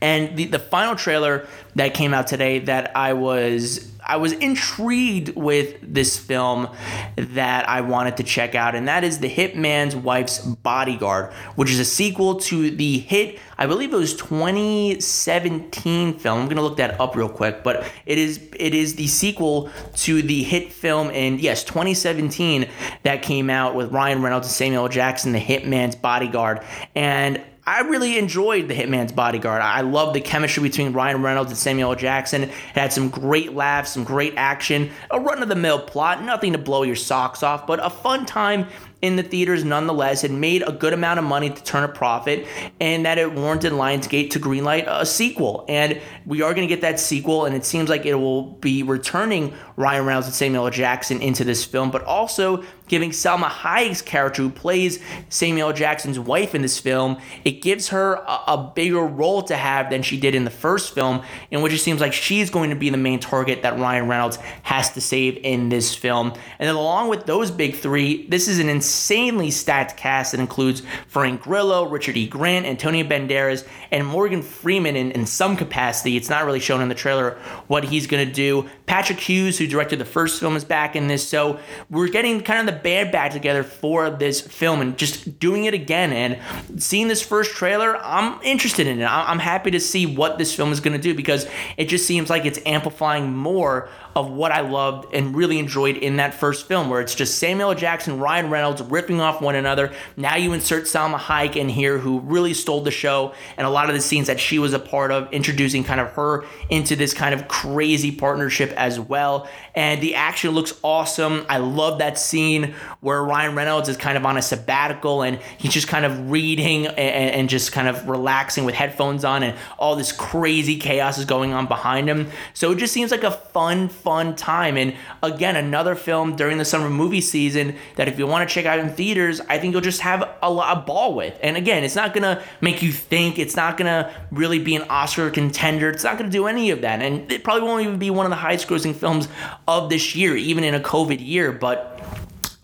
And 0.00 0.36
the, 0.36 0.46
the 0.46 0.58
final 0.58 0.94
trailer 0.94 1.46
that 1.74 1.94
came 1.94 2.14
out 2.14 2.26
today 2.26 2.60
that 2.60 2.96
I 2.96 3.14
was 3.14 3.90
I 4.08 4.16
was 4.16 4.32
intrigued 4.32 5.36
with 5.36 5.76
this 5.82 6.18
film 6.18 6.70
that 7.16 7.68
I 7.68 7.82
wanted 7.82 8.16
to 8.16 8.22
check 8.22 8.54
out, 8.54 8.74
and 8.74 8.88
that 8.88 9.04
is 9.04 9.18
The 9.18 9.28
Hitman's 9.28 9.94
Wife's 9.94 10.38
Bodyguard, 10.38 11.34
which 11.56 11.70
is 11.70 11.78
a 11.78 11.84
sequel 11.84 12.36
to 12.40 12.70
the 12.70 13.00
hit, 13.00 13.38
I 13.58 13.66
believe 13.66 13.92
it 13.92 13.96
was 13.96 14.14
2017 14.14 16.18
film. 16.18 16.40
I'm 16.40 16.48
gonna 16.48 16.62
look 16.62 16.78
that 16.78 16.98
up 16.98 17.16
real 17.16 17.28
quick, 17.28 17.62
but 17.62 17.84
it 18.06 18.16
is 18.16 18.40
it 18.58 18.74
is 18.74 18.94
the 18.94 19.08
sequel 19.08 19.68
to 19.96 20.22
the 20.22 20.42
hit 20.42 20.72
film 20.72 21.10
in 21.10 21.38
yes 21.38 21.62
2017 21.64 22.66
that 23.02 23.20
came 23.20 23.50
out 23.50 23.74
with 23.74 23.92
Ryan 23.92 24.22
Reynolds 24.22 24.46
and 24.46 24.54
Samuel 24.54 24.88
Jackson, 24.88 25.32
The 25.32 25.40
Hitman's 25.40 25.96
Bodyguard, 25.96 26.64
and 26.94 27.42
I 27.68 27.80
really 27.80 28.16
enjoyed 28.16 28.66
The 28.66 28.74
Hitman's 28.74 29.12
Bodyguard. 29.12 29.60
I 29.60 29.82
love 29.82 30.14
the 30.14 30.22
chemistry 30.22 30.62
between 30.62 30.94
Ryan 30.94 31.20
Reynolds 31.20 31.50
and 31.50 31.58
Samuel 31.58 31.94
Jackson. 31.96 32.44
It 32.44 32.50
had 32.72 32.94
some 32.94 33.10
great 33.10 33.52
laughs, 33.52 33.92
some 33.92 34.04
great 34.04 34.32
action, 34.38 34.90
a 35.10 35.20
run 35.20 35.42
of 35.42 35.50
the 35.50 35.54
mill 35.54 35.78
plot, 35.78 36.22
nothing 36.22 36.52
to 36.52 36.58
blow 36.58 36.82
your 36.82 36.96
socks 36.96 37.42
off, 37.42 37.66
but 37.66 37.78
a 37.84 37.90
fun 37.90 38.24
time 38.24 38.68
in 39.02 39.16
the 39.16 39.22
theaters 39.22 39.64
nonetheless. 39.64 40.24
It 40.24 40.30
made 40.30 40.66
a 40.66 40.72
good 40.72 40.94
amount 40.94 41.18
of 41.18 41.26
money 41.26 41.50
to 41.50 41.62
turn 41.62 41.84
a 41.84 41.88
profit, 41.88 42.46
and 42.80 43.04
that 43.04 43.18
it 43.18 43.34
warranted 43.34 43.74
Lionsgate 43.74 44.30
to 44.30 44.40
greenlight 44.40 44.86
a 44.88 45.04
sequel. 45.04 45.66
And 45.68 46.00
we 46.24 46.40
are 46.40 46.54
going 46.54 46.66
to 46.66 46.74
get 46.74 46.80
that 46.80 46.98
sequel, 46.98 47.44
and 47.44 47.54
it 47.54 47.66
seems 47.66 47.90
like 47.90 48.06
it 48.06 48.14
will 48.14 48.44
be 48.44 48.82
returning 48.82 49.52
Ryan 49.76 50.06
Reynolds 50.06 50.26
and 50.26 50.34
Samuel 50.34 50.70
Jackson 50.70 51.20
into 51.20 51.44
this 51.44 51.66
film, 51.66 51.90
but 51.90 52.02
also 52.04 52.64
giving 52.88 53.10
Salma 53.10 53.48
Hayek's 53.48 54.02
character, 54.02 54.42
who 54.42 54.50
plays 54.50 54.98
Samuel 55.28 55.72
Jackson's 55.72 56.18
wife 56.18 56.54
in 56.54 56.62
this 56.62 56.78
film, 56.78 57.18
it 57.44 57.62
gives 57.62 57.88
her 57.88 58.14
a, 58.14 58.42
a 58.48 58.72
bigger 58.74 59.02
role 59.02 59.42
to 59.42 59.56
have 59.56 59.90
than 59.90 60.02
she 60.02 60.18
did 60.18 60.34
in 60.34 60.44
the 60.44 60.50
first 60.50 60.94
film, 60.94 61.22
in 61.50 61.62
which 61.62 61.72
it 61.72 61.78
seems 61.78 62.00
like 62.00 62.12
she's 62.12 62.50
going 62.50 62.70
to 62.70 62.76
be 62.76 62.90
the 62.90 62.96
main 62.96 63.20
target 63.20 63.62
that 63.62 63.78
Ryan 63.78 64.08
Reynolds 64.08 64.36
has 64.62 64.92
to 64.94 65.00
save 65.00 65.38
in 65.42 65.68
this 65.68 65.94
film. 65.94 66.28
And 66.58 66.68
then 66.68 66.74
along 66.74 67.08
with 67.08 67.26
those 67.26 67.50
big 67.50 67.76
three, 67.76 68.26
this 68.26 68.48
is 68.48 68.58
an 68.58 68.68
insanely 68.68 69.50
stacked 69.50 69.96
cast 69.96 70.32
that 70.32 70.40
includes 70.40 70.82
Frank 71.06 71.42
Grillo, 71.42 71.88
Richard 71.88 72.16
E. 72.16 72.26
Grant, 72.26 72.66
Antonio 72.66 73.04
Banderas, 73.04 73.66
and 73.90 74.06
Morgan 74.06 74.42
Freeman 74.42 74.96
in, 74.96 75.10
in 75.12 75.26
some 75.26 75.56
capacity. 75.56 76.16
It's 76.16 76.28
not 76.28 76.44
really 76.44 76.60
shown 76.60 76.80
in 76.80 76.88
the 76.88 76.94
trailer 76.94 77.38
what 77.66 77.84
he's 77.84 78.06
going 78.06 78.26
to 78.26 78.32
do. 78.32 78.68
Patrick 78.86 79.20
Hughes, 79.20 79.58
who 79.58 79.66
directed 79.66 79.98
the 79.98 80.04
first 80.04 80.40
film, 80.40 80.56
is 80.56 80.64
back 80.64 80.96
in 80.96 81.08
this. 81.08 81.26
So 81.26 81.58
we're 81.90 82.08
getting 82.08 82.42
kind 82.42 82.68
of 82.68 82.74
the 82.74 82.77
band 82.82 83.12
back 83.12 83.32
together 83.32 83.62
for 83.62 84.10
this 84.10 84.40
film 84.40 84.80
and 84.80 84.96
just 84.96 85.38
doing 85.38 85.64
it 85.64 85.74
again. 85.74 86.12
And 86.12 86.82
seeing 86.82 87.08
this 87.08 87.22
first 87.22 87.52
trailer, 87.52 87.96
I'm 87.98 88.40
interested 88.42 88.86
in 88.86 89.00
it. 89.00 89.04
I'm 89.04 89.38
happy 89.38 89.70
to 89.72 89.80
see 89.80 90.06
what 90.06 90.38
this 90.38 90.54
film 90.54 90.72
is 90.72 90.80
going 90.80 90.94
to 90.96 91.02
do 91.02 91.14
because 91.14 91.46
it 91.76 91.88
just 91.88 92.06
seems 92.06 92.30
like 92.30 92.44
it's 92.44 92.58
amplifying 92.66 93.36
more 93.36 93.88
of 94.18 94.32
what 94.32 94.50
I 94.50 94.62
loved 94.62 95.14
and 95.14 95.36
really 95.36 95.60
enjoyed 95.60 95.96
in 95.96 96.16
that 96.16 96.34
first 96.34 96.66
film, 96.66 96.90
where 96.90 97.00
it's 97.00 97.14
just 97.14 97.38
Samuel 97.38 97.72
Jackson, 97.76 98.18
Ryan 98.18 98.50
Reynolds 98.50 98.82
ripping 98.82 99.20
off 99.20 99.40
one 99.40 99.54
another. 99.54 99.92
Now 100.16 100.34
you 100.34 100.52
insert 100.54 100.84
Salma 100.86 101.16
Hayek 101.16 101.54
in 101.54 101.68
here, 101.68 101.98
who 101.98 102.18
really 102.18 102.52
stole 102.52 102.80
the 102.80 102.90
show, 102.90 103.32
and 103.56 103.64
a 103.64 103.70
lot 103.70 103.88
of 103.88 103.94
the 103.94 104.00
scenes 104.00 104.26
that 104.26 104.40
she 104.40 104.58
was 104.58 104.72
a 104.72 104.80
part 104.80 105.12
of, 105.12 105.32
introducing 105.32 105.84
kind 105.84 106.00
of 106.00 106.10
her 106.14 106.44
into 106.68 106.96
this 106.96 107.14
kind 107.14 107.32
of 107.32 107.46
crazy 107.46 108.10
partnership 108.10 108.72
as 108.72 108.98
well. 108.98 109.48
And 109.76 110.02
the 110.02 110.16
action 110.16 110.50
looks 110.50 110.74
awesome. 110.82 111.46
I 111.48 111.58
love 111.58 112.00
that 112.00 112.18
scene 112.18 112.74
where 113.00 113.22
Ryan 113.22 113.54
Reynolds 113.54 113.88
is 113.88 113.96
kind 113.96 114.18
of 114.18 114.26
on 114.26 114.36
a 114.36 114.42
sabbatical 114.42 115.22
and 115.22 115.38
he's 115.58 115.72
just 115.72 115.86
kind 115.86 116.04
of 116.04 116.28
reading 116.28 116.88
and, 116.88 116.98
and 116.98 117.48
just 117.48 117.70
kind 117.70 117.86
of 117.86 118.08
relaxing 118.08 118.64
with 118.64 118.74
headphones 118.74 119.24
on, 119.24 119.44
and 119.44 119.56
all 119.78 119.94
this 119.94 120.10
crazy 120.10 120.76
chaos 120.76 121.18
is 121.18 121.24
going 121.24 121.52
on 121.52 121.66
behind 121.66 122.08
him. 122.08 122.28
So 122.52 122.72
it 122.72 122.78
just 122.78 122.92
seems 122.92 123.12
like 123.12 123.22
a 123.22 123.30
fun, 123.30 123.88
fun 123.88 124.07
time. 124.36 124.76
And 124.76 124.94
again, 125.22 125.56
another 125.56 125.94
film 125.94 126.36
during 126.36 126.58
the 126.58 126.64
summer 126.64 126.90
movie 126.90 127.20
season 127.20 127.76
that 127.96 128.08
if 128.08 128.18
you 128.18 128.26
want 128.26 128.48
to 128.48 128.54
check 128.54 128.66
out 128.66 128.78
in 128.78 128.90
theaters, 128.90 129.40
I 129.48 129.58
think 129.58 129.72
you'll 129.72 129.80
just 129.80 130.00
have 130.00 130.28
a 130.42 130.50
lot 130.50 130.76
of 130.76 130.86
ball 130.86 131.14
with. 131.14 131.38
And 131.42 131.56
again, 131.56 131.84
it's 131.84 131.96
not 131.96 132.14
gonna 132.14 132.42
make 132.60 132.82
you 132.82 132.92
think. 132.92 133.38
It's 133.38 133.56
not 133.56 133.76
gonna 133.76 134.12
really 134.30 134.58
be 134.58 134.76
an 134.76 134.82
Oscar 134.88 135.30
contender. 135.30 135.90
It's 135.90 136.04
not 136.04 136.18
gonna 136.18 136.30
do 136.30 136.46
any 136.46 136.70
of 136.70 136.80
that. 136.82 137.02
And 137.02 137.30
it 137.30 137.44
probably 137.44 137.62
won't 137.62 137.82
even 137.84 137.98
be 137.98 138.10
one 138.10 138.26
of 138.26 138.30
the 138.30 138.36
highest 138.36 138.68
grossing 138.68 138.94
films 138.94 139.28
of 139.66 139.90
this 139.90 140.14
year, 140.14 140.36
even 140.36 140.64
in 140.64 140.74
a 140.74 140.80
COVID 140.80 141.24
year. 141.24 141.52
But 141.52 141.97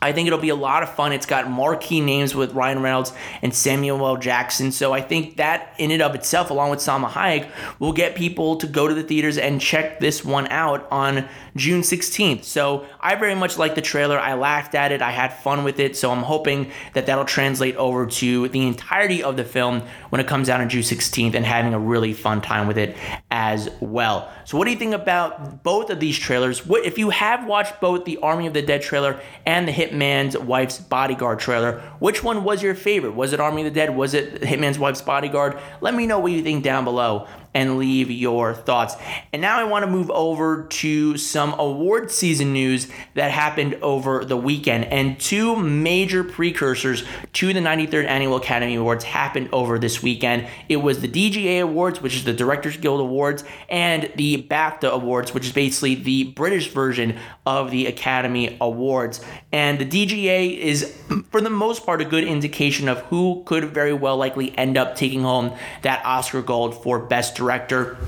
I 0.00 0.12
think 0.12 0.26
it'll 0.26 0.38
be 0.38 0.50
a 0.50 0.54
lot 0.54 0.82
of 0.82 0.94
fun. 0.94 1.12
It's 1.12 1.24
got 1.24 1.48
marquee 1.48 2.00
names 2.00 2.34
with 2.34 2.52
Ryan 2.52 2.82
Reynolds 2.82 3.12
and 3.40 3.54
Samuel 3.54 4.06
L. 4.06 4.16
Jackson. 4.16 4.70
So 4.70 4.92
I 4.92 5.00
think 5.00 5.36
that 5.36 5.74
in 5.78 5.90
and 5.90 6.02
of 6.02 6.14
itself, 6.14 6.50
along 6.50 6.70
with 6.70 6.80
Salma 6.80 7.08
Hayek, 7.08 7.48
will 7.78 7.92
get 7.92 8.14
people 8.14 8.56
to 8.56 8.66
go 8.66 8.86
to 8.86 8.94
the 8.94 9.02
theaters 9.02 9.38
and 9.38 9.60
check 9.60 10.00
this 10.00 10.24
one 10.24 10.46
out 10.48 10.86
on 10.90 11.26
June 11.56 11.82
16th. 11.82 12.44
So 12.44 12.86
I 13.00 13.14
very 13.14 13.34
much 13.34 13.58
like 13.58 13.74
the 13.74 13.82
trailer. 13.82 14.18
I 14.18 14.34
laughed 14.34 14.74
at 14.74 14.92
it. 14.92 15.02
I 15.02 15.10
had 15.10 15.28
fun 15.28 15.64
with 15.64 15.78
it. 15.78 15.96
So 15.96 16.10
I'm 16.10 16.22
hoping 16.22 16.70
that 16.94 17.06
that'll 17.06 17.24
translate 17.24 17.76
over 17.76 18.06
to 18.06 18.48
the 18.48 18.66
entirety 18.66 19.22
of 19.22 19.36
the 19.36 19.44
film 19.44 19.82
when 20.10 20.20
it 20.20 20.26
comes 20.26 20.48
out 20.48 20.60
on 20.60 20.68
June 20.68 20.82
16th 20.82 21.34
and 21.34 21.44
having 21.44 21.74
a 21.74 21.78
really 21.78 22.12
fun 22.12 22.40
time 22.40 22.66
with 22.66 22.78
it 22.78 22.96
as 23.30 23.68
well. 23.80 24.30
So 24.44 24.58
what 24.58 24.64
do 24.64 24.72
you 24.72 24.78
think 24.78 24.94
about 24.94 25.62
both 25.62 25.90
of 25.90 26.00
these 26.00 26.18
trailers? 26.18 26.66
What 26.66 26.84
if 26.84 26.98
you 26.98 27.10
have 27.10 27.46
watched 27.46 27.80
both 27.80 28.04
the 28.04 28.18
Army 28.18 28.46
of 28.46 28.52
the 28.52 28.62
Dead 28.62 28.82
trailer 28.82 29.20
and 29.46 29.66
the 29.66 29.72
Hitman's 29.72 30.36
Wife's 30.36 30.78
Bodyguard 30.78 31.38
trailer? 31.38 31.80
Which 31.98 32.22
one 32.22 32.44
was 32.44 32.62
your 32.62 32.74
favorite? 32.74 33.14
Was 33.14 33.32
it 33.32 33.40
Army 33.40 33.62
of 33.62 33.72
the 33.72 33.80
Dead? 33.80 33.96
Was 33.96 34.14
it 34.14 34.42
Hitman's 34.42 34.78
Wife's 34.78 35.02
Bodyguard? 35.02 35.58
Let 35.80 35.94
me 35.94 36.06
know 36.06 36.18
what 36.18 36.32
you 36.32 36.42
think 36.42 36.64
down 36.64 36.84
below 36.84 37.26
and 37.54 37.78
leave 37.78 38.10
your 38.10 38.52
thoughts. 38.52 38.96
And 39.32 39.40
now 39.40 39.58
I 39.58 39.64
want 39.64 39.84
to 39.84 39.90
move 39.90 40.10
over 40.10 40.64
to 40.64 41.16
some 41.16 41.54
award 41.58 42.10
season 42.10 42.52
news 42.52 42.88
that 43.14 43.30
happened 43.30 43.78
over 43.80 44.24
the 44.24 44.36
weekend. 44.36 44.86
And 44.86 45.18
two 45.18 45.56
major 45.56 46.24
precursors 46.24 47.04
to 47.34 47.52
the 47.52 47.60
93rd 47.60 48.06
Annual 48.06 48.36
Academy 48.36 48.74
Awards 48.74 49.04
happened 49.04 49.48
over 49.52 49.78
this 49.78 50.02
weekend. 50.02 50.48
It 50.68 50.78
was 50.78 51.00
the 51.00 51.08
DGA 51.08 51.62
Awards, 51.62 52.02
which 52.02 52.16
is 52.16 52.24
the 52.24 52.32
Directors 52.32 52.76
Guild 52.76 53.00
Awards, 53.00 53.44
and 53.68 54.10
the 54.16 54.42
BAFTA 54.42 54.90
Awards, 54.90 55.32
which 55.32 55.46
is 55.46 55.52
basically 55.52 55.94
the 55.94 56.24
British 56.24 56.70
version 56.70 57.16
of 57.46 57.70
the 57.70 57.86
Academy 57.86 58.56
Awards. 58.60 59.20
And 59.52 59.78
the 59.78 59.84
DGA 59.84 60.56
is, 60.56 60.96
for 61.30 61.40
the 61.40 61.50
most 61.50 61.84
part, 61.84 62.00
a 62.00 62.04
good 62.04 62.24
indication 62.24 62.88
of 62.88 63.00
who 63.02 63.42
could 63.44 63.64
very 63.74 63.92
well 63.92 64.16
likely 64.16 64.56
end 64.56 64.76
up 64.76 64.96
taking 64.96 65.22
home 65.22 65.54
that 65.82 66.04
Oscar 66.04 66.42
Gold 66.42 66.82
for 66.82 66.98
Best 66.98 67.36
director. 67.36 67.98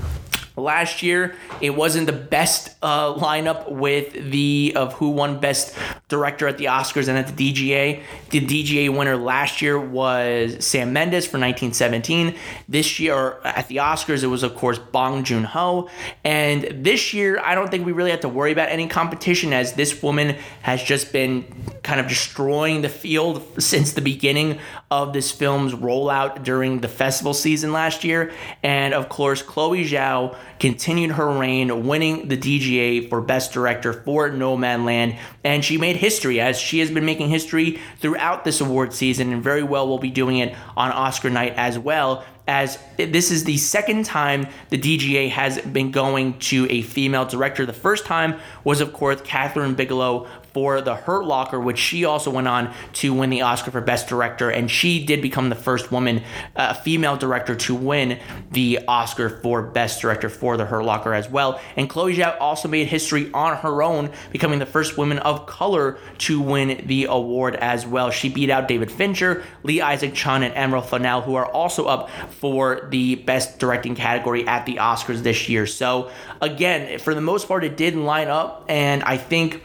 Last 0.57 1.03
year, 1.03 1.35
it 1.61 1.69
wasn't 1.69 2.07
the 2.07 2.13
best 2.13 2.75
uh, 2.81 3.13
lineup 3.13 3.71
with 3.71 4.31
the 4.31 4.73
of 4.75 4.93
who 4.93 5.09
won 5.09 5.39
Best 5.39 5.77
Director 6.07 6.47
at 6.47 6.57
the 6.57 6.65
Oscars 6.65 7.07
and 7.07 7.15
at 7.15 7.35
the 7.35 7.53
DGA. 7.53 8.01
The 8.31 8.41
DGA 8.41 8.97
winner 8.97 9.15
last 9.15 9.61
year 9.61 9.79
was 9.79 10.65
Sam 10.65 10.93
Mendes 10.93 11.25
for 11.25 11.37
1917. 11.37 12.35
This 12.67 12.99
year 12.99 13.37
at 13.43 13.67
the 13.67 13.77
Oscars, 13.77 14.23
it 14.23 14.27
was 14.27 14.41
of 14.41 14.55
course 14.55 14.79
Bong 14.79 15.23
Joon 15.23 15.43
Ho. 15.43 15.91
And 16.23 16.83
this 16.83 17.13
year, 17.13 17.39
I 17.39 17.53
don't 17.53 17.69
think 17.69 17.85
we 17.85 17.91
really 17.91 18.09
have 18.09 18.21
to 18.21 18.29
worry 18.29 18.51
about 18.51 18.69
any 18.69 18.87
competition 18.87 19.53
as 19.53 19.73
this 19.73 20.01
woman 20.01 20.37
has 20.63 20.81
just 20.81 21.13
been 21.13 21.45
kind 21.83 21.99
of 21.99 22.07
destroying 22.07 22.81
the 22.81 22.89
field 22.89 23.43
since 23.61 23.93
the 23.93 24.01
beginning 24.01 24.57
of 24.89 25.13
this 25.13 25.31
film's 25.31 25.73
rollout 25.73 26.43
during 26.43 26.79
the 26.79 26.87
festival 26.87 27.35
season 27.35 27.71
last 27.71 28.03
year. 28.03 28.31
And 28.63 28.95
of 28.95 29.07
course, 29.07 29.43
Chloe 29.43 29.85
Zhao 29.85 30.35
continued 30.59 31.11
her 31.11 31.29
reign, 31.29 31.85
winning 31.85 32.27
the 32.27 32.37
DGA 32.37 33.09
for 33.09 33.21
Best 33.21 33.53
Director 33.53 33.93
for 33.93 34.29
Nomadland. 34.29 35.17
And 35.43 35.63
she 35.63 35.77
made 35.77 35.97
history 35.97 36.39
as 36.39 36.57
she 36.57 36.79
has 36.79 36.91
been 36.91 37.05
making 37.05 37.29
history 37.29 37.79
throughout 37.99 38.43
this 38.43 38.61
award 38.61 38.93
season 38.93 39.31
and 39.33 39.43
very 39.43 39.63
well 39.63 39.87
will 39.87 39.99
be 39.99 40.11
doing 40.11 40.37
it 40.37 40.55
on 40.75 40.91
Oscar 40.91 41.29
night 41.29 41.53
as 41.55 41.77
well 41.77 42.23
as 42.47 42.79
this 42.95 43.29
is 43.29 43.43
the 43.43 43.57
second 43.57 44.05
time 44.05 44.47
the 44.69 44.77
DGA 44.77 45.29
has 45.29 45.59
been 45.59 45.91
going 45.91 46.39
to 46.39 46.65
a 46.69 46.81
female 46.81 47.25
director. 47.25 47.65
The 47.65 47.73
first 47.73 48.05
time 48.05 48.39
was, 48.63 48.79
of 48.79 48.93
course, 48.93 49.21
Kathryn 49.21 49.75
Bigelow 49.75 50.27
for 50.57 50.81
The 50.81 50.95
Hurt 50.95 51.23
Locker, 51.23 51.59
which 51.59 51.77
she 51.77 52.03
also 52.03 52.31
went 52.31 52.47
on 52.47 52.73
to 52.93 53.13
win 53.13 53.29
the 53.29 53.41
Oscar 53.41 53.69
for 53.69 53.79
Best 53.79 54.07
Director, 54.07 54.49
and 54.49 54.71
she 54.71 55.05
did 55.05 55.21
become 55.21 55.49
the 55.49 55.55
first 55.55 55.91
woman, 55.91 56.23
uh, 56.55 56.73
female 56.73 57.15
director, 57.15 57.53
to 57.53 57.75
win 57.75 58.17
the 58.49 58.79
Oscar 58.87 59.29
for 59.29 59.61
Best 59.61 60.01
Director 60.01 60.29
for 60.29 60.57
The 60.57 60.65
Hurt 60.65 60.83
Locker 60.83 61.13
as 61.13 61.29
well. 61.29 61.61
And 61.75 61.87
Chloe 61.87 62.15
Zhao 62.15 62.41
also 62.41 62.67
made 62.67 62.87
history 62.87 63.29
on 63.35 63.57
her 63.57 63.83
own, 63.83 64.09
becoming 64.31 64.57
the 64.57 64.65
first 64.65 64.97
woman 64.97 65.19
of 65.19 65.45
color 65.45 65.99
to 66.17 66.41
win 66.41 66.83
the 66.87 67.05
award 67.05 67.55
as 67.57 67.85
well. 67.85 68.09
She 68.09 68.27
beat 68.27 68.49
out 68.49 68.67
David 68.67 68.91
Fincher, 68.91 69.43
Lee 69.61 69.81
Isaac 69.81 70.15
Chung, 70.15 70.41
and 70.41 70.55
Emerald 70.55 70.89
Fennell, 70.89 71.21
who 71.21 71.35
are 71.35 71.45
also 71.45 71.85
up 71.85 72.09
for 72.31 72.87
the 72.89 73.13
Best 73.13 73.59
Directing 73.59 73.93
category 73.93 74.47
at 74.47 74.65
the 74.65 74.77
Oscars 74.77 75.21
this 75.21 75.49
year. 75.49 75.67
So, 75.67 76.09
again, 76.41 76.97
for 76.97 77.13
the 77.13 77.21
most 77.21 77.47
part, 77.47 77.63
it 77.63 77.77
did 77.77 77.95
line 77.95 78.29
up, 78.29 78.65
and 78.67 79.03
I 79.03 79.17
think 79.17 79.61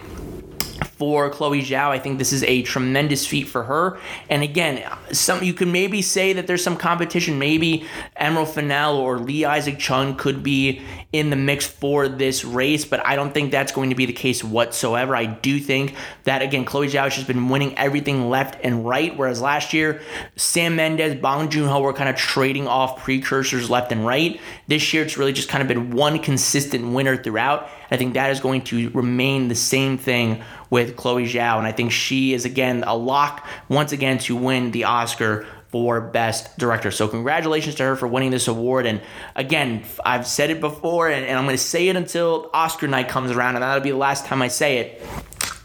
for 0.97 1.30
Chloe 1.30 1.62
Zhao. 1.62 1.88
I 1.88 1.99
think 1.99 2.18
this 2.18 2.32
is 2.32 2.43
a 2.45 2.62
tremendous 2.62 3.26
feat 3.26 3.49
for 3.49 3.64
her. 3.64 3.99
And 4.28 4.43
again, 4.43 4.88
some 5.12 5.43
you 5.43 5.55
can 5.55 5.72
maybe 5.72 6.03
say 6.03 6.32
that 6.32 6.47
there's 6.47 6.62
some 6.62 6.76
competition. 6.76 7.38
Maybe 7.38 7.84
Emerald 8.16 8.51
Fennell 8.51 8.97
or 8.97 9.18
Lee 9.18 9.45
Isaac 9.45 9.78
Chung 9.78 10.16
could 10.16 10.43
be 10.43 10.82
in 11.12 11.30
the 11.30 11.36
mix 11.36 11.66
for 11.66 12.09
this 12.09 12.45
race, 12.45 12.84
but 12.84 13.05
I 13.05 13.16
don't 13.16 13.34
think 13.34 13.51
that's 13.51 13.72
going 13.72 13.90
to 13.90 13.97
be 13.97 14.07
the 14.07 14.12
case 14.12 14.45
whatsoever. 14.45 15.16
I 15.16 15.26
do 15.26 15.59
think 15.59 15.95
that 16.24 16.40
again, 16.43 16.64
Chloe 16.64 16.88
Zhao 16.88 17.12
has 17.12 17.24
been 17.24 17.49
winning 17.49 17.76
everything 17.76 18.30
left 18.30 18.59
and 18.62 18.86
right, 18.86 19.16
whereas 19.16 19.40
last 19.40 19.72
year 19.72 20.01
Sam 20.36 20.76
Mendes, 20.76 21.20
Bong 21.20 21.51
Joon 21.51 21.68
Ho 21.68 21.80
were 21.80 21.93
kind 21.93 22.09
of 22.09 22.16
trading 22.16 22.66
off 22.66 23.03
precursors 23.03 23.68
left 23.68 23.93
and 23.93 24.07
right. 24.07 24.40
This 24.68 24.95
year 24.95 25.03
it's 25.03 25.18
really 25.18 25.32
just 25.32 25.49
kind 25.49 25.62
of 25.62 25.68
been 25.68 25.90
one 25.90 26.18
consistent 26.18 26.95
winner 26.95 27.16
throughout. 27.16 27.68
I 27.90 27.97
think 27.97 28.14
that 28.14 28.30
is 28.30 28.40
going 28.40 28.62
to 28.64 28.88
remain 28.90 29.49
the 29.49 29.55
same 29.55 29.99
thing 29.99 30.43
with 30.72 30.96
Chloe 30.96 31.26
Zhao. 31.26 31.58
And 31.58 31.66
I 31.66 31.72
think 31.72 31.92
she 31.92 32.32
is, 32.32 32.46
again, 32.46 32.82
a 32.86 32.96
lock 32.96 33.46
once 33.68 33.92
again 33.92 34.16
to 34.20 34.34
win 34.34 34.70
the 34.70 34.84
Oscar 34.84 35.46
for 35.68 36.00
Best 36.00 36.56
Director. 36.56 36.90
So, 36.90 37.08
congratulations 37.08 37.74
to 37.74 37.82
her 37.82 37.94
for 37.94 38.08
winning 38.08 38.30
this 38.30 38.48
award. 38.48 38.86
And 38.86 39.02
again, 39.36 39.84
I've 40.02 40.26
said 40.26 40.48
it 40.48 40.60
before, 40.60 41.08
and, 41.08 41.26
and 41.26 41.38
I'm 41.38 41.44
going 41.44 41.56
to 41.56 41.62
say 41.62 41.88
it 41.88 41.96
until 41.96 42.48
Oscar 42.54 42.88
night 42.88 43.10
comes 43.10 43.30
around, 43.30 43.56
and 43.56 43.62
that'll 43.62 43.82
be 43.82 43.90
the 43.90 43.98
last 43.98 44.24
time 44.24 44.40
I 44.40 44.48
say 44.48 44.78
it 44.78 45.02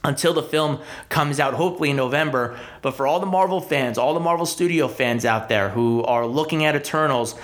until 0.08 0.34
the 0.34 0.42
film 0.42 0.80
comes 1.10 1.40
out, 1.40 1.54
hopefully 1.54 1.92
in 1.92 1.98
November. 1.98 2.58
But 2.82 2.92
for 2.92 3.06
all 3.06 3.20
the 3.20 3.26
Marvel 3.26 3.60
fans, 3.60 3.98
all 3.98 4.14
the 4.14 4.20
Marvel 4.20 4.46
Studio 4.46 4.88
fans 4.88 5.26
out 5.26 5.50
there 5.50 5.70
who 5.70 6.04
are 6.04 6.26
looking 6.26 6.66
at 6.66 6.76
Eternals, 6.76 7.36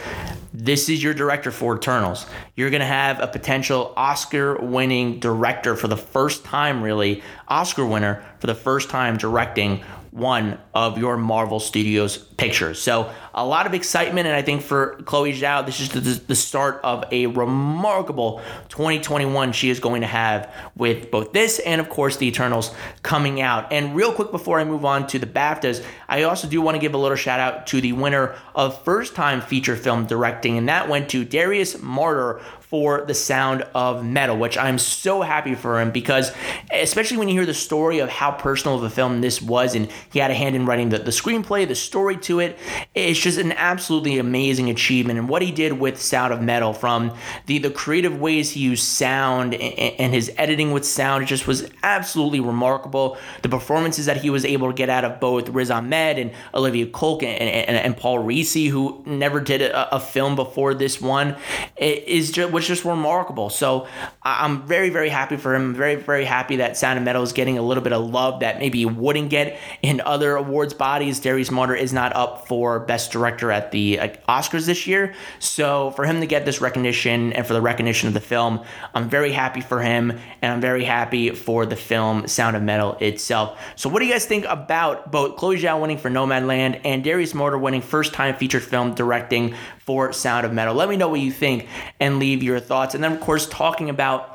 this 0.53 0.87
is 0.87 1.03
your 1.03 1.13
director 1.13 1.51
for 1.51 1.75
Eternals. 1.75 2.25
You're 2.55 2.69
going 2.69 2.79
to 2.79 2.85
have 2.85 3.19
a 3.19 3.27
potential 3.27 3.93
Oscar 3.97 4.55
winning 4.55 5.19
director 5.19 5.75
for 5.75 5.89
the 5.89 5.97
first 5.97 6.45
time, 6.45 6.81
really, 6.81 7.21
Oscar 7.47 7.85
winner 7.85 8.23
for 8.39 8.47
the 8.47 8.55
first 8.55 8.89
time 8.89 9.17
directing 9.17 9.83
one 10.13 10.59
of 10.75 10.99
your 10.99 11.17
Marvel 11.17 11.59
Studios 11.59 12.17
pictures. 12.17 12.79
So 12.79 13.11
a 13.33 13.43
lot 13.43 13.65
of 13.65 13.73
excitement, 13.73 14.27
and 14.27 14.35
I 14.35 14.43
think 14.43 14.61
for 14.61 15.01
Chloe 15.05 15.33
Zhao, 15.33 15.65
this 15.65 15.79
is 15.79 15.89
the, 16.19 16.35
start 16.35 16.81
of 16.83 17.03
a 17.11 17.25
remarkable 17.27 18.41
2021 18.69 19.53
she 19.53 19.71
is 19.71 19.79
going 19.79 20.01
to 20.01 20.07
have 20.07 20.53
with 20.75 21.09
both 21.09 21.33
this 21.33 21.57
and, 21.59 21.81
of 21.81 21.89
course, 21.89 22.17
the 22.17 22.27
Eternals 22.27 22.75
coming 23.01 23.41
out. 23.41 23.73
And 23.73 23.95
real 23.95 24.13
quick 24.13 24.29
before 24.29 24.59
I 24.59 24.65
move 24.65 24.85
on 24.85 25.07
to 25.07 25.17
the 25.17 25.25
BAFTAs, 25.25 25.83
I 26.07 26.23
also 26.23 26.47
do 26.47 26.61
want 26.61 26.75
to 26.75 26.79
give 26.79 26.93
a 26.93 26.97
little 26.97 27.17
shout 27.17 27.39
out 27.39 27.65
to 27.67 27.81
the 27.81 27.93
winner 27.93 28.35
of 28.53 28.83
first 28.83 29.15
time 29.15 29.41
feature 29.41 29.75
film 29.75 30.05
directing, 30.05 30.59
and 30.59 30.69
that 30.69 30.89
went 30.89 31.09
to 31.09 31.25
Darius 31.25 31.77
Marder 31.77 32.39
for 32.73 33.05
The 33.05 33.13
Sound 33.13 33.63
of 33.75 34.03
Metal, 34.03 34.35
which 34.35 34.57
I'm 34.57 34.79
so 34.79 35.21
happy 35.21 35.53
for 35.53 35.79
him 35.79 35.91
because, 35.91 36.31
especially 36.71 37.17
when 37.17 37.27
you 37.29 37.35
hear 37.35 37.45
the 37.45 37.53
story 37.53 37.99
of 37.99 38.09
how 38.09 38.31
personal 38.31 38.75
of 38.75 38.81
a 38.81 38.89
film 38.89 39.21
this 39.21 39.43
was, 39.43 39.75
and 39.75 39.91
he 40.11 40.17
had 40.17 40.31
a 40.31 40.33
hand 40.33 40.55
in 40.55 40.65
writing 40.65 40.89
the, 40.89 40.97
the 40.97 41.11
screenplay, 41.11 41.67
the 41.67 41.75
story 41.75 42.17
to 42.17 42.39
it, 42.39 42.57
it's 42.95 43.19
just 43.19 43.37
an 43.37 43.51
absolutely 43.51 44.17
amazing 44.17 44.71
achievement. 44.71 45.19
And 45.19 45.29
what 45.29 45.43
he 45.43 45.51
did 45.51 45.73
with 45.73 46.01
Sound 46.01 46.33
of 46.33 46.41
Metal, 46.41 46.73
from 46.73 47.15
the, 47.45 47.59
the 47.59 47.69
creative 47.69 48.19
ways 48.19 48.49
he 48.49 48.61
used 48.61 48.85
sound 48.85 49.53
and, 49.53 49.61
and 49.99 50.11
his 50.11 50.31
editing 50.35 50.71
with 50.71 50.83
sound, 50.83 51.21
it 51.21 51.27
just 51.27 51.45
was 51.45 51.69
absolutely 51.83 52.39
remarkable. 52.39 53.19
The 53.43 53.49
performances 53.49 54.07
that 54.07 54.17
he 54.17 54.31
was 54.31 54.45
able 54.45 54.69
to 54.69 54.73
get 54.73 54.89
out 54.89 55.05
of 55.05 55.19
both 55.19 55.47
Riz 55.47 55.69
Ahmed 55.69 56.17
and 56.17 56.31
Olivia 56.55 56.87
Cooke 56.87 57.21
and, 57.21 57.39
and, 57.39 57.77
and 57.77 57.95
Paul 57.95 58.23
Raci, 58.23 58.67
who 58.71 59.03
never 59.05 59.39
did 59.39 59.61
a, 59.61 59.95
a 59.97 59.99
film 59.99 60.35
before 60.35 60.73
this 60.73 60.99
one, 60.99 61.35
is 61.77 62.31
just 62.31 62.51
was 62.51 62.62
just 62.67 62.85
remarkable. 62.85 63.49
So 63.49 63.87
I'm 64.21 64.65
very 64.65 64.89
very 64.89 65.09
happy 65.09 65.37
for 65.37 65.55
him. 65.55 65.73
very 65.73 65.95
very 65.95 66.25
happy 66.25 66.57
that 66.57 66.77
Sound 66.77 66.97
of 66.97 67.05
Metal 67.05 67.23
is 67.23 67.33
getting 67.33 67.57
a 67.57 67.61
little 67.61 67.83
bit 67.83 67.93
of 67.93 68.09
love 68.09 68.39
that 68.41 68.59
maybe 68.59 68.79
he 68.79 68.85
wouldn't 68.85 69.29
get 69.29 69.59
in 69.81 70.01
other 70.01 70.35
awards 70.35 70.73
bodies. 70.73 71.19
Darius 71.19 71.49
Marder 71.49 71.77
is 71.77 71.93
not 71.93 72.15
up 72.15 72.47
for 72.47 72.79
Best 72.79 73.11
Director 73.11 73.51
at 73.51 73.71
the 73.71 73.97
Oscars 74.27 74.65
this 74.65 74.87
year, 74.87 75.13
so 75.39 75.91
for 75.91 76.05
him 76.05 76.19
to 76.21 76.25
get 76.25 76.45
this 76.45 76.61
recognition 76.61 77.33
and 77.33 77.45
for 77.45 77.53
the 77.53 77.61
recognition 77.61 78.07
of 78.07 78.13
the 78.13 78.19
film, 78.19 78.63
I'm 78.93 79.09
very 79.09 79.31
happy 79.31 79.61
for 79.61 79.81
him, 79.81 80.11
and 80.41 80.53
I'm 80.53 80.61
very 80.61 80.83
happy 80.83 81.31
for 81.31 81.65
the 81.65 81.75
film 81.75 82.27
Sound 82.27 82.55
of 82.55 82.63
Metal 82.63 82.97
itself. 82.99 83.59
So 83.75 83.89
what 83.89 83.99
do 83.99 84.05
you 84.05 84.11
guys 84.11 84.25
think 84.25 84.45
about 84.45 85.11
both 85.11 85.35
Chloe 85.37 85.57
Zhao 85.57 85.79
winning 85.79 85.97
for 85.97 86.09
Nomadland 86.09 86.81
and 86.83 87.03
Darius 87.03 87.33
Marder 87.33 87.59
winning 87.59 87.81
first 87.81 88.13
time 88.13 88.35
featured 88.35 88.63
film 88.63 88.93
directing 88.93 89.55
for 89.85 90.13
Sound 90.13 90.45
of 90.45 90.53
Metal? 90.53 90.73
Let 90.73 90.89
me 90.89 90.97
know 90.97 91.09
what 91.09 91.19
you 91.19 91.31
think 91.31 91.67
and 91.99 92.19
leave 92.19 92.43
your 92.43 92.59
thoughts. 92.59 92.95
And 92.95 93.03
then, 93.03 93.11
of 93.13 93.19
course, 93.19 93.47
talking 93.47 93.89
about 93.89 94.33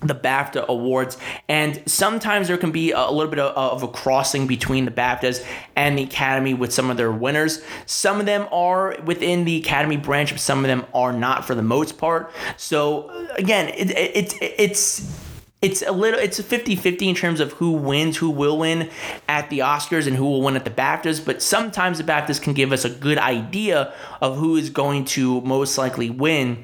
the 0.00 0.14
BAFTA 0.14 0.66
awards. 0.66 1.16
And 1.48 1.82
sometimes 1.86 2.48
there 2.48 2.58
can 2.58 2.72
be 2.72 2.92
a 2.92 3.08
little 3.10 3.30
bit 3.30 3.38
of, 3.38 3.82
a 3.82 3.88
crossing 3.88 4.46
between 4.46 4.84
the 4.84 4.90
BAFTAs 4.90 5.44
and 5.76 5.96
the 5.96 6.02
Academy 6.02 6.54
with 6.54 6.72
some 6.72 6.90
of 6.90 6.96
their 6.96 7.12
winners. 7.12 7.62
Some 7.86 8.20
of 8.20 8.26
them 8.26 8.48
are 8.52 8.96
within 9.04 9.44
the 9.44 9.58
Academy 9.58 9.96
branch, 9.96 10.30
but 10.30 10.40
some 10.40 10.58
of 10.58 10.64
them 10.64 10.84
are 10.94 11.12
not 11.12 11.44
for 11.44 11.54
the 11.54 11.62
most 11.62 11.98
part. 11.98 12.32
So, 12.56 13.10
again, 13.36 13.68
it, 13.68 13.90
it, 13.90 14.42
it 14.42 14.54
it's 14.58 15.21
it's 15.62 15.80
a 15.82 15.92
little 15.92 16.18
it's 16.18 16.40
a 16.40 16.42
50-50 16.42 17.02
in 17.02 17.14
terms 17.14 17.40
of 17.40 17.52
who 17.52 17.70
wins 17.70 18.16
who 18.16 18.28
will 18.28 18.58
win 18.58 18.90
at 19.28 19.48
the 19.48 19.60
oscars 19.60 20.08
and 20.08 20.16
who 20.16 20.24
will 20.24 20.42
win 20.42 20.56
at 20.56 20.64
the 20.64 20.70
baftas 20.70 21.24
but 21.24 21.40
sometimes 21.40 21.98
the 21.98 22.04
baftas 22.04 22.42
can 22.42 22.52
give 22.52 22.72
us 22.72 22.84
a 22.84 22.90
good 22.90 23.16
idea 23.18 23.94
of 24.20 24.36
who 24.36 24.56
is 24.56 24.68
going 24.68 25.04
to 25.04 25.40
most 25.42 25.78
likely 25.78 26.10
win 26.10 26.58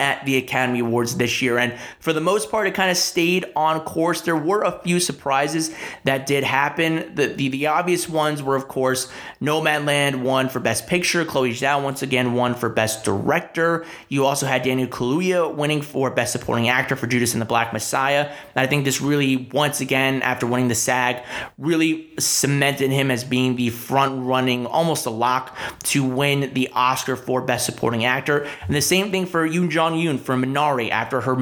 at 0.00 0.24
the 0.24 0.36
Academy 0.36 0.78
Awards 0.78 1.16
this 1.16 1.42
year. 1.42 1.58
And 1.58 1.74
for 1.98 2.12
the 2.12 2.20
most 2.20 2.50
part, 2.50 2.68
it 2.68 2.74
kind 2.74 2.90
of 2.90 2.96
stayed 2.96 3.46
on 3.56 3.80
course. 3.80 4.20
There 4.20 4.36
were 4.36 4.62
a 4.62 4.78
few 4.80 5.00
surprises 5.00 5.74
that 6.04 6.26
did 6.26 6.44
happen. 6.44 7.14
The, 7.16 7.26
the, 7.26 7.48
the 7.48 7.66
obvious 7.66 8.08
ones 8.08 8.40
were, 8.40 8.54
of 8.54 8.68
course, 8.68 9.10
Nomadland 9.42 10.22
won 10.22 10.48
for 10.48 10.60
Best 10.60 10.86
Picture. 10.86 11.24
Chloe 11.24 11.50
Zhao 11.50 11.82
once 11.82 12.02
again 12.02 12.34
won 12.34 12.54
for 12.54 12.68
Best 12.68 13.04
Director. 13.04 13.84
You 14.08 14.24
also 14.24 14.46
had 14.46 14.62
Daniel 14.62 14.88
Kaluuya 14.88 15.52
winning 15.52 15.82
for 15.82 16.10
Best 16.10 16.30
Supporting 16.30 16.68
Actor 16.68 16.94
for 16.94 17.08
Judas 17.08 17.32
and 17.32 17.42
the 17.42 17.46
Black 17.46 17.72
Messiah. 17.72 18.30
And 18.54 18.56
I 18.56 18.66
think 18.68 18.84
this 18.84 19.00
really, 19.00 19.48
once 19.52 19.80
again, 19.80 20.22
after 20.22 20.46
winning 20.46 20.68
the 20.68 20.76
SAG, 20.76 21.24
really 21.58 22.08
cemented 22.20 22.92
him 22.92 23.10
as 23.10 23.24
being 23.24 23.56
the 23.56 23.70
front 23.70 24.24
running, 24.24 24.64
almost 24.66 25.06
a 25.06 25.10
lock 25.10 25.56
to 25.84 26.04
win 26.04 26.52
the 26.54 26.70
Oscar 26.72 27.16
for 27.16 27.42
Best 27.42 27.66
Supporting 27.66 28.04
Actor. 28.04 28.46
And 28.66 28.76
the 28.76 28.80
same 28.80 29.10
thing 29.10 29.26
for 29.26 29.48
Yoon 29.48 29.70
Jong 29.70 29.87
Yoon 29.94 30.18
from 30.18 30.42
Minari 30.42 30.90
after 30.90 31.20
her 31.20 31.38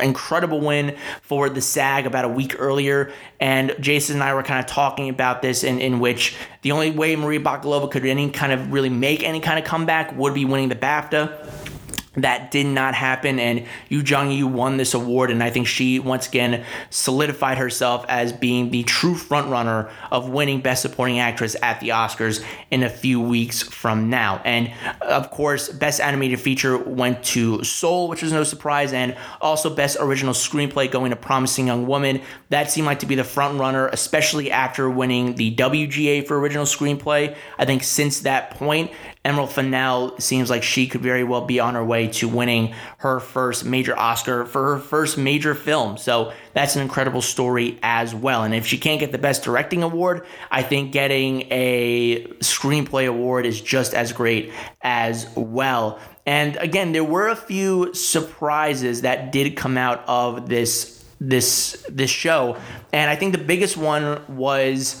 incredible 0.00 0.60
win 0.60 0.96
for 1.22 1.48
the 1.48 1.60
SAG 1.60 2.06
about 2.06 2.24
a 2.24 2.28
week 2.28 2.56
earlier. 2.58 3.12
And 3.40 3.74
Jason 3.80 4.16
and 4.16 4.22
I 4.22 4.34
were 4.34 4.42
kind 4.42 4.60
of 4.60 4.66
talking 4.66 5.08
about 5.08 5.42
this, 5.42 5.64
in, 5.64 5.80
in 5.80 6.00
which 6.00 6.36
the 6.62 6.72
only 6.72 6.90
way 6.90 7.16
Maria 7.16 7.40
Bakalova 7.40 7.90
could 7.90 8.04
any 8.04 8.30
kind 8.30 8.52
of 8.52 8.72
really 8.72 8.90
make 8.90 9.22
any 9.22 9.40
kind 9.40 9.58
of 9.58 9.64
comeback 9.64 10.16
would 10.16 10.34
be 10.34 10.44
winning 10.44 10.68
the 10.68 10.76
BAFTA. 10.76 11.77
That 12.22 12.50
did 12.50 12.66
not 12.66 12.94
happen, 12.94 13.38
and 13.38 13.66
Yu 13.88 14.00
Jung 14.00 14.30
Yu 14.30 14.46
won 14.46 14.76
this 14.76 14.94
award, 14.94 15.30
and 15.30 15.42
I 15.42 15.50
think 15.50 15.66
she 15.66 15.98
once 15.98 16.28
again 16.28 16.64
solidified 16.90 17.58
herself 17.58 18.04
as 18.08 18.32
being 18.32 18.70
the 18.70 18.82
true 18.84 19.14
frontrunner 19.14 19.90
of 20.10 20.28
winning 20.28 20.60
Best 20.60 20.82
Supporting 20.82 21.18
Actress 21.18 21.56
at 21.62 21.80
the 21.80 21.90
Oscars 21.90 22.44
in 22.70 22.82
a 22.82 22.90
few 22.90 23.20
weeks 23.20 23.62
from 23.62 24.10
now. 24.10 24.40
And 24.44 24.72
of 25.00 25.30
course, 25.30 25.68
Best 25.68 26.00
Animated 26.00 26.40
Feature 26.40 26.78
went 26.78 27.22
to 27.24 27.62
Soul, 27.64 28.08
which 28.08 28.22
was 28.22 28.32
no 28.32 28.44
surprise, 28.44 28.92
and 28.92 29.16
also 29.40 29.74
Best 29.74 29.96
Original 30.00 30.34
Screenplay 30.34 30.90
going 30.90 31.10
to 31.10 31.16
Promising 31.16 31.66
Young 31.66 31.86
Woman. 31.86 32.20
That 32.50 32.70
seemed 32.70 32.86
like 32.86 33.00
to 33.00 33.06
be 33.06 33.14
the 33.14 33.22
frontrunner, 33.22 33.90
especially 33.92 34.50
after 34.50 34.88
winning 34.88 35.34
the 35.34 35.54
WGA 35.54 36.26
for 36.26 36.38
Original 36.38 36.64
Screenplay. 36.64 37.36
I 37.58 37.64
think 37.64 37.82
since 37.82 38.20
that 38.20 38.50
point, 38.50 38.90
Emerald 39.24 39.50
Fennell 39.50 40.18
seems 40.18 40.48
like 40.48 40.62
she 40.62 40.86
could 40.86 41.00
very 41.00 41.24
well 41.24 41.44
be 41.44 41.60
on 41.60 41.74
her 41.74 41.84
way 41.84 42.06
to 42.08 42.28
winning 42.28 42.74
her 42.98 43.20
first 43.20 43.64
major 43.64 43.98
Oscar 43.98 44.46
for 44.46 44.74
her 44.74 44.78
first 44.78 45.18
major 45.18 45.54
film. 45.54 45.98
So 45.98 46.32
that's 46.54 46.76
an 46.76 46.82
incredible 46.82 47.22
story 47.22 47.78
as 47.82 48.14
well. 48.14 48.44
And 48.44 48.54
if 48.54 48.66
she 48.66 48.78
can't 48.78 49.00
get 49.00 49.12
the 49.12 49.18
Best 49.18 49.42
Directing 49.42 49.82
Award, 49.82 50.26
I 50.50 50.62
think 50.62 50.92
getting 50.92 51.42
a 51.50 52.26
Screenplay 52.40 53.08
Award 53.08 53.46
is 53.46 53.60
just 53.60 53.94
as 53.94 54.12
great 54.12 54.52
as 54.82 55.28
well. 55.34 55.98
And 56.24 56.56
again, 56.56 56.92
there 56.92 57.04
were 57.04 57.28
a 57.28 57.36
few 57.36 57.94
surprises 57.94 59.00
that 59.02 59.32
did 59.32 59.56
come 59.56 59.78
out 59.78 60.04
of 60.06 60.48
this 60.48 60.98
this 61.20 61.84
this 61.88 62.10
show, 62.10 62.56
and 62.92 63.10
I 63.10 63.16
think 63.16 63.32
the 63.32 63.42
biggest 63.42 63.76
one 63.76 64.22
was 64.36 64.92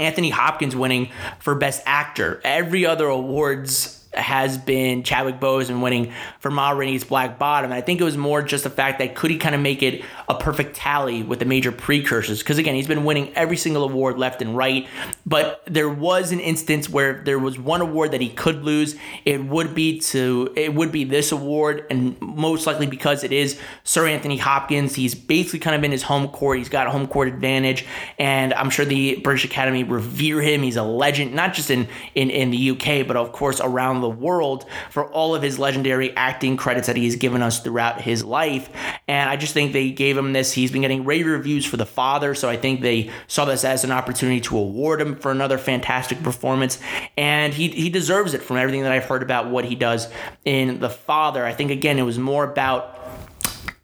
Anthony 0.00 0.30
Hopkins 0.30 0.74
winning 0.74 1.10
for 1.38 1.54
Best 1.54 1.82
Actor. 1.86 2.40
Every 2.42 2.86
other 2.86 3.06
awards 3.06 3.99
has 4.12 4.58
been 4.58 5.04
Chadwick 5.04 5.38
Boseman 5.38 5.82
winning 5.82 6.12
for 6.40 6.50
Ma 6.50 6.70
Rainey's 6.70 7.04
Black 7.04 7.38
Bottom. 7.38 7.70
And 7.70 7.78
I 7.78 7.80
think 7.80 8.00
it 8.00 8.04
was 8.04 8.16
more 8.16 8.42
just 8.42 8.64
the 8.64 8.70
fact 8.70 8.98
that 8.98 9.14
could 9.14 9.30
he 9.30 9.38
kind 9.38 9.54
of 9.54 9.60
make 9.60 9.82
it 9.82 10.04
a 10.28 10.34
perfect 10.34 10.74
tally 10.74 11.22
with 11.22 11.38
the 11.38 11.44
major 11.44 11.70
precursors? 11.70 12.40
Because 12.40 12.58
again, 12.58 12.74
he's 12.74 12.88
been 12.88 13.04
winning 13.04 13.32
every 13.34 13.56
single 13.56 13.84
award 13.84 14.18
left 14.18 14.42
and 14.42 14.56
right. 14.56 14.88
But 15.24 15.62
there 15.66 15.88
was 15.88 16.32
an 16.32 16.40
instance 16.40 16.88
where 16.88 17.22
there 17.22 17.38
was 17.38 17.58
one 17.58 17.80
award 17.80 18.10
that 18.10 18.20
he 18.20 18.30
could 18.30 18.64
lose. 18.64 18.96
It 19.24 19.44
would 19.44 19.74
be 19.74 20.00
to 20.00 20.52
it 20.56 20.74
would 20.74 20.90
be 20.90 21.04
this 21.04 21.30
award, 21.30 21.86
and 21.88 22.20
most 22.20 22.66
likely 22.66 22.86
because 22.86 23.22
it 23.22 23.32
is 23.32 23.60
Sir 23.84 24.08
Anthony 24.08 24.38
Hopkins. 24.38 24.96
He's 24.96 25.14
basically 25.14 25.60
kind 25.60 25.76
of 25.76 25.84
in 25.84 25.92
his 25.92 26.02
home 26.02 26.28
court. 26.28 26.58
He's 26.58 26.68
got 26.68 26.88
a 26.88 26.90
home 26.90 27.06
court 27.06 27.28
advantage, 27.28 27.86
and 28.18 28.52
I'm 28.54 28.70
sure 28.70 28.84
the 28.84 29.16
British 29.16 29.44
Academy 29.44 29.84
revere 29.84 30.40
him. 30.40 30.62
He's 30.62 30.76
a 30.76 30.82
legend, 30.82 31.32
not 31.34 31.54
just 31.54 31.70
in 31.70 31.86
in, 32.16 32.30
in 32.30 32.50
the 32.50 32.70
UK, 32.70 33.06
but 33.06 33.16
of 33.16 33.30
course 33.30 33.60
around 33.60 33.99
the 34.00 34.10
world 34.10 34.66
for 34.90 35.10
all 35.12 35.34
of 35.34 35.42
his 35.42 35.58
legendary 35.58 36.14
acting 36.16 36.56
credits 36.56 36.86
that 36.86 36.96
he's 36.96 37.16
given 37.16 37.42
us 37.42 37.60
throughout 37.60 38.00
his 38.00 38.24
life. 38.24 38.70
And 39.08 39.28
I 39.28 39.36
just 39.36 39.54
think 39.54 39.72
they 39.72 39.90
gave 39.90 40.16
him 40.16 40.32
this. 40.32 40.52
He's 40.52 40.70
been 40.70 40.82
getting 40.82 41.04
rave 41.04 41.26
reviews 41.26 41.64
for 41.66 41.76
The 41.76 41.86
Father, 41.86 42.34
so 42.34 42.48
I 42.48 42.56
think 42.56 42.80
they 42.80 43.10
saw 43.26 43.44
this 43.44 43.64
as 43.64 43.84
an 43.84 43.92
opportunity 43.92 44.40
to 44.42 44.56
award 44.58 45.00
him 45.00 45.16
for 45.16 45.30
another 45.30 45.58
fantastic 45.58 46.22
performance. 46.22 46.78
And 47.16 47.52
he, 47.52 47.68
he 47.68 47.90
deserves 47.90 48.34
it 48.34 48.42
from 48.42 48.56
everything 48.56 48.82
that 48.82 48.92
I've 48.92 49.04
heard 49.04 49.22
about 49.22 49.50
what 49.50 49.64
he 49.64 49.74
does 49.74 50.08
in 50.44 50.80
The 50.80 50.90
Father. 50.90 51.44
I 51.44 51.52
think, 51.52 51.70
again, 51.70 51.98
it 51.98 52.02
was 52.02 52.18
more 52.18 52.44
about 52.44 52.96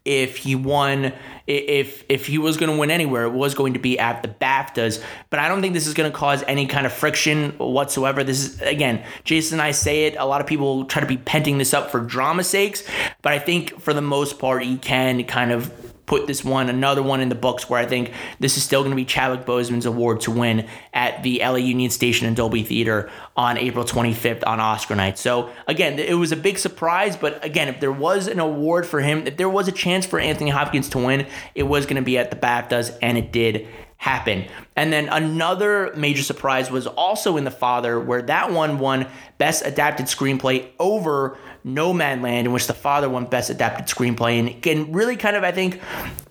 if 0.05 0.37
he 0.37 0.55
won 0.55 1.13
if 1.47 2.03
if 2.09 2.27
he 2.27 2.37
was 2.37 2.57
going 2.57 2.71
to 2.71 2.77
win 2.77 2.91
anywhere, 2.91 3.23
it 3.23 3.31
was 3.31 3.55
going 3.55 3.73
to 3.73 3.79
be 3.79 3.97
at 3.97 4.21
the 4.21 4.27
BAFTAs. 4.27 5.01
But 5.29 5.39
I 5.39 5.47
don't 5.47 5.61
think 5.61 5.73
this 5.73 5.87
is 5.87 5.93
going 5.93 6.11
to 6.11 6.15
cause 6.15 6.43
any 6.47 6.67
kind 6.67 6.85
of 6.85 6.93
friction 6.93 7.51
whatsoever. 7.57 8.23
This 8.23 8.45
is 8.45 8.61
again, 8.61 9.03
Jason 9.23 9.55
and 9.55 9.61
I 9.61 9.71
say 9.71 10.05
it. 10.05 10.15
A 10.17 10.25
lot 10.25 10.41
of 10.41 10.47
people 10.47 10.85
try 10.85 11.01
to 11.01 11.07
be 11.07 11.17
penting 11.17 11.57
this 11.57 11.73
up 11.73 11.89
for 11.89 11.99
drama 12.01 12.43
sakes, 12.43 12.83
but 13.21 13.33
I 13.33 13.39
think 13.39 13.79
for 13.79 13.93
the 13.93 14.01
most 14.01 14.39
part, 14.39 14.65
you 14.65 14.77
can 14.77 15.23
kind 15.23 15.51
of 15.51 15.71
put 16.07 16.25
this 16.25 16.43
one, 16.43 16.69
another 16.69 17.03
one 17.03 17.21
in 17.21 17.29
the 17.29 17.35
books 17.35 17.69
where 17.69 17.79
I 17.79 17.85
think 17.85 18.11
this 18.39 18.57
is 18.57 18.63
still 18.63 18.81
going 18.81 18.91
to 18.91 18.95
be 18.95 19.05
Chadwick 19.05 19.45
Boseman's 19.45 19.85
award 19.85 20.21
to 20.21 20.31
win 20.31 20.67
at 20.93 21.21
the 21.21 21.39
LA 21.43 21.57
Union 21.57 21.91
Station 21.91 22.25
and 22.25 22.35
Dolby 22.35 22.63
Theater 22.63 23.11
on 23.35 23.57
April 23.57 23.85
25th 23.85 24.47
on 24.47 24.59
Oscar 24.59 24.95
night. 24.95 25.19
So 25.19 25.51
again, 25.67 25.99
it 25.99 26.15
was 26.15 26.31
a 26.31 26.37
big 26.37 26.57
surprise, 26.57 27.15
but 27.15 27.43
again, 27.45 27.67
if 27.67 27.79
there 27.79 27.91
was 27.91 28.27
an 28.27 28.39
award 28.39 28.87
for 28.87 29.01
him, 29.01 29.27
if 29.27 29.37
there 29.37 29.49
was 29.49 29.67
a 29.67 29.71
chance 29.71 30.05
for 30.05 30.17
Anthony 30.17 30.49
Hopkins 30.49 30.89
to 30.89 30.97
win, 30.97 31.27
it 31.53 31.63
was 31.63 31.85
going 31.85 31.97
to 31.97 32.01
be 32.01 32.17
at 32.17 32.31
the 32.31 32.37
BAFTAs, 32.37 32.97
and 33.01 33.17
it 33.17 33.33
did 33.33 33.67
happen. 33.97 34.45
And 34.75 34.93
then 34.93 35.09
another 35.09 35.91
major 35.95 36.23
surprise 36.23 36.71
was 36.71 36.87
also 36.87 37.35
in 37.35 37.43
The 37.43 37.51
Father, 37.51 37.99
where 37.99 38.21
that 38.21 38.51
one 38.51 38.79
won 38.79 39.07
Best 39.37 39.65
Adapted 39.65 40.05
Screenplay 40.05 40.69
over 40.79 41.37
Nomadland, 41.65 42.45
in 42.45 42.51
which 42.51 42.67
The 42.67 42.73
Father 42.73 43.09
won 43.09 43.25
Best 43.25 43.49
Adapted 43.49 43.87
Screenplay, 43.87 44.39
and 44.39 44.61
can 44.61 44.91
really 44.91 45.15
kind 45.15 45.35
of, 45.35 45.43
I 45.43 45.51
think, 45.51 45.79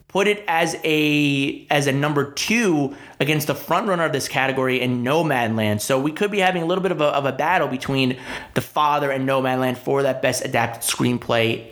put 0.08 0.26
it 0.26 0.42
as 0.48 0.76
a 0.82 1.66
as 1.70 1.86
a 1.86 1.92
number 1.92 2.32
two 2.32 2.96
against 3.20 3.48
the 3.48 3.54
frontrunner 3.54 4.06
of 4.06 4.12
this 4.12 4.28
category 4.28 4.80
in 4.80 5.04
Nomadland. 5.04 5.80
So 5.80 6.00
we 6.00 6.12
could 6.12 6.30
be 6.30 6.38
having 6.38 6.62
a 6.62 6.66
little 6.66 6.82
bit 6.82 6.92
of 6.92 7.00
a, 7.00 7.06
of 7.06 7.26
a 7.26 7.32
battle 7.32 7.68
between 7.68 8.16
The 8.54 8.60
Father 8.60 9.10
and 9.10 9.28
Nomadland 9.28 9.76
for 9.76 10.02
that 10.04 10.22
Best 10.22 10.44
Adapted 10.44 10.82
Screenplay 10.82 11.66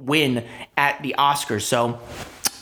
win 0.00 0.44
at 0.76 1.02
the 1.02 1.14
Oscars. 1.18 1.62
So 1.62 1.98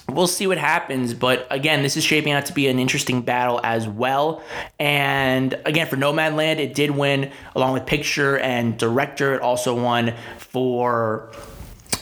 we'll 0.09 0.27
see 0.27 0.47
what 0.47 0.59
happens. 0.59 1.15
But 1.15 1.47
again, 1.51 1.83
this 1.83 1.97
is 1.97 2.05
shaping 2.05 2.33
out 2.33 2.47
to 2.47 2.53
be 2.53 2.69
an 2.69 2.79
interesting 2.79 3.23
battle 3.23 3.61
as 3.63 3.87
well. 3.87 4.43
And 4.79 5.55
again, 5.65 5.87
for 5.87 5.97
Nomadland, 5.97 6.59
it 6.59 6.75
did 6.75 6.91
win 6.91 7.31
along 7.55 7.75
with 7.75 7.87
picture 7.87 8.39
and 8.39 8.79
director. 8.79 9.35
It 9.35 9.43
also 9.43 9.81
won 9.81 10.15
for 10.39 11.31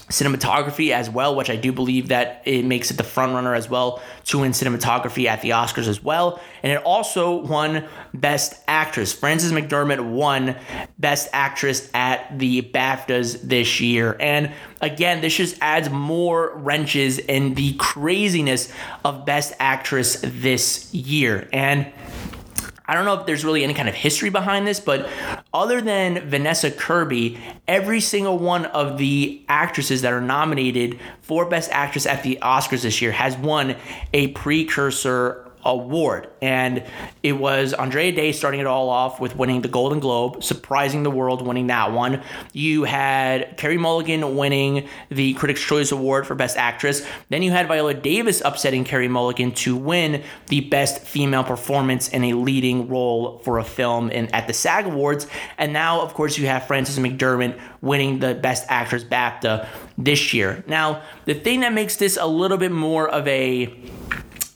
cinematography 0.08 0.90
as 0.90 1.10
well, 1.10 1.34
which 1.34 1.50
I 1.50 1.56
do 1.56 1.72
believe 1.72 2.08
that 2.08 2.42
it 2.44 2.64
makes 2.64 2.90
it 2.90 2.96
the 2.96 3.02
front 3.02 3.32
runner 3.32 3.54
as 3.54 3.68
well 3.68 4.00
to 4.26 4.38
win 4.38 4.52
cinematography 4.52 5.26
at 5.26 5.42
the 5.42 5.50
Oscars 5.50 5.88
as 5.88 6.02
well. 6.02 6.40
And 6.62 6.72
it 6.72 6.82
also 6.84 7.36
won 7.36 7.88
Best 8.14 8.54
Actress. 8.68 9.12
Frances 9.12 9.52
McDormand 9.52 10.12
won 10.12 10.56
Best 10.98 11.28
Actress 11.32 11.90
at 11.92 12.38
the 12.38 12.62
BAFTAs 12.62 13.42
this 13.42 13.80
year. 13.80 14.16
And 14.20 14.52
again, 14.80 15.20
this 15.20 15.36
just 15.36 15.56
adds 15.60 15.90
more 15.90 16.56
wrenches 16.56 17.18
in 17.18 17.54
the 17.54 17.74
craziness 17.74 18.72
of 19.04 19.26
Best 19.26 19.54
Actress 19.58 20.20
this 20.22 20.94
year. 20.94 21.48
And 21.52 21.92
I 22.88 22.94
don't 22.94 23.04
know 23.04 23.14
if 23.14 23.26
there's 23.26 23.44
really 23.44 23.64
any 23.64 23.74
kind 23.74 23.88
of 23.88 23.94
history 23.94 24.30
behind 24.30 24.66
this, 24.66 24.78
but 24.78 25.08
other 25.52 25.80
than 25.80 26.28
Vanessa 26.28 26.70
Kirby, 26.70 27.38
every 27.66 28.00
single 28.00 28.38
one 28.38 28.66
of 28.66 28.98
the 28.98 29.42
actresses 29.48 30.02
that 30.02 30.12
are 30.12 30.20
nominated 30.20 30.98
for 31.20 31.46
Best 31.46 31.70
Actress 31.72 32.06
at 32.06 32.22
the 32.22 32.38
Oscars 32.42 32.82
this 32.82 33.02
year 33.02 33.12
has 33.12 33.36
won 33.36 33.76
a 34.12 34.28
precursor 34.28 35.45
award. 35.66 36.28
And 36.40 36.84
it 37.22 37.32
was 37.32 37.72
Andra 37.72 38.12
Day 38.12 38.32
starting 38.32 38.60
it 38.60 38.66
all 38.66 38.88
off 38.88 39.20
with 39.20 39.36
winning 39.36 39.62
the 39.62 39.68
Golden 39.68 40.00
Globe, 40.00 40.42
surprising 40.42 41.02
the 41.02 41.10
world, 41.10 41.46
winning 41.46 41.66
that 41.66 41.92
one. 41.92 42.22
You 42.52 42.84
had 42.84 43.56
Carey 43.56 43.76
Mulligan 43.76 44.36
winning 44.36 44.88
the 45.10 45.34
Critics' 45.34 45.60
Choice 45.62 45.92
Award 45.92 46.26
for 46.26 46.34
Best 46.34 46.56
Actress. 46.56 47.06
Then 47.28 47.42
you 47.42 47.50
had 47.50 47.68
Viola 47.68 47.94
Davis 47.94 48.40
upsetting 48.44 48.84
Carey 48.84 49.08
Mulligan 49.08 49.52
to 49.52 49.76
win 49.76 50.22
the 50.46 50.60
Best 50.60 51.02
Female 51.02 51.44
Performance 51.44 52.08
in 52.08 52.24
a 52.24 52.34
Leading 52.34 52.88
Role 52.88 53.38
for 53.40 53.58
a 53.58 53.64
Film 53.64 54.10
in, 54.10 54.26
at 54.34 54.46
the 54.46 54.52
SAG 54.52 54.86
Awards. 54.86 55.26
And 55.58 55.72
now, 55.72 56.00
of 56.00 56.14
course, 56.14 56.38
you 56.38 56.46
have 56.46 56.66
Frances 56.66 56.98
McDormand 56.98 57.60
winning 57.80 58.20
the 58.20 58.34
Best 58.34 58.64
Actress 58.68 59.04
BAFTA 59.04 59.68
this 59.98 60.32
year. 60.32 60.62
Now, 60.66 61.02
the 61.24 61.34
thing 61.34 61.60
that 61.60 61.72
makes 61.72 61.96
this 61.96 62.16
a 62.16 62.26
little 62.26 62.58
bit 62.58 62.72
more 62.72 63.08
of 63.08 63.26
a 63.26 63.74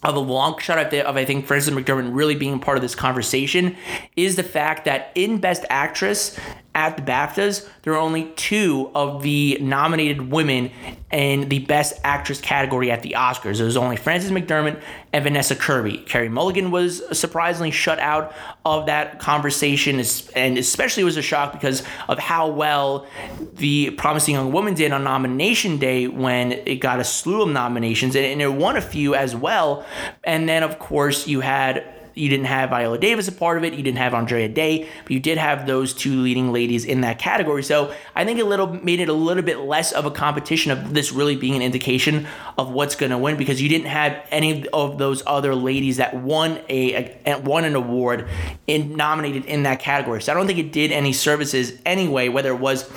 of 0.03 0.17
a 0.17 0.21
long 0.21 0.59
shot 0.59 0.79
of, 0.79 1.17
I 1.17 1.25
think 1.25 1.47
Frances 1.47 1.73
McDormand 1.73 2.15
really 2.15 2.35
being 2.35 2.59
part 2.59 2.79
of 2.79 2.83
this 2.83 2.95
conversation 2.95 3.77
is 4.17 4.37
the 4.37 4.43
fact 4.43 4.87
that 4.87 5.13
in 5.15 5.39
Best 5.39 5.65
Actress 5.69 6.39
at 6.81 6.97
the 6.97 7.03
BAFTAs, 7.03 7.69
there 7.83 7.93
are 7.93 7.99
only 7.99 8.33
two 8.37 8.91
of 8.95 9.23
the 9.23 9.59
nominated 9.61 10.33
women 10.33 10.71
in 11.13 11.49
the 11.51 11.59
Best 11.59 12.01
Actress 12.05 12.41
category 12.41 12.91
at 12.91 13.03
the 13.03 13.17
Oscars. 13.19 13.61
It 13.61 13.65
was 13.65 13.77
only 13.77 13.97
Frances 13.97 14.31
McDormand 14.31 14.81
and 15.13 15.23
Vanessa 15.23 15.55
Kirby. 15.55 15.99
Carey 15.99 16.31
Mulligan 16.31 16.71
was 16.71 17.03
surprisingly 17.19 17.71
shut 17.71 17.99
out 17.99 18.35
of 18.65 18.87
that 18.87 19.19
conversation, 19.19 20.03
and 20.35 20.57
especially 20.57 21.05
was 21.05 21.19
a 21.19 21.23
shock 21.23 21.53
because 21.53 21.83
of 22.09 22.19
how 22.19 22.49
well 22.49 23.07
the 23.55 23.91
Promising 23.91 24.37
Young 24.37 24.51
Woman 24.51 24.73
did 24.73 24.91
on 24.93 25.05
nomination 25.05 25.77
day 25.77 26.09
when 26.09 26.53
it 26.53 26.77
got 26.77 26.99
a 26.99 27.05
slew 27.05 27.43
of 27.43 27.51
nominations, 27.51 28.17
and 28.17 28.41
it 28.41 28.55
won 28.55 28.79
a 28.79 28.81
few 28.81 29.15
as 29.15 29.37
well. 29.37 29.85
And 30.25 30.49
then, 30.49 30.63
of 30.63 30.79
course, 30.79 31.27
you 31.27 31.41
had 31.41 31.85
you 32.21 32.29
didn't 32.29 32.47
have 32.47 32.71
Viola 32.71 32.99
Davis 32.99 33.27
a 33.29 33.33
part 33.33 33.57
of 33.57 33.65
it. 33.65 33.73
You 33.73 33.83
didn't 33.83 33.99
have 33.99 34.13
Andra 34.13 34.47
Day, 34.47 34.89
but 35.03 35.11
you 35.11 35.21
did 35.21 35.39
have 35.39 35.67
those 35.67 35.95
two 35.95 36.21
leading 36.21 36.53
ladies 36.53 36.85
in 36.85 37.01
that 37.01 37.19
category. 37.19 37.63
So 37.63 37.93
I 38.15 38.25
think 38.25 38.39
a 38.39 38.45
little 38.45 38.67
made 38.67 39.01
it 39.01 39.09
a 39.09 39.15
little 39.15 39.43
bit 39.43 39.59
less 39.59 39.93
of 39.93 40.05
a 40.05 40.11
competition 40.11 40.71
of 40.71 40.93
this 40.93 41.13
really 41.13 41.37
being 41.37 41.55
an 41.55 41.63
indication 41.63 42.27
of 42.59 42.71
what's 42.71 42.95
going 42.95 43.11
to 43.11 43.19
win 43.19 43.37
because 43.37 43.61
you 43.63 43.69
didn't 43.69 43.87
have 43.87 44.27
any 44.31 44.69
of 44.69 44.99
those 44.99 45.23
other 45.27 45.55
ladies 45.55 45.97
that 45.97 46.15
won 46.15 46.61
a, 46.69 47.19
a 47.25 47.39
won 47.41 47.65
an 47.65 47.75
award 47.75 48.29
in 48.67 48.95
nominated 48.97 49.47
in 49.47 49.63
that 49.63 49.81
category. 49.81 50.21
So 50.21 50.33
I 50.33 50.35
don't 50.35 50.47
think 50.47 50.59
it 50.59 50.73
did 50.73 50.93
any 50.93 51.13
services 51.13 51.81
anyway, 51.87 52.29
whether 52.29 52.51
it 52.51 52.61
was. 52.61 52.91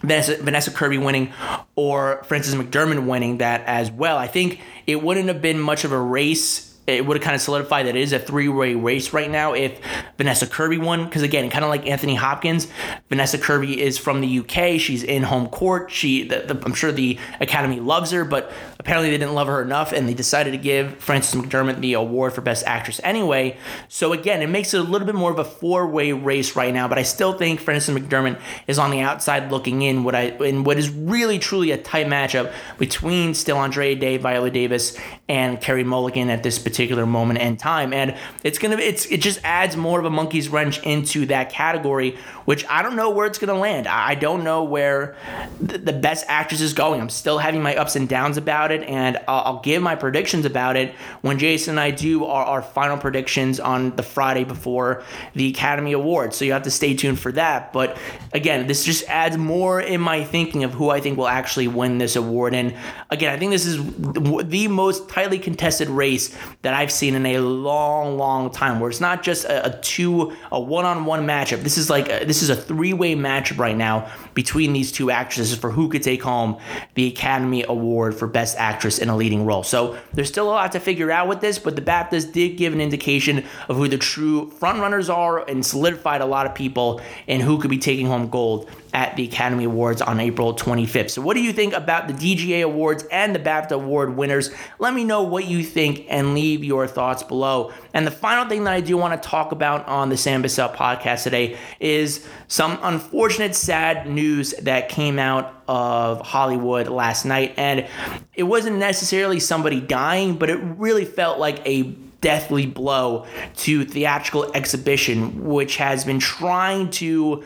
Vanessa, 0.00 0.36
Vanessa 0.36 0.70
Kirby 0.70 0.96
winning 0.96 1.32
or 1.74 2.22
Frances 2.22 2.54
McDermott 2.54 3.04
winning 3.04 3.38
that 3.38 3.62
as 3.66 3.90
well. 3.90 4.16
I 4.16 4.28
think 4.28 4.60
it 4.86 5.02
wouldn't 5.02 5.26
have 5.26 5.42
been 5.42 5.58
much 5.58 5.84
of 5.84 5.90
a 5.90 5.98
race 6.00 6.67
it 6.88 7.04
would 7.04 7.18
have 7.18 7.24
kind 7.24 7.34
of 7.34 7.42
solidified 7.42 7.86
that 7.86 7.94
it 7.94 8.00
is 8.00 8.14
a 8.14 8.18
three-way 8.18 8.74
race 8.74 9.12
right 9.12 9.30
now 9.30 9.52
if 9.52 9.78
Vanessa 10.16 10.46
Kirby 10.46 10.78
won. 10.78 11.04
Because 11.04 11.22
again, 11.22 11.50
kind 11.50 11.62
of 11.62 11.68
like 11.68 11.86
Anthony 11.86 12.14
Hopkins, 12.14 12.66
Vanessa 13.10 13.36
Kirby 13.36 13.80
is 13.80 13.98
from 13.98 14.22
the 14.22 14.38
UK. 14.38 14.80
She's 14.80 15.02
in 15.02 15.22
home 15.22 15.48
court. 15.48 15.90
She, 15.90 16.26
the, 16.26 16.40
the, 16.40 16.62
I'm 16.64 16.72
sure 16.72 16.90
the 16.90 17.18
Academy 17.40 17.78
loves 17.78 18.10
her, 18.12 18.24
but 18.24 18.50
apparently 18.78 19.10
they 19.10 19.18
didn't 19.18 19.34
love 19.34 19.48
her 19.48 19.60
enough, 19.60 19.92
and 19.92 20.08
they 20.08 20.14
decided 20.14 20.52
to 20.52 20.58
give 20.58 20.96
Frances 20.98 21.40
McDermott 21.40 21.80
the 21.80 21.94
award 21.94 22.32
for 22.32 22.40
Best 22.40 22.64
Actress 22.66 23.00
anyway. 23.02 23.56
So 23.88 24.12
again, 24.12 24.40
it 24.40 24.48
makes 24.48 24.72
it 24.72 24.80
a 24.80 24.84
little 24.84 25.06
bit 25.06 25.14
more 25.14 25.30
of 25.30 25.38
a 25.38 25.44
four-way 25.44 26.12
race 26.12 26.54
right 26.54 26.72
now. 26.72 26.86
But 26.88 26.98
I 26.98 27.02
still 27.02 27.32
think 27.32 27.60
Frances 27.60 27.94
McDermott 27.94 28.40
is 28.66 28.78
on 28.78 28.90
the 28.90 29.00
outside 29.00 29.50
looking 29.50 29.82
in. 29.82 30.04
What 30.04 30.14
I 30.14 30.30
in 30.44 30.64
what 30.64 30.78
is 30.78 30.90
really 30.90 31.38
truly 31.38 31.72
a 31.72 31.78
tight 31.78 32.06
matchup 32.06 32.52
between 32.78 33.34
still 33.34 33.58
Andra 33.58 33.94
Day, 33.94 34.16
Viola 34.16 34.50
Davis, 34.50 34.96
and 35.28 35.60
Carey 35.60 35.84
Mulligan 35.84 36.30
at 36.30 36.42
this 36.42 36.58
particular 36.58 37.04
moment 37.04 37.40
and 37.40 37.58
time. 37.58 37.92
And 37.92 38.16
it's 38.44 38.58
gonna 38.58 38.76
it's 38.76 39.06
it 39.06 39.20
just 39.20 39.40
adds 39.44 39.76
more 39.76 39.98
of 39.98 40.04
a 40.04 40.10
monkey's 40.10 40.48
wrench 40.48 40.82
into 40.84 41.26
that 41.26 41.50
category, 41.50 42.16
which 42.44 42.64
I 42.68 42.82
don't 42.82 42.96
know 42.96 43.10
where 43.10 43.26
it's 43.26 43.38
gonna 43.38 43.58
land. 43.58 43.86
I 43.86 44.14
don't 44.14 44.44
know 44.44 44.64
where 44.64 45.16
the, 45.60 45.78
the 45.78 45.92
best 45.92 46.24
actress 46.28 46.60
is 46.60 46.72
going. 46.72 47.00
I'm 47.00 47.10
still 47.10 47.38
having 47.38 47.62
my 47.62 47.76
ups 47.76 47.96
and 47.96 48.08
downs 48.08 48.36
about 48.36 48.67
it, 48.70 48.82
and 48.84 49.18
I'll, 49.28 49.42
I'll 49.54 49.60
give 49.60 49.82
my 49.82 49.94
predictions 49.94 50.44
about 50.44 50.76
it 50.76 50.94
when 51.22 51.38
Jason 51.38 51.72
and 51.72 51.80
I 51.80 51.90
do 51.90 52.24
our, 52.24 52.44
our 52.44 52.62
final 52.62 52.96
predictions 52.96 53.60
on 53.60 53.94
the 53.96 54.02
Friday 54.02 54.44
before 54.44 55.02
the 55.34 55.48
Academy 55.50 55.92
Awards. 55.92 56.36
So 56.36 56.44
you 56.44 56.52
have 56.52 56.62
to 56.62 56.70
stay 56.70 56.94
tuned 56.94 57.20
for 57.20 57.32
that. 57.32 57.72
But 57.72 57.96
again, 58.32 58.66
this 58.66 58.84
just 58.84 59.06
adds 59.08 59.36
more 59.36 59.80
in 59.80 60.00
my 60.00 60.24
thinking 60.24 60.64
of 60.64 60.74
who 60.74 60.90
I 60.90 61.00
think 61.00 61.18
will 61.18 61.28
actually 61.28 61.68
win 61.68 61.98
this 61.98 62.16
award. 62.16 62.54
And 62.54 62.76
again, 63.10 63.32
I 63.32 63.38
think 63.38 63.52
this 63.52 63.66
is 63.66 63.76
the 63.76 64.68
most 64.68 65.08
tightly 65.08 65.38
contested 65.38 65.88
race 65.88 66.36
that 66.62 66.74
I've 66.74 66.92
seen 66.92 67.14
in 67.14 67.24
a 67.26 67.38
long, 67.38 68.16
long 68.16 68.50
time. 68.50 68.80
Where 68.80 68.90
it's 68.90 69.00
not 69.00 69.22
just 69.22 69.44
a, 69.44 69.66
a 69.66 69.80
two, 69.80 70.36
a 70.52 70.60
one-on-one 70.60 71.26
matchup. 71.26 71.62
This 71.62 71.78
is 71.78 71.88
like 71.88 72.08
a, 72.08 72.24
this 72.24 72.42
is 72.42 72.50
a 72.50 72.56
three-way 72.56 73.14
matchup 73.14 73.58
right 73.58 73.76
now 73.76 74.10
between 74.34 74.72
these 74.72 74.92
two 74.92 75.10
actresses 75.10 75.56
for 75.56 75.70
who 75.70 75.88
could 75.88 76.02
take 76.02 76.22
home 76.22 76.58
the 76.94 77.08
Academy 77.08 77.64
Award 77.68 78.14
for 78.14 78.26
Best 78.26 78.57
Actress 78.58 78.98
in 78.98 79.08
a 79.08 79.16
Leading 79.16 79.46
Role. 79.46 79.62
So 79.62 79.98
there's 80.12 80.28
still 80.28 80.48
a 80.48 80.50
lot 80.50 80.72
to 80.72 80.80
figure 80.80 81.10
out 81.10 81.28
with 81.28 81.40
this, 81.40 81.58
but 81.58 81.76
the 81.76 81.82
BAFTAs 81.82 82.32
did 82.32 82.56
give 82.56 82.72
an 82.72 82.80
indication 82.80 83.44
of 83.68 83.76
who 83.76 83.88
the 83.88 83.98
true 83.98 84.50
frontrunners 84.60 85.12
are 85.12 85.48
and 85.48 85.64
solidified 85.64 86.20
a 86.20 86.26
lot 86.26 86.46
of 86.46 86.54
people 86.54 87.00
and 87.26 87.42
who 87.42 87.58
could 87.58 87.70
be 87.70 87.78
taking 87.78 88.06
home 88.06 88.28
gold 88.28 88.68
at 88.92 89.16
the 89.16 89.24
Academy 89.24 89.64
Awards 89.64 90.00
on 90.00 90.20
April 90.20 90.54
25th. 90.54 91.10
So, 91.10 91.22
what 91.22 91.34
do 91.34 91.40
you 91.40 91.52
think 91.52 91.74
about 91.74 92.08
the 92.08 92.14
DGA 92.14 92.62
Awards 92.62 93.04
and 93.10 93.34
the 93.34 93.38
BAFTA 93.38 93.72
Award 93.72 94.16
winners? 94.16 94.50
Let 94.78 94.94
me 94.94 95.04
know 95.04 95.22
what 95.22 95.46
you 95.46 95.62
think 95.62 96.06
and 96.08 96.34
leave 96.34 96.64
your 96.64 96.86
thoughts 96.86 97.22
below. 97.22 97.72
And 97.94 98.06
the 98.06 98.10
final 98.10 98.48
thing 98.48 98.64
that 98.64 98.72
I 98.72 98.80
do 98.80 98.96
want 98.96 99.20
to 99.20 99.28
talk 99.28 99.52
about 99.52 99.86
on 99.86 100.08
the 100.08 100.16
Sam 100.16 100.42
Bussell 100.42 100.74
podcast 100.74 101.24
today 101.24 101.56
is 101.80 102.26
some 102.48 102.78
unfortunate, 102.82 103.54
sad 103.54 104.08
news 104.08 104.52
that 104.62 104.88
came 104.88 105.18
out 105.18 105.62
of 105.68 106.20
Hollywood 106.22 106.88
last 106.88 107.24
night. 107.24 107.54
And 107.56 107.86
it 108.34 108.44
wasn't 108.44 108.76
necessarily 108.76 109.40
somebody 109.40 109.80
dying, 109.80 110.36
but 110.36 110.50
it 110.50 110.56
really 110.56 111.04
felt 111.04 111.38
like 111.38 111.66
a 111.66 111.94
deathly 112.20 112.66
blow 112.66 113.26
to 113.56 113.84
theatrical 113.84 114.50
exhibition, 114.52 115.44
which 115.44 115.76
has 115.76 116.04
been 116.04 116.18
trying 116.18 116.90
to 116.90 117.44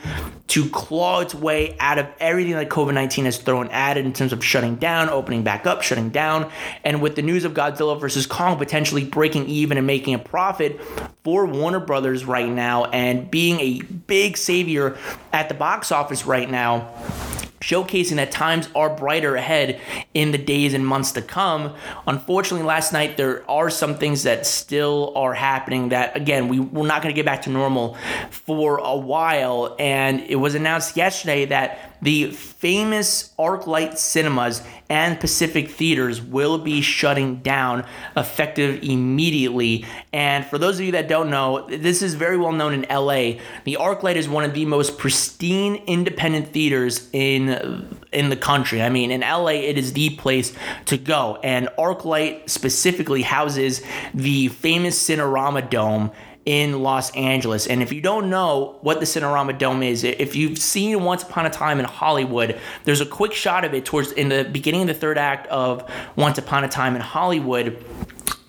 to 0.49 0.69
claw 0.71 1.21
its 1.21 1.35
way 1.35 1.77
out 1.79 1.99
of 1.99 2.07
everything 2.21 2.53
that 2.53 2.69
COVID 2.69 2.95
nineteen 2.95 3.25
has 3.25 3.39
thrown 3.39 3.69
at 3.69 3.97
it 3.97 4.07
in 4.07 4.13
terms 4.13 4.33
of 4.33 4.45
shutting 4.45 4.77
down, 4.77 5.09
opening 5.09 5.43
back 5.43 5.67
up, 5.67 5.83
shutting 5.83 6.11
down, 6.11 6.51
and 6.85 7.03
with 7.03 7.17
the 7.17 7.23
news 7.23 7.45
of 7.45 7.53
Godzilla 7.53 8.01
versus 8.01 8.27
Kong 8.27 8.59
potentially 8.59 9.05
breaking 9.05 9.47
even 9.47 9.79
and 9.79 9.87
making 9.87 10.15
a 10.15 10.19
profit 10.19 10.81
for 11.25 11.47
Warner 11.47 11.81
Brothers 11.81 12.25
right 12.25 12.49
now, 12.49 12.85
and 12.87 13.31
being 13.31 13.61
a 13.61 13.83
big 13.83 14.37
savior 14.37 14.97
at 15.33 15.49
the 15.49 15.55
box 15.55 15.93
office 15.93 16.27
right 16.27 16.51
now 16.51 16.93
showcasing 17.63 18.17
that 18.17 18.31
times 18.31 18.69
are 18.75 18.95
brighter 18.95 19.37
ahead 19.37 19.81
in 20.13 20.33
the 20.33 20.39
days 20.39 20.75
and 20.75 20.87
months 20.87 21.13
to 21.13 21.23
come. 21.23 21.75
Unfortunately, 22.07 22.67
last 22.67 22.93
night 22.93 23.17
there 23.17 23.49
are 23.51 23.71
some 23.71 23.97
things 23.97 24.25
that 24.25 24.47
still 24.47 25.13
are 25.17 25.33
happening 25.33 25.91
that, 25.91 26.17
again, 26.17 26.49
we, 26.49 26.61
we're 26.61 26.87
not 26.87 27.03
going 27.03 27.15
to 27.15 27.17
get 27.17 27.25
back 27.25 27.43
to 27.43 27.51
normal 27.51 27.97
for 28.31 28.79
a 28.79 28.97
while. 28.97 29.77
And 29.79 30.21
it 30.23 30.37
was 30.37 30.55
announced 30.55 30.97
yesterday 30.97 31.47
that 31.47 31.92
the 32.03 32.33
famous 32.33 33.33
ArcLight 33.39 33.97
cinemas 33.97 34.63
and 34.91 35.19
Pacific 35.19 35.71
theaters 35.71 36.21
will 36.21 36.59
be 36.59 36.83
shutting 36.83 37.37
down 37.37 37.87
effective 38.17 38.83
immediately. 38.83 39.87
And 40.13 40.45
for 40.45 40.59
those 40.59 40.79
of 40.79 40.85
you 40.85 40.93
that 40.93 41.09
don't 41.09 41.31
know, 41.31 41.67
this 41.69 42.03
is 42.03 42.15
very 42.15 42.37
well 42.37 42.53
known 42.53 42.75
in 42.75 42.83
LA. 42.91 43.39
The 43.65 43.79
ArcLight 43.81 44.17
is 44.17 44.29
one 44.29 44.45
of 44.45 44.53
the 44.53 44.67
most 44.67 44.99
pristine 44.99 45.77
independent 45.87 46.49
theaters 46.53 47.09
in 47.13 47.99
in 48.13 48.29
the 48.29 48.37
country. 48.37 48.83
I 48.83 48.91
mean, 48.91 49.11
in 49.11 49.21
LA, 49.21 49.53
it 49.53 49.79
is 49.79 49.93
the 49.93 50.11
place 50.11 50.53
to 50.87 50.99
go. 50.99 51.39
And 51.43 51.69
ArcLight 51.79 52.51
specifically 52.51 53.23
houses 53.23 53.81
the 54.13 54.49
famous 54.49 55.03
Cinerama 55.03 55.71
Dome 55.71 56.11
in 56.45 56.83
Los 56.83 57.11
Angeles. 57.13 57.67
And 57.67 57.83
if 57.83 57.93
you 57.93 58.01
don't 58.01 58.29
know 58.29 58.79
what 58.83 59.01
the 59.01 59.07
Cinerama 59.07 59.57
Dome 59.59 59.83
is, 59.83 60.05
if 60.05 60.35
you've 60.35 60.59
seen 60.59 61.05
Once 61.05 61.23
Upon 61.23 61.47
a 61.47 61.51
Time 61.51 61.79
in 61.79 61.85
Hollywood, 61.85 62.59
there's 62.85 63.01
a 63.01 63.07
quick 63.07 63.33
shot 63.33 63.65
of 63.65 63.75
it 63.75 63.85
towards 63.85 64.13
in 64.13 64.29
the 64.29 64.45
beginning 64.45 64.83
of 64.83 64.87
the 64.89 64.95
third 64.95 65.19
act 65.19 65.47
of 65.49 65.89
Once 66.17 66.39
Upon 66.39 66.65
a 66.65 66.69
Time 66.69 66.97
in 66.97 67.03
Hollywood 67.03 67.85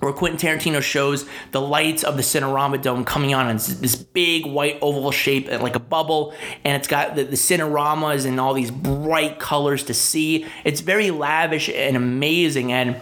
where 0.03 0.13
Quentin 0.13 0.37
Tarantino 0.37 0.81
shows 0.81 1.25
the 1.51 1.61
lights 1.61 2.03
of 2.03 2.17
the 2.17 2.23
Cinerama 2.23 2.81
Dome 2.81 3.05
coming 3.05 3.33
on, 3.33 3.47
and 3.47 3.57
it's 3.57 3.67
this 3.75 3.95
big 3.95 4.45
white 4.45 4.77
oval 4.81 5.11
shape 5.11 5.47
uh, 5.49 5.59
like 5.59 5.75
a 5.75 5.79
bubble, 5.79 6.33
and 6.65 6.75
it's 6.75 6.87
got 6.87 7.15
the, 7.15 7.23
the 7.23 7.37
Cineramas 7.37 8.25
and 8.25 8.39
all 8.39 8.53
these 8.53 8.71
bright 8.71 9.39
colors 9.39 9.83
to 9.83 9.93
see. 9.93 10.45
It's 10.65 10.81
very 10.81 11.09
lavish 11.09 11.69
and 11.69 11.95
amazing, 11.95 12.73
and 12.73 12.99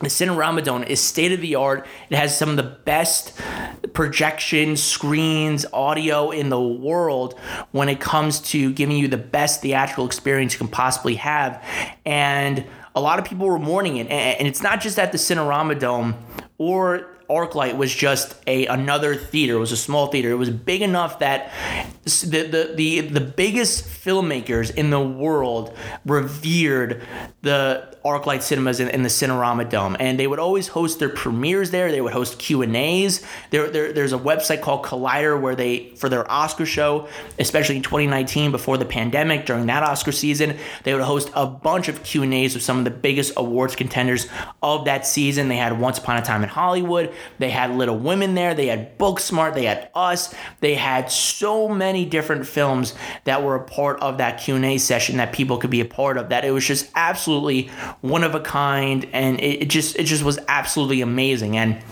the 0.00 0.08
Cinerama 0.08 0.62
Dome 0.62 0.82
is 0.82 1.00
state 1.00 1.32
of 1.32 1.40
the 1.40 1.54
art. 1.54 1.86
It 2.10 2.16
has 2.16 2.36
some 2.36 2.50
of 2.50 2.56
the 2.56 2.62
best 2.62 3.32
projection 3.94 4.76
screens, 4.76 5.64
audio 5.72 6.30
in 6.30 6.50
the 6.50 6.60
world 6.60 7.38
when 7.72 7.88
it 7.88 7.98
comes 7.98 8.40
to 8.40 8.72
giving 8.74 8.98
you 8.98 9.08
the 9.08 9.16
best 9.16 9.62
theatrical 9.62 10.04
experience 10.04 10.52
you 10.52 10.58
can 10.58 10.68
possibly 10.68 11.14
have. 11.14 11.64
And 12.04 12.66
a 12.94 13.00
lot 13.00 13.18
of 13.18 13.24
people 13.24 13.46
were 13.46 13.58
mourning 13.58 13.96
it. 13.96 14.08
And 14.08 14.46
it's 14.46 14.62
not 14.62 14.80
just 14.80 14.98
at 14.98 15.12
the 15.12 15.18
Cinerama 15.18 15.78
Dome 15.78 16.14
or 16.58 17.15
ArcLight 17.28 17.76
was 17.76 17.94
just 17.94 18.36
a 18.46 18.66
another 18.66 19.14
theater. 19.14 19.54
It 19.54 19.58
was 19.58 19.72
a 19.72 19.76
small 19.76 20.08
theater. 20.08 20.30
It 20.30 20.36
was 20.36 20.50
big 20.50 20.82
enough 20.82 21.18
that 21.18 21.52
the 22.04 22.42
the 22.42 22.72
the, 22.74 23.00
the 23.00 23.20
biggest 23.20 23.84
filmmakers 23.84 24.74
in 24.74 24.90
the 24.90 25.00
world 25.00 25.76
revered 26.04 27.02
the 27.42 27.96
ArcLight 28.06 28.42
Cinemas 28.42 28.78
in, 28.78 28.88
in, 28.88 29.02
the 29.02 29.08
Cinerama 29.08 29.68
Dome, 29.68 29.96
and 29.98 30.18
they 30.18 30.28
would 30.28 30.38
always 30.38 30.68
host 30.68 31.00
their 31.00 31.08
premieres 31.08 31.72
there. 31.72 31.90
They 31.90 32.00
would 32.00 32.12
host 32.12 32.38
Q 32.38 32.62
and 32.62 32.76
A's. 32.76 33.24
There, 33.50 33.68
there, 33.68 33.92
there's 33.92 34.12
a 34.12 34.18
website 34.18 34.62
called 34.62 34.84
Collider 34.84 35.40
where 35.40 35.56
they, 35.56 35.90
for 35.96 36.08
their 36.08 36.30
Oscar 36.30 36.66
show, 36.66 37.08
especially 37.40 37.76
in 37.76 37.82
2019 37.82 38.52
before 38.52 38.78
the 38.78 38.84
pandemic, 38.84 39.44
during 39.44 39.66
that 39.66 39.82
Oscar 39.82 40.12
season, 40.12 40.56
they 40.84 40.94
would 40.94 41.02
host 41.02 41.30
a 41.34 41.46
bunch 41.46 41.88
of 41.88 42.04
Q 42.04 42.22
and 42.22 42.32
A's 42.32 42.54
with 42.54 42.62
some 42.62 42.78
of 42.78 42.84
the 42.84 42.90
biggest 42.92 43.32
awards 43.36 43.74
contenders 43.74 44.28
of 44.62 44.84
that 44.84 45.04
season. 45.04 45.48
They 45.48 45.56
had 45.56 45.80
Once 45.80 45.98
Upon 45.98 46.16
a 46.16 46.22
Time 46.22 46.44
in 46.44 46.48
Hollywood. 46.48 47.12
They 47.38 47.50
had 47.50 47.76
Little 47.76 47.98
Women 47.98 48.34
there. 48.34 48.54
They 48.54 48.66
had 48.66 48.98
Booksmart. 48.98 49.54
They 49.54 49.64
had 49.64 49.90
Us. 49.94 50.34
They 50.60 50.74
had 50.74 51.10
so 51.10 51.68
many 51.68 52.04
different 52.04 52.46
films 52.46 52.94
that 53.24 53.42
were 53.42 53.54
a 53.54 53.64
part 53.64 54.00
of 54.00 54.18
that 54.18 54.40
Q 54.40 54.56
and 54.56 54.64
A 54.64 54.78
session 54.78 55.16
that 55.16 55.32
people 55.32 55.58
could 55.58 55.70
be 55.70 55.80
a 55.80 55.86
part 55.86 56.16
of. 56.18 56.28
That 56.28 56.44
it 56.44 56.50
was 56.50 56.66
just 56.66 56.90
absolutely 56.94 57.68
one 58.00 58.24
of 58.24 58.34
a 58.34 58.40
kind, 58.40 59.08
and 59.12 59.40
it, 59.40 59.62
it 59.62 59.68
just 59.68 59.96
it 59.96 60.04
just 60.04 60.22
was 60.22 60.38
absolutely 60.48 61.00
amazing. 61.00 61.56
And 61.56 61.82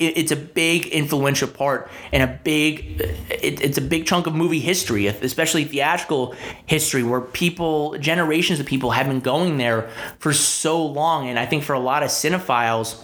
it's 0.00 0.32
a 0.32 0.36
big 0.36 0.86
influential 0.86 1.48
part 1.48 1.90
and 2.12 2.22
a 2.22 2.40
big 2.42 3.00
it's 3.30 3.78
a 3.78 3.80
big 3.80 4.06
chunk 4.06 4.26
of 4.26 4.34
movie 4.34 4.60
history 4.60 5.06
especially 5.06 5.64
theatrical 5.64 6.34
history 6.66 7.02
where 7.02 7.20
people 7.20 7.96
generations 7.98 8.60
of 8.60 8.66
people 8.66 8.90
have 8.90 9.06
been 9.06 9.20
going 9.20 9.56
there 9.56 9.90
for 10.18 10.32
so 10.32 10.84
long 10.84 11.28
and 11.28 11.38
i 11.38 11.46
think 11.46 11.62
for 11.62 11.74
a 11.74 11.78
lot 11.78 12.02
of 12.02 12.08
cinephiles 12.08 13.00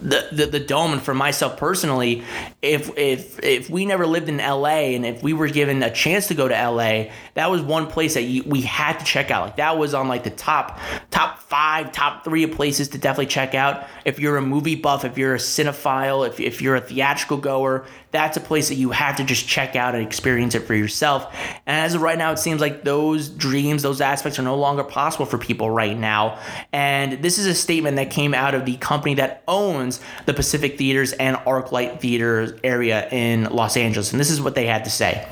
the, 0.00 0.28
the, 0.32 0.46
the 0.46 0.60
dome. 0.60 0.92
And 0.92 1.02
for 1.02 1.14
myself 1.14 1.56
personally 1.56 2.22
if 2.60 2.96
if 2.96 3.42
if 3.42 3.70
we 3.70 3.86
never 3.86 4.06
lived 4.06 4.28
in 4.28 4.38
LA 4.38 4.94
and 4.94 5.04
if 5.04 5.22
we 5.22 5.32
were 5.32 5.48
given 5.48 5.82
a 5.82 5.90
chance 5.90 6.28
to 6.28 6.34
go 6.34 6.48
to 6.48 6.54
LA 6.54 7.10
that 7.34 7.50
was 7.50 7.62
one 7.62 7.86
place 7.86 8.14
that 8.14 8.22
you, 8.22 8.42
we 8.44 8.62
had 8.62 8.98
to 8.98 9.04
check 9.04 9.30
out. 9.30 9.46
Like 9.46 9.56
that 9.56 9.78
was 9.78 9.94
on 9.94 10.08
like 10.08 10.24
the 10.24 10.30
top 10.30 10.78
top 11.10 11.38
5 11.38 11.92
top 11.92 12.24
3 12.24 12.44
of 12.44 12.52
places 12.52 12.88
to 12.88 12.98
definitely 12.98 13.26
check 13.26 13.54
out. 13.54 13.86
If 14.04 14.18
you're 14.18 14.36
a 14.36 14.42
movie 14.42 14.76
buff 14.76 15.04
if 15.04 15.18
you're 15.18 15.34
a 15.34 15.38
cinephile 15.38 16.26
if, 16.26 16.40
if 16.40 16.62
you're 16.62 16.76
a 16.76 16.80
theatrical 16.80 17.38
goer 17.38 17.84
that's 18.12 18.36
a 18.36 18.40
place 18.40 18.68
that 18.68 18.76
you 18.76 18.90
have 18.90 19.16
to 19.16 19.24
just 19.24 19.48
check 19.48 19.74
out 19.74 19.94
and 19.94 20.06
experience 20.06 20.54
it 20.54 20.60
for 20.60 20.74
yourself. 20.74 21.34
And 21.66 21.84
as 21.84 21.94
of 21.94 22.02
right 22.02 22.18
now, 22.18 22.32
it 22.32 22.38
seems 22.38 22.60
like 22.60 22.84
those 22.84 23.28
dreams, 23.28 23.82
those 23.82 24.00
aspects 24.00 24.38
are 24.38 24.42
no 24.42 24.56
longer 24.56 24.84
possible 24.84 25.26
for 25.26 25.38
people 25.38 25.70
right 25.70 25.98
now. 25.98 26.38
And 26.72 27.22
this 27.22 27.38
is 27.38 27.46
a 27.46 27.54
statement 27.54 27.96
that 27.96 28.10
came 28.10 28.34
out 28.34 28.54
of 28.54 28.66
the 28.66 28.76
company 28.76 29.14
that 29.14 29.42
owns 29.48 30.00
the 30.26 30.34
Pacific 30.34 30.78
Theaters 30.78 31.12
and 31.14 31.36
ArcLight 31.38 32.00
Theaters 32.00 32.52
area 32.62 33.08
in 33.08 33.44
Los 33.44 33.76
Angeles. 33.76 34.12
And 34.12 34.20
this 34.20 34.30
is 34.30 34.40
what 34.40 34.54
they 34.54 34.66
had 34.66 34.84
to 34.84 34.90
say. 34.90 35.26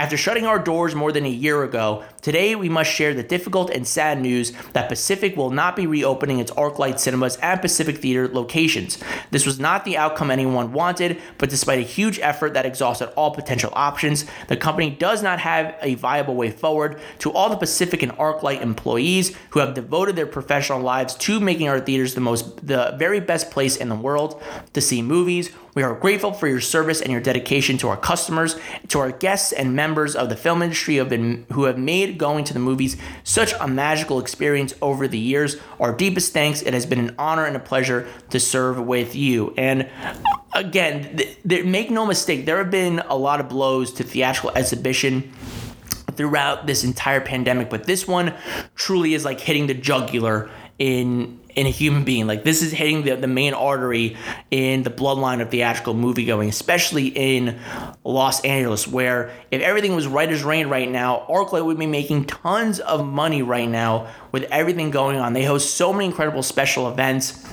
After 0.00 0.16
shutting 0.16 0.46
our 0.46 0.58
doors 0.58 0.94
more 0.94 1.12
than 1.12 1.26
a 1.26 1.28
year 1.28 1.62
ago, 1.62 2.04
today 2.22 2.54
we 2.54 2.70
must 2.70 2.90
share 2.90 3.12
the 3.12 3.22
difficult 3.22 3.68
and 3.68 3.86
sad 3.86 4.18
news 4.18 4.50
that 4.72 4.88
Pacific 4.88 5.36
will 5.36 5.50
not 5.50 5.76
be 5.76 5.86
reopening 5.86 6.38
its 6.38 6.50
ArcLight 6.52 6.98
cinemas 6.98 7.36
and 7.42 7.60
Pacific 7.60 7.98
Theater 7.98 8.26
locations. 8.26 8.96
This 9.30 9.44
was 9.44 9.60
not 9.60 9.84
the 9.84 9.98
outcome 9.98 10.30
anyone 10.30 10.72
wanted, 10.72 11.20
but 11.36 11.50
despite 11.50 11.80
a 11.80 11.82
huge 11.82 12.18
effort 12.20 12.54
that 12.54 12.64
exhausted 12.64 13.12
all 13.14 13.32
potential 13.32 13.68
options, 13.74 14.24
the 14.48 14.56
company 14.56 14.88
does 14.88 15.22
not 15.22 15.38
have 15.38 15.76
a 15.82 15.96
viable 15.96 16.34
way 16.34 16.50
forward. 16.50 16.98
To 17.18 17.30
all 17.32 17.50
the 17.50 17.56
Pacific 17.56 18.02
and 18.02 18.12
ArcLight 18.12 18.62
employees 18.62 19.36
who 19.50 19.60
have 19.60 19.74
devoted 19.74 20.16
their 20.16 20.24
professional 20.24 20.80
lives 20.80 21.14
to 21.16 21.40
making 21.40 21.68
our 21.68 21.78
theaters 21.78 22.14
the 22.14 22.22
most 22.22 22.66
the 22.66 22.96
very 22.98 23.20
best 23.20 23.50
place 23.50 23.76
in 23.76 23.90
the 23.90 23.94
world 23.94 24.42
to 24.72 24.80
see 24.80 25.02
movies, 25.02 25.50
we 25.74 25.84
are 25.84 25.94
grateful 25.94 26.32
for 26.32 26.48
your 26.48 26.60
service 26.60 27.00
and 27.00 27.12
your 27.12 27.20
dedication 27.20 27.78
to 27.78 27.88
our 27.88 27.96
customers, 27.96 28.56
to 28.88 28.98
our 28.98 29.12
guests 29.12 29.52
and 29.52 29.76
members 29.76 29.89
of 29.98 30.28
the 30.28 30.36
film 30.36 30.62
industry 30.62 30.94
who 30.94 31.00
have, 31.00 31.08
been, 31.08 31.46
who 31.52 31.64
have 31.64 31.78
made 31.78 32.18
going 32.18 32.44
to 32.44 32.52
the 32.52 32.58
movies 32.58 32.96
such 33.24 33.52
a 33.60 33.68
magical 33.68 34.18
experience 34.18 34.74
over 34.80 35.08
the 35.08 35.18
years. 35.18 35.56
Our 35.78 35.94
deepest 35.94 36.32
thanks. 36.32 36.62
It 36.62 36.74
has 36.74 36.86
been 36.86 36.98
an 36.98 37.14
honor 37.18 37.44
and 37.44 37.56
a 37.56 37.60
pleasure 37.60 38.08
to 38.30 38.40
serve 38.40 38.80
with 38.80 39.14
you. 39.14 39.54
And 39.56 39.88
again, 40.52 41.16
th- 41.16 41.38
th- 41.48 41.64
make 41.64 41.90
no 41.90 42.06
mistake, 42.06 42.46
there 42.46 42.58
have 42.58 42.70
been 42.70 43.00
a 43.00 43.16
lot 43.16 43.40
of 43.40 43.48
blows 43.48 43.92
to 43.94 44.04
theatrical 44.04 44.50
exhibition 44.56 45.32
throughout 46.12 46.66
this 46.66 46.84
entire 46.84 47.20
pandemic, 47.20 47.70
but 47.70 47.84
this 47.84 48.06
one 48.06 48.34
truly 48.74 49.14
is 49.14 49.24
like 49.24 49.40
hitting 49.40 49.66
the 49.66 49.74
jugular 49.74 50.50
in 50.78 51.40
in 51.56 51.66
a 51.66 51.70
human 51.70 52.04
being. 52.04 52.26
Like 52.26 52.44
this 52.44 52.62
is 52.62 52.72
hitting 52.72 53.02
the, 53.02 53.16
the 53.16 53.26
main 53.26 53.54
artery 53.54 54.16
in 54.50 54.82
the 54.82 54.90
bloodline 54.90 55.40
of 55.40 55.50
theatrical 55.50 55.94
movie 55.94 56.24
going, 56.24 56.48
especially 56.48 57.08
in 57.08 57.58
Los 58.04 58.44
Angeles, 58.44 58.86
where 58.86 59.32
if 59.50 59.62
everything 59.62 59.94
was 59.94 60.06
right 60.06 60.28
as 60.28 60.42
rain 60.42 60.68
right 60.68 60.90
now, 60.90 61.26
ArcLight 61.28 61.64
would 61.64 61.78
be 61.78 61.86
making 61.86 62.24
tons 62.26 62.80
of 62.80 63.06
money 63.06 63.42
right 63.42 63.68
now 63.68 64.08
with 64.32 64.44
everything 64.44 64.90
going 64.90 65.18
on. 65.18 65.32
They 65.32 65.44
host 65.44 65.76
so 65.76 65.92
many 65.92 66.06
incredible 66.06 66.42
special 66.42 66.88
events 66.88 67.46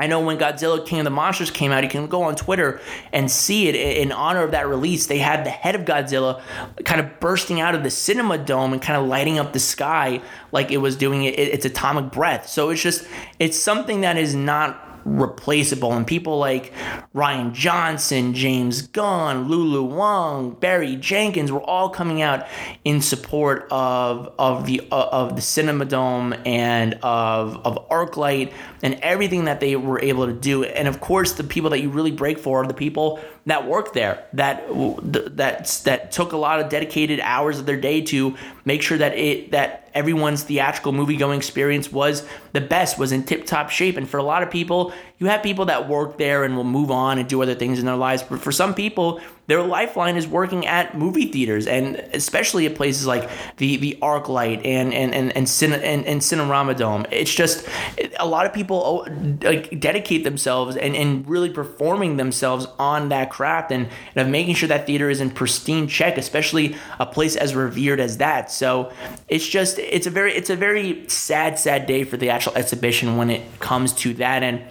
I 0.00 0.06
know 0.06 0.20
when 0.20 0.38
Godzilla 0.38 0.84
King 0.86 1.00
of 1.00 1.04
the 1.04 1.10
Monsters 1.10 1.50
came 1.50 1.72
out, 1.72 1.84
you 1.84 1.90
can 1.90 2.06
go 2.06 2.22
on 2.22 2.34
Twitter 2.34 2.80
and 3.12 3.30
see 3.30 3.68
it 3.68 3.74
in 3.74 4.12
honor 4.12 4.42
of 4.42 4.52
that 4.52 4.66
release. 4.66 5.06
They 5.06 5.18
had 5.18 5.44
the 5.44 5.50
head 5.50 5.74
of 5.74 5.82
Godzilla 5.82 6.40
kind 6.86 7.02
of 7.02 7.20
bursting 7.20 7.60
out 7.60 7.74
of 7.74 7.82
the 7.82 7.90
cinema 7.90 8.38
dome 8.38 8.72
and 8.72 8.80
kind 8.80 8.98
of 8.98 9.06
lighting 9.06 9.38
up 9.38 9.52
the 9.52 9.60
sky 9.60 10.22
like 10.52 10.70
it 10.70 10.78
was 10.78 10.96
doing 10.96 11.24
it, 11.24 11.38
its 11.38 11.66
atomic 11.66 12.12
breath. 12.12 12.48
So 12.48 12.70
it's 12.70 12.82
just, 12.82 13.06
it's 13.38 13.58
something 13.58 14.00
that 14.00 14.16
is 14.16 14.34
not 14.34 14.89
replaceable. 15.04 15.92
And 15.92 16.06
people 16.06 16.38
like 16.38 16.72
Rian 17.14 17.52
Johnson, 17.52 18.34
James 18.34 18.82
Gunn, 18.82 19.48
Lulu 19.48 19.82
Wang, 19.82 20.52
Barry 20.52 20.96
Jenkins 20.96 21.50
were 21.50 21.62
all 21.62 21.90
coming 21.90 22.22
out 22.22 22.46
in 22.84 23.00
support 23.00 23.66
of 23.70 24.32
of 24.38 24.66
the 24.66 24.80
uh, 24.90 25.08
of 25.12 25.36
the 25.36 25.42
Cinema 25.42 25.84
Dome 25.84 26.34
and 26.44 26.94
of 27.02 27.56
of 27.66 27.88
ArcLight 27.88 28.52
and 28.82 28.94
everything 29.02 29.44
that 29.44 29.60
they 29.60 29.76
were 29.76 30.00
able 30.00 30.26
to 30.26 30.32
do. 30.32 30.64
And 30.64 30.88
of 30.88 31.00
course, 31.00 31.32
the 31.32 31.44
people 31.44 31.70
that 31.70 31.80
you 31.80 31.90
really 31.90 32.12
break 32.12 32.38
for 32.38 32.62
are 32.62 32.66
the 32.66 32.74
people 32.74 33.20
that 33.50 33.66
work 33.66 33.92
there 33.92 34.24
that 34.32 34.62
that 34.68 35.66
that 35.84 36.12
took 36.12 36.32
a 36.32 36.36
lot 36.36 36.60
of 36.60 36.68
dedicated 36.68 37.18
hours 37.20 37.58
of 37.58 37.66
their 37.66 37.76
day 37.76 38.00
to 38.00 38.36
make 38.64 38.80
sure 38.80 38.96
that 38.96 39.16
it 39.18 39.50
that 39.50 39.88
everyone's 39.92 40.44
theatrical 40.44 40.92
movie 40.92 41.16
going 41.16 41.36
experience 41.36 41.90
was 41.90 42.26
the 42.52 42.60
best 42.60 42.98
was 42.98 43.10
in 43.10 43.24
tip 43.24 43.44
top 43.44 43.70
shape. 43.70 43.96
And 43.96 44.08
for 44.08 44.18
a 44.18 44.22
lot 44.22 44.42
of 44.42 44.50
people 44.50 44.92
you 45.20 45.26
have 45.26 45.42
people 45.42 45.66
that 45.66 45.88
work 45.88 46.18
there 46.18 46.42
and 46.44 46.56
will 46.56 46.64
move 46.64 46.90
on 46.90 47.18
and 47.18 47.28
do 47.28 47.42
other 47.42 47.54
things 47.54 47.78
in 47.78 47.86
their 47.86 47.96
lives 47.96 48.22
but 48.22 48.40
for 48.40 48.50
some 48.50 48.74
people 48.74 49.20
their 49.50 49.64
lifeline 49.64 50.16
is 50.16 50.28
working 50.28 50.64
at 50.64 50.96
movie 50.96 51.26
theaters 51.26 51.66
and 51.66 51.96
especially 52.14 52.66
at 52.66 52.76
places 52.76 53.04
like 53.04 53.28
the 53.56 53.76
the 53.78 53.98
ArcLight 54.00 54.64
and 54.64 54.94
and 54.94 55.12
and 55.12 55.36
and, 55.36 55.48
Cine, 55.48 55.72
and, 55.72 56.06
and 56.06 56.20
Cinerama 56.20 56.76
Dome. 56.76 57.04
It's 57.10 57.34
just 57.34 57.66
a 58.20 58.26
lot 58.28 58.46
of 58.46 58.52
people 58.52 58.80
oh, 59.08 59.38
like 59.42 59.80
dedicate 59.80 60.22
themselves 60.22 60.76
and, 60.76 60.94
and 60.94 61.28
really 61.28 61.50
performing 61.50 62.16
themselves 62.16 62.68
on 62.78 63.08
that 63.08 63.30
craft 63.30 63.72
and, 63.72 63.88
and 64.14 64.24
of 64.24 64.28
making 64.28 64.54
sure 64.54 64.68
that 64.68 64.86
theater 64.86 65.10
is 65.10 65.20
in 65.20 65.32
pristine 65.32 65.88
check, 65.88 66.16
especially 66.16 66.76
a 67.00 67.06
place 67.06 67.34
as 67.34 67.52
revered 67.52 67.98
as 67.98 68.18
that. 68.18 68.52
So 68.52 68.92
it's 69.26 69.48
just 69.48 69.80
it's 69.80 70.06
a 70.06 70.10
very 70.10 70.32
it's 70.32 70.50
a 70.50 70.56
very 70.56 71.08
sad 71.08 71.58
sad 71.58 71.86
day 71.86 72.04
for 72.04 72.16
the 72.16 72.30
actual 72.30 72.54
exhibition 72.54 73.16
when 73.16 73.30
it 73.30 73.58
comes 73.58 73.92
to 73.94 74.14
that 74.14 74.44
and 74.44 74.62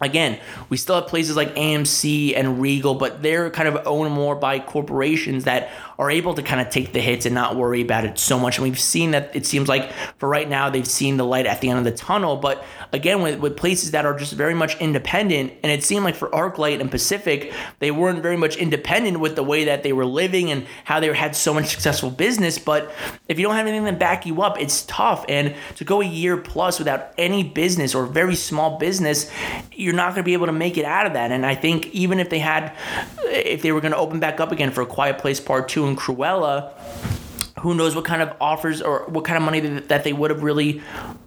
Again, 0.00 0.40
we 0.70 0.76
still 0.76 0.94
have 0.94 1.08
places 1.08 1.36
like 1.36 1.54
AMC 1.56 2.34
and 2.34 2.60
Regal, 2.60 2.94
but 2.94 3.22
they're 3.22 3.50
kind 3.50 3.68
of 3.68 3.86
owned 3.86 4.12
more 4.12 4.34
by 4.34 4.58
corporations 4.58 5.44
that 5.44 5.70
are 5.98 6.10
able 6.10 6.32
to 6.32 6.42
kind 6.42 6.62
of 6.62 6.70
take 6.70 6.94
the 6.94 7.00
hits 7.00 7.26
and 7.26 7.34
not 7.34 7.56
worry 7.56 7.82
about 7.82 8.06
it 8.06 8.18
so 8.18 8.38
much. 8.38 8.56
And 8.56 8.64
we've 8.64 8.80
seen 8.80 9.10
that 9.10 9.36
it 9.36 9.44
seems 9.44 9.68
like 9.68 9.92
for 10.16 10.30
right 10.30 10.48
now 10.48 10.70
they've 10.70 10.86
seen 10.86 11.18
the 11.18 11.26
light 11.26 11.44
at 11.44 11.60
the 11.60 11.68
end 11.68 11.78
of 11.78 11.84
the 11.84 11.92
tunnel. 11.92 12.38
But 12.38 12.64
again, 12.92 13.20
with, 13.20 13.38
with 13.40 13.58
places 13.58 13.90
that 13.90 14.06
are 14.06 14.18
just 14.18 14.32
very 14.32 14.54
much 14.54 14.80
independent, 14.80 15.52
and 15.62 15.70
it 15.70 15.84
seemed 15.84 16.04
like 16.04 16.14
for 16.14 16.30
ArcLight 16.30 16.80
and 16.80 16.90
Pacific, 16.90 17.52
they 17.80 17.90
weren't 17.90 18.22
very 18.22 18.38
much 18.38 18.56
independent 18.56 19.20
with 19.20 19.36
the 19.36 19.42
way 19.42 19.64
that 19.64 19.82
they 19.82 19.92
were 19.92 20.06
living 20.06 20.50
and 20.50 20.66
how 20.84 21.00
they 21.00 21.14
had 21.14 21.36
so 21.36 21.52
much 21.52 21.66
successful 21.66 22.10
business. 22.10 22.58
But 22.58 22.90
if 23.28 23.38
you 23.38 23.46
don't 23.46 23.56
have 23.56 23.66
anything 23.66 23.84
to 23.84 23.92
back 23.92 24.24
you 24.24 24.40
up, 24.40 24.58
it's 24.58 24.86
tough. 24.86 25.26
And 25.28 25.54
to 25.76 25.84
go 25.84 26.00
a 26.00 26.06
year 26.06 26.38
plus 26.38 26.78
without 26.78 27.12
any 27.18 27.42
business 27.44 27.94
or 27.94 28.06
very 28.06 28.36
small 28.36 28.78
business, 28.78 29.30
you're 29.72 29.89
not 29.92 30.14
going 30.14 30.22
to 30.22 30.22
be 30.24 30.32
able 30.32 30.46
to 30.46 30.52
make 30.52 30.76
it 30.76 30.84
out 30.84 31.06
of 31.06 31.12
that. 31.14 31.30
And 31.30 31.44
I 31.44 31.54
think 31.54 31.86
even 31.88 32.20
if 32.20 32.30
they 32.30 32.38
had, 32.38 32.74
if 33.24 33.62
they 33.62 33.72
were 33.72 33.80
going 33.80 33.92
to 33.92 33.98
open 33.98 34.20
back 34.20 34.40
up 34.40 34.52
again 34.52 34.70
for 34.70 34.82
a 34.82 34.86
Quiet 34.86 35.18
Place 35.18 35.40
Part 35.40 35.68
2 35.68 35.86
and 35.86 35.96
Cruella, 35.96 36.72
who 37.60 37.74
knows 37.74 37.94
what 37.94 38.04
kind 38.04 38.22
of 38.22 38.34
offers 38.40 38.80
or 38.80 39.04
what 39.08 39.24
kind 39.24 39.36
of 39.36 39.42
money 39.42 39.60
that 39.60 40.02
they 40.02 40.12
would 40.12 40.30
have 40.30 40.42
really 40.42 40.82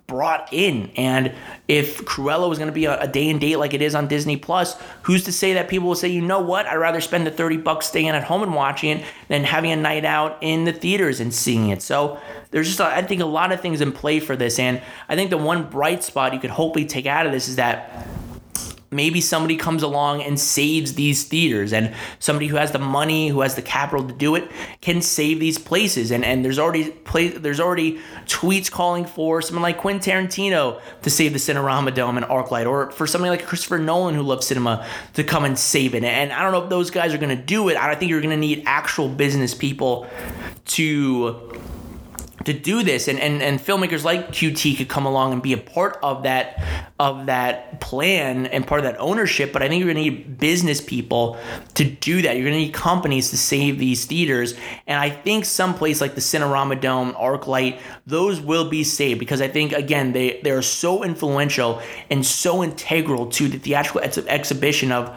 brought 0.08 0.52
in. 0.52 0.92
And 0.96 1.32
if 1.68 2.04
Cruella 2.06 2.50
was 2.50 2.58
going 2.58 2.68
to 2.68 2.74
be 2.74 2.86
a, 2.86 3.08
day 3.08 3.30
and 3.30 3.40
date 3.40 3.58
like 3.58 3.74
it 3.74 3.82
is 3.82 3.96
on 3.96 4.08
Disney 4.08 4.38
Plus, 4.38 4.76
who's 5.04 5.24
to 5.26 5.32
say 5.32 5.54
that 5.54 5.70
people 5.70 5.88
will 5.88 5.96
say, 5.96 6.10
you 6.10 6.22
know 6.22 6.40
what, 6.40 6.66
I'd 6.66 6.76
rather 6.76 7.02
spend 7.02 7.28
the 7.28 7.32
30 7.32 7.58
bucks 7.58 7.88
staying 7.88 8.10
at 8.10 8.24
home 8.24 8.44
and 8.44 8.54
watching 8.54 8.98
it 8.98 9.06
than 9.28 9.44
having 9.44 9.72
a 9.72 9.76
night 9.76 10.06
out 10.06 10.38
in 10.42 10.66
the 10.66 10.74
theaters 10.74 11.20
and 11.20 11.34
seeing 11.34 11.70
it. 11.70 11.82
So 11.82 12.20
there's 12.52 12.68
just, 12.68 12.82
I 12.82 13.02
think, 13.04 13.22
a 13.22 13.26
lot 13.26 13.52
of 13.52 13.62
things 13.62 13.82
in 13.82 13.92
play 13.92 14.20
for 14.20 14.36
this. 14.36 14.60
And 14.60 14.82
I 15.08 15.16
think 15.16 15.30
the 15.30 15.38
one 15.38 15.70
bright 15.70 16.04
spot 16.04 16.34
you 16.34 16.40
could 16.40 16.52
hopefully 16.52 16.86
take 16.86 17.06
out 17.06 17.26
of 17.26 17.32
this 17.32 17.48
is 17.48 17.58
that 17.58 18.08
maybe 18.94 19.22
somebody 19.22 19.56
comes 19.56 19.84
along 19.84 20.22
and 20.22 20.40
saves 20.40 20.94
these 20.94 21.24
theaters 21.24 21.74
and 21.74 21.94
somebody 22.20 22.48
who 22.48 22.56
has 22.56 22.72
the 22.72 22.80
money 22.80 23.28
who 23.30 23.42
has 23.42 23.56
the 23.56 23.62
capital 23.62 24.08
to 24.08 24.14
do 24.14 24.36
it 24.36 24.50
can 24.82 25.02
save 25.02 25.40
these 25.40 25.58
places. 25.58 26.12
And 26.12 26.24
and 26.24 26.44
there's 26.44 26.60
already 26.60 26.92
play, 26.92 27.30
there's 27.30 27.60
already 27.60 28.00
tweets 28.26 28.72
calling 28.72 29.06
for 29.06 29.42
someone 29.42 29.64
like 29.64 29.78
Quentin 29.78 30.28
Tarantino 30.28 30.82
to 31.02 31.10
save 31.10 31.34
the 31.34 31.40
Cinerama 31.40 31.94
Dome 31.94 32.18
and 32.18 32.26
ArcLight 32.26 32.66
or 32.66 32.92
for 32.92 33.08
somebody 33.08 33.30
like 33.32 33.46
Christopher 33.46 33.80
Nolan 33.80 34.16
who 34.16 34.22
loves 34.22 34.48
cinema 34.48 34.88
to 35.14 35.24
come 35.24 35.46
and 35.46 35.58
save 35.58 35.96
it. 35.96 36.04
And 36.04 36.32
I 36.32 36.42
don't 36.42 36.52
know 36.52 36.64
if 36.64 36.70
those 36.70 36.92
guys 36.92 37.14
are 37.14 37.18
going 37.18 37.36
to 37.36 37.44
do 37.44 37.70
it. 37.70 37.78
I 37.78 37.94
think 37.96 38.10
you're 38.10 38.22
going 38.22 38.32
to 38.32 38.38
need 38.38 38.64
actual 38.66 39.10
business 39.10 39.54
people 39.54 40.08
to 40.66 41.60
to 42.46 42.54
do 42.54 42.84
this. 42.84 43.08
And, 43.08 43.20
and 43.20 43.42
and 43.42 43.60
filmmakers 43.60 44.04
like 44.04 44.30
QT 44.30 44.78
could 44.78 44.90
come 44.90 45.06
along 45.06 45.34
and 45.34 45.42
be 45.42 45.54
a 45.54 45.58
part 45.58 45.98
of 46.04 46.24
that 46.24 46.64
of 47.00 47.26
that 47.28 47.80
plan 47.80 48.46
and 48.48 48.66
part 48.66 48.80
of 48.80 48.86
that 48.86 49.00
ownership. 49.00 49.54
But 49.54 49.64
I 49.64 49.68
think 49.68 49.84
you're 49.84 49.94
going 49.94 50.04
to 50.04 50.12
need 50.12 50.38
business 50.40 50.82
people 50.82 51.38
to 51.76 51.84
do 51.84 52.22
that. 52.22 52.36
You're 52.36 52.46
going 52.46 52.60
to 52.60 52.66
need 52.66 52.74
companies 52.74 53.30
to 53.32 53.38
save 53.38 53.80
these 53.80 54.06
theaters. 54.06 54.56
And 54.88 55.00
I 55.00 55.10
think 55.10 55.46
some 55.46 55.74
place 55.74 56.02
like 56.02 56.16
the 56.16 56.22
Cinerama 56.22 56.80
Dome 56.80 57.14
ArcLight 57.14 57.80
those 58.06 58.40
will 58.40 58.70
be 58.70 58.84
saved 58.84 59.20
because 59.20 59.42
I 59.42 59.48
think 59.48 59.74
again 59.74 60.14
they 60.14 60.40
they're 60.44 60.62
so 60.62 61.04
influential 61.04 61.82
and 62.10 62.26
so 62.26 62.64
integral 62.64 63.28
to 63.32 63.48
the 63.48 63.58
theatrical 63.58 64.02
ex- 64.02 64.18
exhibition 64.18 64.92
of 64.92 65.12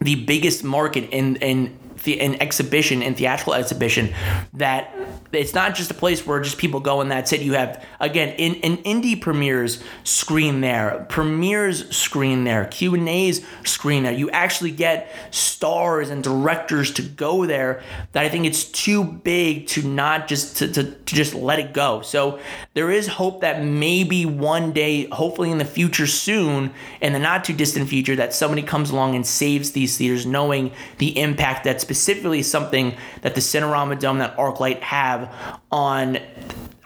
the 0.00 0.14
biggest 0.24 0.64
market 0.64 1.10
in 1.10 1.36
in 1.36 1.78
the 2.08 2.20
an 2.20 2.40
exhibition 2.40 3.02
and 3.02 3.16
theatrical 3.16 3.54
exhibition 3.54 4.14
that 4.54 4.94
it's 5.32 5.54
not 5.54 5.74
just 5.74 5.90
a 5.90 5.94
place 5.94 6.26
where 6.26 6.40
just 6.40 6.56
people 6.56 6.80
go 6.80 7.02
and 7.02 7.10
that's 7.10 7.32
it. 7.32 7.42
You 7.42 7.52
have 7.52 7.84
again 8.00 8.34
in 8.38 8.54
an 8.62 8.78
indie 8.78 9.20
premieres 9.20 9.82
screen 10.04 10.62
there, 10.62 11.06
premieres 11.10 11.94
screen 11.94 12.44
there, 12.44 12.64
Q 12.64 12.94
and 12.94 13.08
A's 13.08 13.44
screen 13.64 14.04
there. 14.04 14.12
You 14.12 14.30
actually 14.30 14.70
get 14.70 15.12
stars 15.30 16.08
and 16.08 16.24
directors 16.24 16.92
to 16.92 17.02
go 17.02 17.44
there. 17.44 17.82
That 18.12 18.24
I 18.24 18.28
think 18.30 18.46
it's 18.46 18.64
too 18.64 19.04
big 19.04 19.66
to 19.68 19.86
not 19.86 20.28
just 20.28 20.56
to, 20.58 20.72
to, 20.72 20.84
to 20.84 21.14
just 21.14 21.34
let 21.34 21.58
it 21.58 21.74
go. 21.74 22.00
So 22.00 22.40
there 22.72 22.90
is 22.90 23.06
hope 23.06 23.42
that 23.42 23.62
maybe 23.62 24.24
one 24.24 24.72
day, 24.72 25.08
hopefully 25.08 25.50
in 25.50 25.58
the 25.58 25.64
future 25.64 26.06
soon, 26.06 26.72
in 27.02 27.12
the 27.12 27.18
not 27.18 27.44
too 27.44 27.52
distant 27.52 27.88
future, 27.88 28.16
that 28.16 28.32
somebody 28.32 28.62
comes 28.62 28.90
along 28.90 29.14
and 29.14 29.26
saves 29.26 29.72
these 29.72 29.98
theaters, 29.98 30.24
knowing 30.24 30.72
the 30.96 31.18
impact 31.18 31.64
that 31.64 31.80
specifically 31.98 32.42
something 32.42 32.94
that 33.22 33.34
the 33.34 33.40
Cinerama 33.40 33.98
Dome, 33.98 34.18
that 34.18 34.36
ArcLight 34.36 34.80
have 34.80 35.34
on 35.70 36.18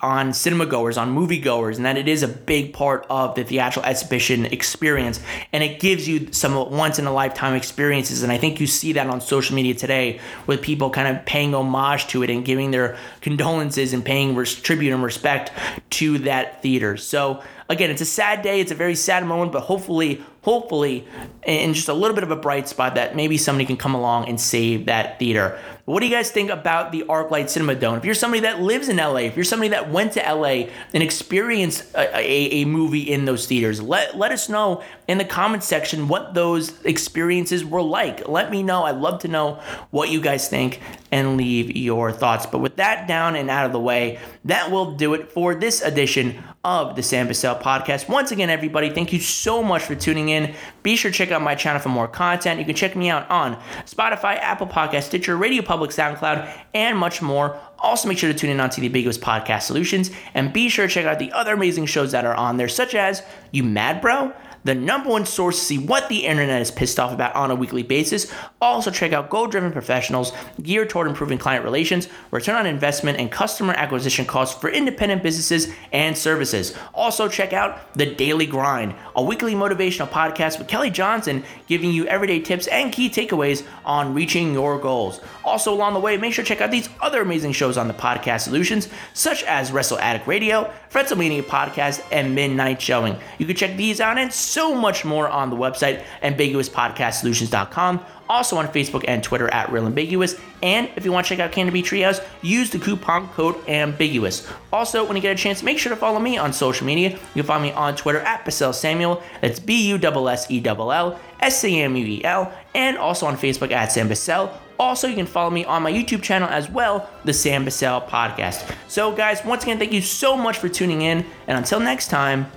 on 0.00 0.32
cinema 0.32 0.66
goers, 0.66 0.98
on 0.98 1.10
movie 1.12 1.38
goers, 1.38 1.76
and 1.76 1.86
that 1.86 1.96
it 1.96 2.08
is 2.08 2.24
a 2.24 2.28
big 2.28 2.72
part 2.72 3.06
of 3.08 3.36
the 3.36 3.44
theatrical 3.44 3.88
exhibition 3.88 4.46
experience. 4.46 5.20
And 5.52 5.62
it 5.62 5.78
gives 5.78 6.08
you 6.08 6.32
some 6.32 6.54
once 6.72 6.98
in 6.98 7.06
a 7.06 7.12
lifetime 7.12 7.54
experiences. 7.54 8.24
And 8.24 8.32
I 8.32 8.36
think 8.36 8.58
you 8.58 8.66
see 8.66 8.94
that 8.94 9.06
on 9.06 9.20
social 9.20 9.54
media 9.54 9.74
today 9.74 10.18
with 10.48 10.60
people 10.60 10.90
kind 10.90 11.16
of 11.16 11.24
paying 11.24 11.54
homage 11.54 12.08
to 12.08 12.24
it 12.24 12.30
and 12.30 12.44
giving 12.44 12.72
their 12.72 12.98
condolences 13.20 13.92
and 13.92 14.04
paying 14.04 14.34
tribute 14.44 14.92
and 14.92 15.04
respect 15.04 15.52
to 15.90 16.18
that 16.18 16.62
theater. 16.62 16.96
So 16.96 17.40
again, 17.68 17.90
it's 17.90 18.02
a 18.02 18.06
sad 18.06 18.42
day. 18.42 18.58
It's 18.58 18.72
a 18.72 18.76
very 18.76 18.96
sad 18.96 19.24
moment, 19.24 19.52
but 19.52 19.60
hopefully, 19.60 20.24
hopefully, 20.42 21.06
in 21.44 21.74
just 21.74 21.88
a 21.88 21.94
little 21.94 22.14
bit 22.14 22.24
of 22.24 22.30
a 22.30 22.36
bright 22.36 22.68
spot 22.68 22.94
that 22.96 23.16
maybe 23.16 23.38
somebody 23.38 23.64
can 23.64 23.76
come 23.76 23.94
along 23.94 24.28
and 24.28 24.40
save 24.40 24.86
that 24.86 25.18
theater. 25.18 25.58
What 25.84 25.98
do 25.98 26.06
you 26.06 26.14
guys 26.14 26.30
think 26.30 26.48
about 26.48 26.92
the 26.92 27.02
ArcLight 27.08 27.48
Cinema 27.48 27.74
Dome? 27.74 27.96
If 27.96 28.04
you're 28.04 28.14
somebody 28.14 28.42
that 28.42 28.60
lives 28.60 28.88
in 28.88 28.98
LA, 28.98 29.16
if 29.16 29.34
you're 29.34 29.44
somebody 29.44 29.70
that 29.70 29.90
went 29.90 30.12
to 30.12 30.20
LA 30.20 30.68
and 30.94 31.02
experienced 31.02 31.92
a, 31.94 32.16
a, 32.16 32.62
a 32.62 32.64
movie 32.66 33.10
in 33.10 33.24
those 33.24 33.46
theaters, 33.46 33.82
let, 33.82 34.16
let 34.16 34.30
us 34.30 34.48
know 34.48 34.84
in 35.08 35.18
the 35.18 35.24
comment 35.24 35.64
section 35.64 36.06
what 36.06 36.34
those 36.34 36.80
experiences 36.84 37.64
were 37.64 37.82
like. 37.82 38.28
Let 38.28 38.52
me 38.52 38.62
know. 38.62 38.84
I'd 38.84 38.98
love 38.98 39.22
to 39.22 39.28
know 39.28 39.60
what 39.90 40.08
you 40.08 40.20
guys 40.20 40.48
think 40.48 40.80
and 41.10 41.36
leave 41.36 41.76
your 41.76 42.12
thoughts. 42.12 42.46
But 42.46 42.58
with 42.58 42.76
that 42.76 43.08
down 43.08 43.34
and 43.34 43.50
out 43.50 43.66
of 43.66 43.72
the 43.72 43.80
way, 43.80 44.20
that 44.44 44.70
will 44.70 44.92
do 44.94 45.14
it 45.14 45.32
for 45.32 45.54
this 45.56 45.82
edition 45.82 46.44
of 46.64 46.94
the 46.94 47.02
Sam 47.02 47.26
Bussell 47.26 47.60
podcast. 47.60 48.08
Once 48.08 48.30
again, 48.30 48.48
everybody, 48.48 48.88
thank 48.88 49.12
you 49.12 49.18
so 49.18 49.64
much 49.64 49.82
for 49.82 49.96
tuning 49.96 50.28
in. 50.28 50.54
Be 50.84 50.94
sure 50.94 51.10
to 51.10 51.16
check 51.16 51.32
out 51.32 51.42
my 51.42 51.56
channel 51.56 51.80
for 51.80 51.88
more 51.88 52.06
content. 52.06 52.60
You 52.60 52.64
can 52.64 52.76
check 52.76 52.94
me 52.94 53.10
out 53.10 53.28
on 53.30 53.56
Spotify, 53.84 54.38
Apple 54.38 54.68
Podcast, 54.68 55.04
Stitcher, 55.04 55.36
Radio 55.36 55.62
Public, 55.72 55.90
SoundCloud, 55.90 56.52
and 56.74 56.98
much 56.98 57.22
more. 57.22 57.58
Also, 57.78 58.06
make 58.06 58.18
sure 58.18 58.30
to 58.30 58.38
tune 58.38 58.50
in 58.50 58.60
onto 58.60 58.82
the 58.82 58.88
Ambiguous 58.88 59.16
Podcast 59.16 59.62
Solutions 59.62 60.10
and 60.34 60.52
be 60.52 60.68
sure 60.68 60.86
to 60.86 60.92
check 60.92 61.06
out 61.06 61.18
the 61.18 61.32
other 61.32 61.54
amazing 61.54 61.86
shows 61.86 62.12
that 62.12 62.26
are 62.26 62.34
on 62.34 62.58
there, 62.58 62.68
such 62.68 62.94
as 62.94 63.22
You 63.52 63.64
Mad 63.64 64.02
Bro? 64.02 64.34
The 64.64 64.74
number 64.74 65.10
one 65.10 65.26
source 65.26 65.58
to 65.58 65.64
see 65.64 65.78
what 65.78 66.08
the 66.08 66.26
internet 66.26 66.62
is 66.62 66.70
pissed 66.70 67.00
off 67.00 67.12
about 67.12 67.34
on 67.34 67.50
a 67.50 67.54
weekly 67.54 67.82
basis. 67.82 68.32
Also, 68.60 68.90
check 68.90 69.12
out 69.12 69.30
Goal 69.30 69.46
Driven 69.46 69.72
Professionals, 69.72 70.32
geared 70.62 70.90
toward 70.90 71.08
improving 71.08 71.38
client 71.38 71.64
relations, 71.64 72.08
return 72.30 72.54
on 72.54 72.66
investment, 72.66 73.18
and 73.18 73.30
customer 73.30 73.72
acquisition 73.74 74.24
costs 74.24 74.58
for 74.60 74.70
independent 74.70 75.22
businesses 75.22 75.72
and 75.92 76.16
services. 76.16 76.76
Also, 76.94 77.28
check 77.28 77.52
out 77.52 77.92
The 77.94 78.14
Daily 78.14 78.46
Grind, 78.46 78.94
a 79.16 79.22
weekly 79.22 79.54
motivational 79.54 80.08
podcast 80.08 80.58
with 80.58 80.68
Kelly 80.68 80.90
Johnson 80.90 81.42
giving 81.66 81.90
you 81.90 82.06
everyday 82.06 82.40
tips 82.40 82.66
and 82.66 82.92
key 82.92 83.08
takeaways 83.08 83.66
on 83.84 84.14
reaching 84.14 84.52
your 84.52 84.78
goals. 84.78 85.20
Also, 85.44 85.72
along 85.72 85.94
the 85.94 86.00
way, 86.00 86.16
make 86.16 86.32
sure 86.32 86.44
to 86.44 86.48
check 86.48 86.60
out 86.60 86.70
these 86.70 86.88
other 87.00 87.22
amazing 87.22 87.52
shows 87.52 87.76
on 87.76 87.88
the 87.88 87.94
podcast 87.94 88.42
solutions, 88.42 88.88
such 89.14 89.42
as 89.44 89.72
Wrestle 89.72 89.98
Addict 89.98 90.26
Radio, 90.26 90.72
WrestleMania 90.90 91.42
Podcast, 91.42 92.04
and 92.12 92.34
Midnight 92.34 92.80
Showing. 92.80 93.16
You 93.38 93.46
can 93.46 93.56
check 93.56 93.76
these 93.76 94.00
out 94.00 94.18
and 94.18 94.32
much 94.74 95.04
more 95.04 95.28
on 95.28 95.50
the 95.50 95.56
website, 95.56 96.04
ambiguouspodcastsolutions.com. 96.22 98.04
Also 98.28 98.56
on 98.56 98.68
Facebook 98.68 99.04
and 99.08 99.22
Twitter 99.22 99.48
at 99.52 99.70
Real 99.70 99.86
Ambiguous. 99.86 100.40
And 100.62 100.88
if 100.96 101.04
you 101.04 101.12
want 101.12 101.26
to 101.26 101.34
check 101.34 101.38
out 101.38 101.52
Canopy 101.52 101.82
Treehouse, 101.82 102.24
use 102.40 102.70
the 102.70 102.78
coupon 102.78 103.28
code 103.28 103.56
Ambiguous. 103.68 104.48
Also, 104.72 105.04
when 105.04 105.16
you 105.16 105.22
get 105.22 105.32
a 105.32 105.42
chance, 105.42 105.62
make 105.62 105.78
sure 105.78 105.90
to 105.90 105.96
follow 105.96 106.18
me 106.18 106.38
on 106.38 106.52
social 106.52 106.86
media. 106.86 107.10
You 107.10 107.42
can 107.42 107.44
find 107.44 107.62
me 107.62 107.72
on 107.72 107.96
Twitter 107.96 108.20
at 108.20 108.44
Bussell 108.44 108.74
Samuel. 108.74 109.22
That's 109.40 109.58
B 109.58 109.88
U 109.88 109.96
S 109.96 110.44
S 110.44 110.50
E 110.50 110.64
L 110.64 110.92
L 110.92 111.20
S 111.40 111.64
A 111.64 111.68
M 111.68 111.96
U 111.96 112.06
E 112.06 112.24
L. 112.24 112.52
And 112.74 112.96
also 112.96 113.26
on 113.26 113.36
Facebook 113.36 113.70
at 113.70 113.92
Sam 113.92 114.08
Bussell. 114.08 114.50
Also, 114.78 115.06
you 115.06 115.14
can 115.14 115.26
follow 115.26 115.50
me 115.50 115.64
on 115.64 115.82
my 115.82 115.92
YouTube 115.92 116.22
channel 116.22 116.48
as 116.48 116.68
well, 116.68 117.08
the 117.24 117.32
Sam 117.32 117.64
Bussell 117.64 118.06
Podcast. 118.08 118.74
So, 118.88 119.12
guys, 119.12 119.44
once 119.44 119.62
again, 119.62 119.78
thank 119.78 119.92
you 119.92 120.00
so 120.00 120.36
much 120.36 120.58
for 120.58 120.68
tuning 120.68 121.02
in. 121.02 121.24
And 121.46 121.58
until 121.58 121.80
next 121.80 122.08
time, 122.08 122.50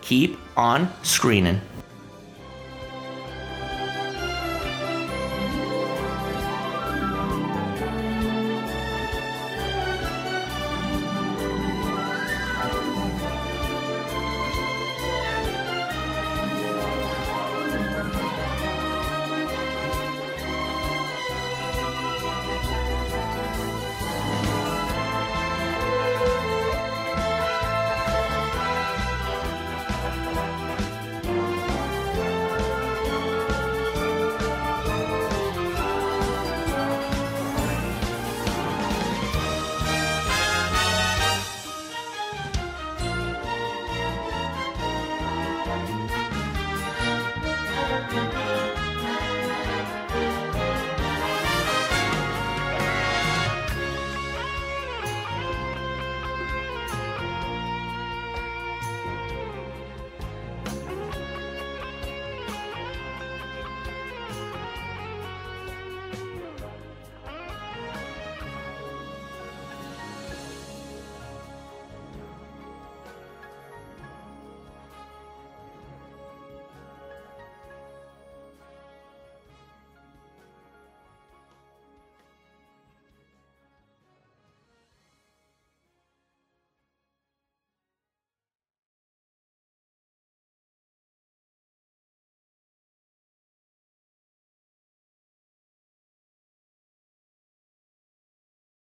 keep 0.00 0.38
on 0.56 0.92
screening. 1.02 1.60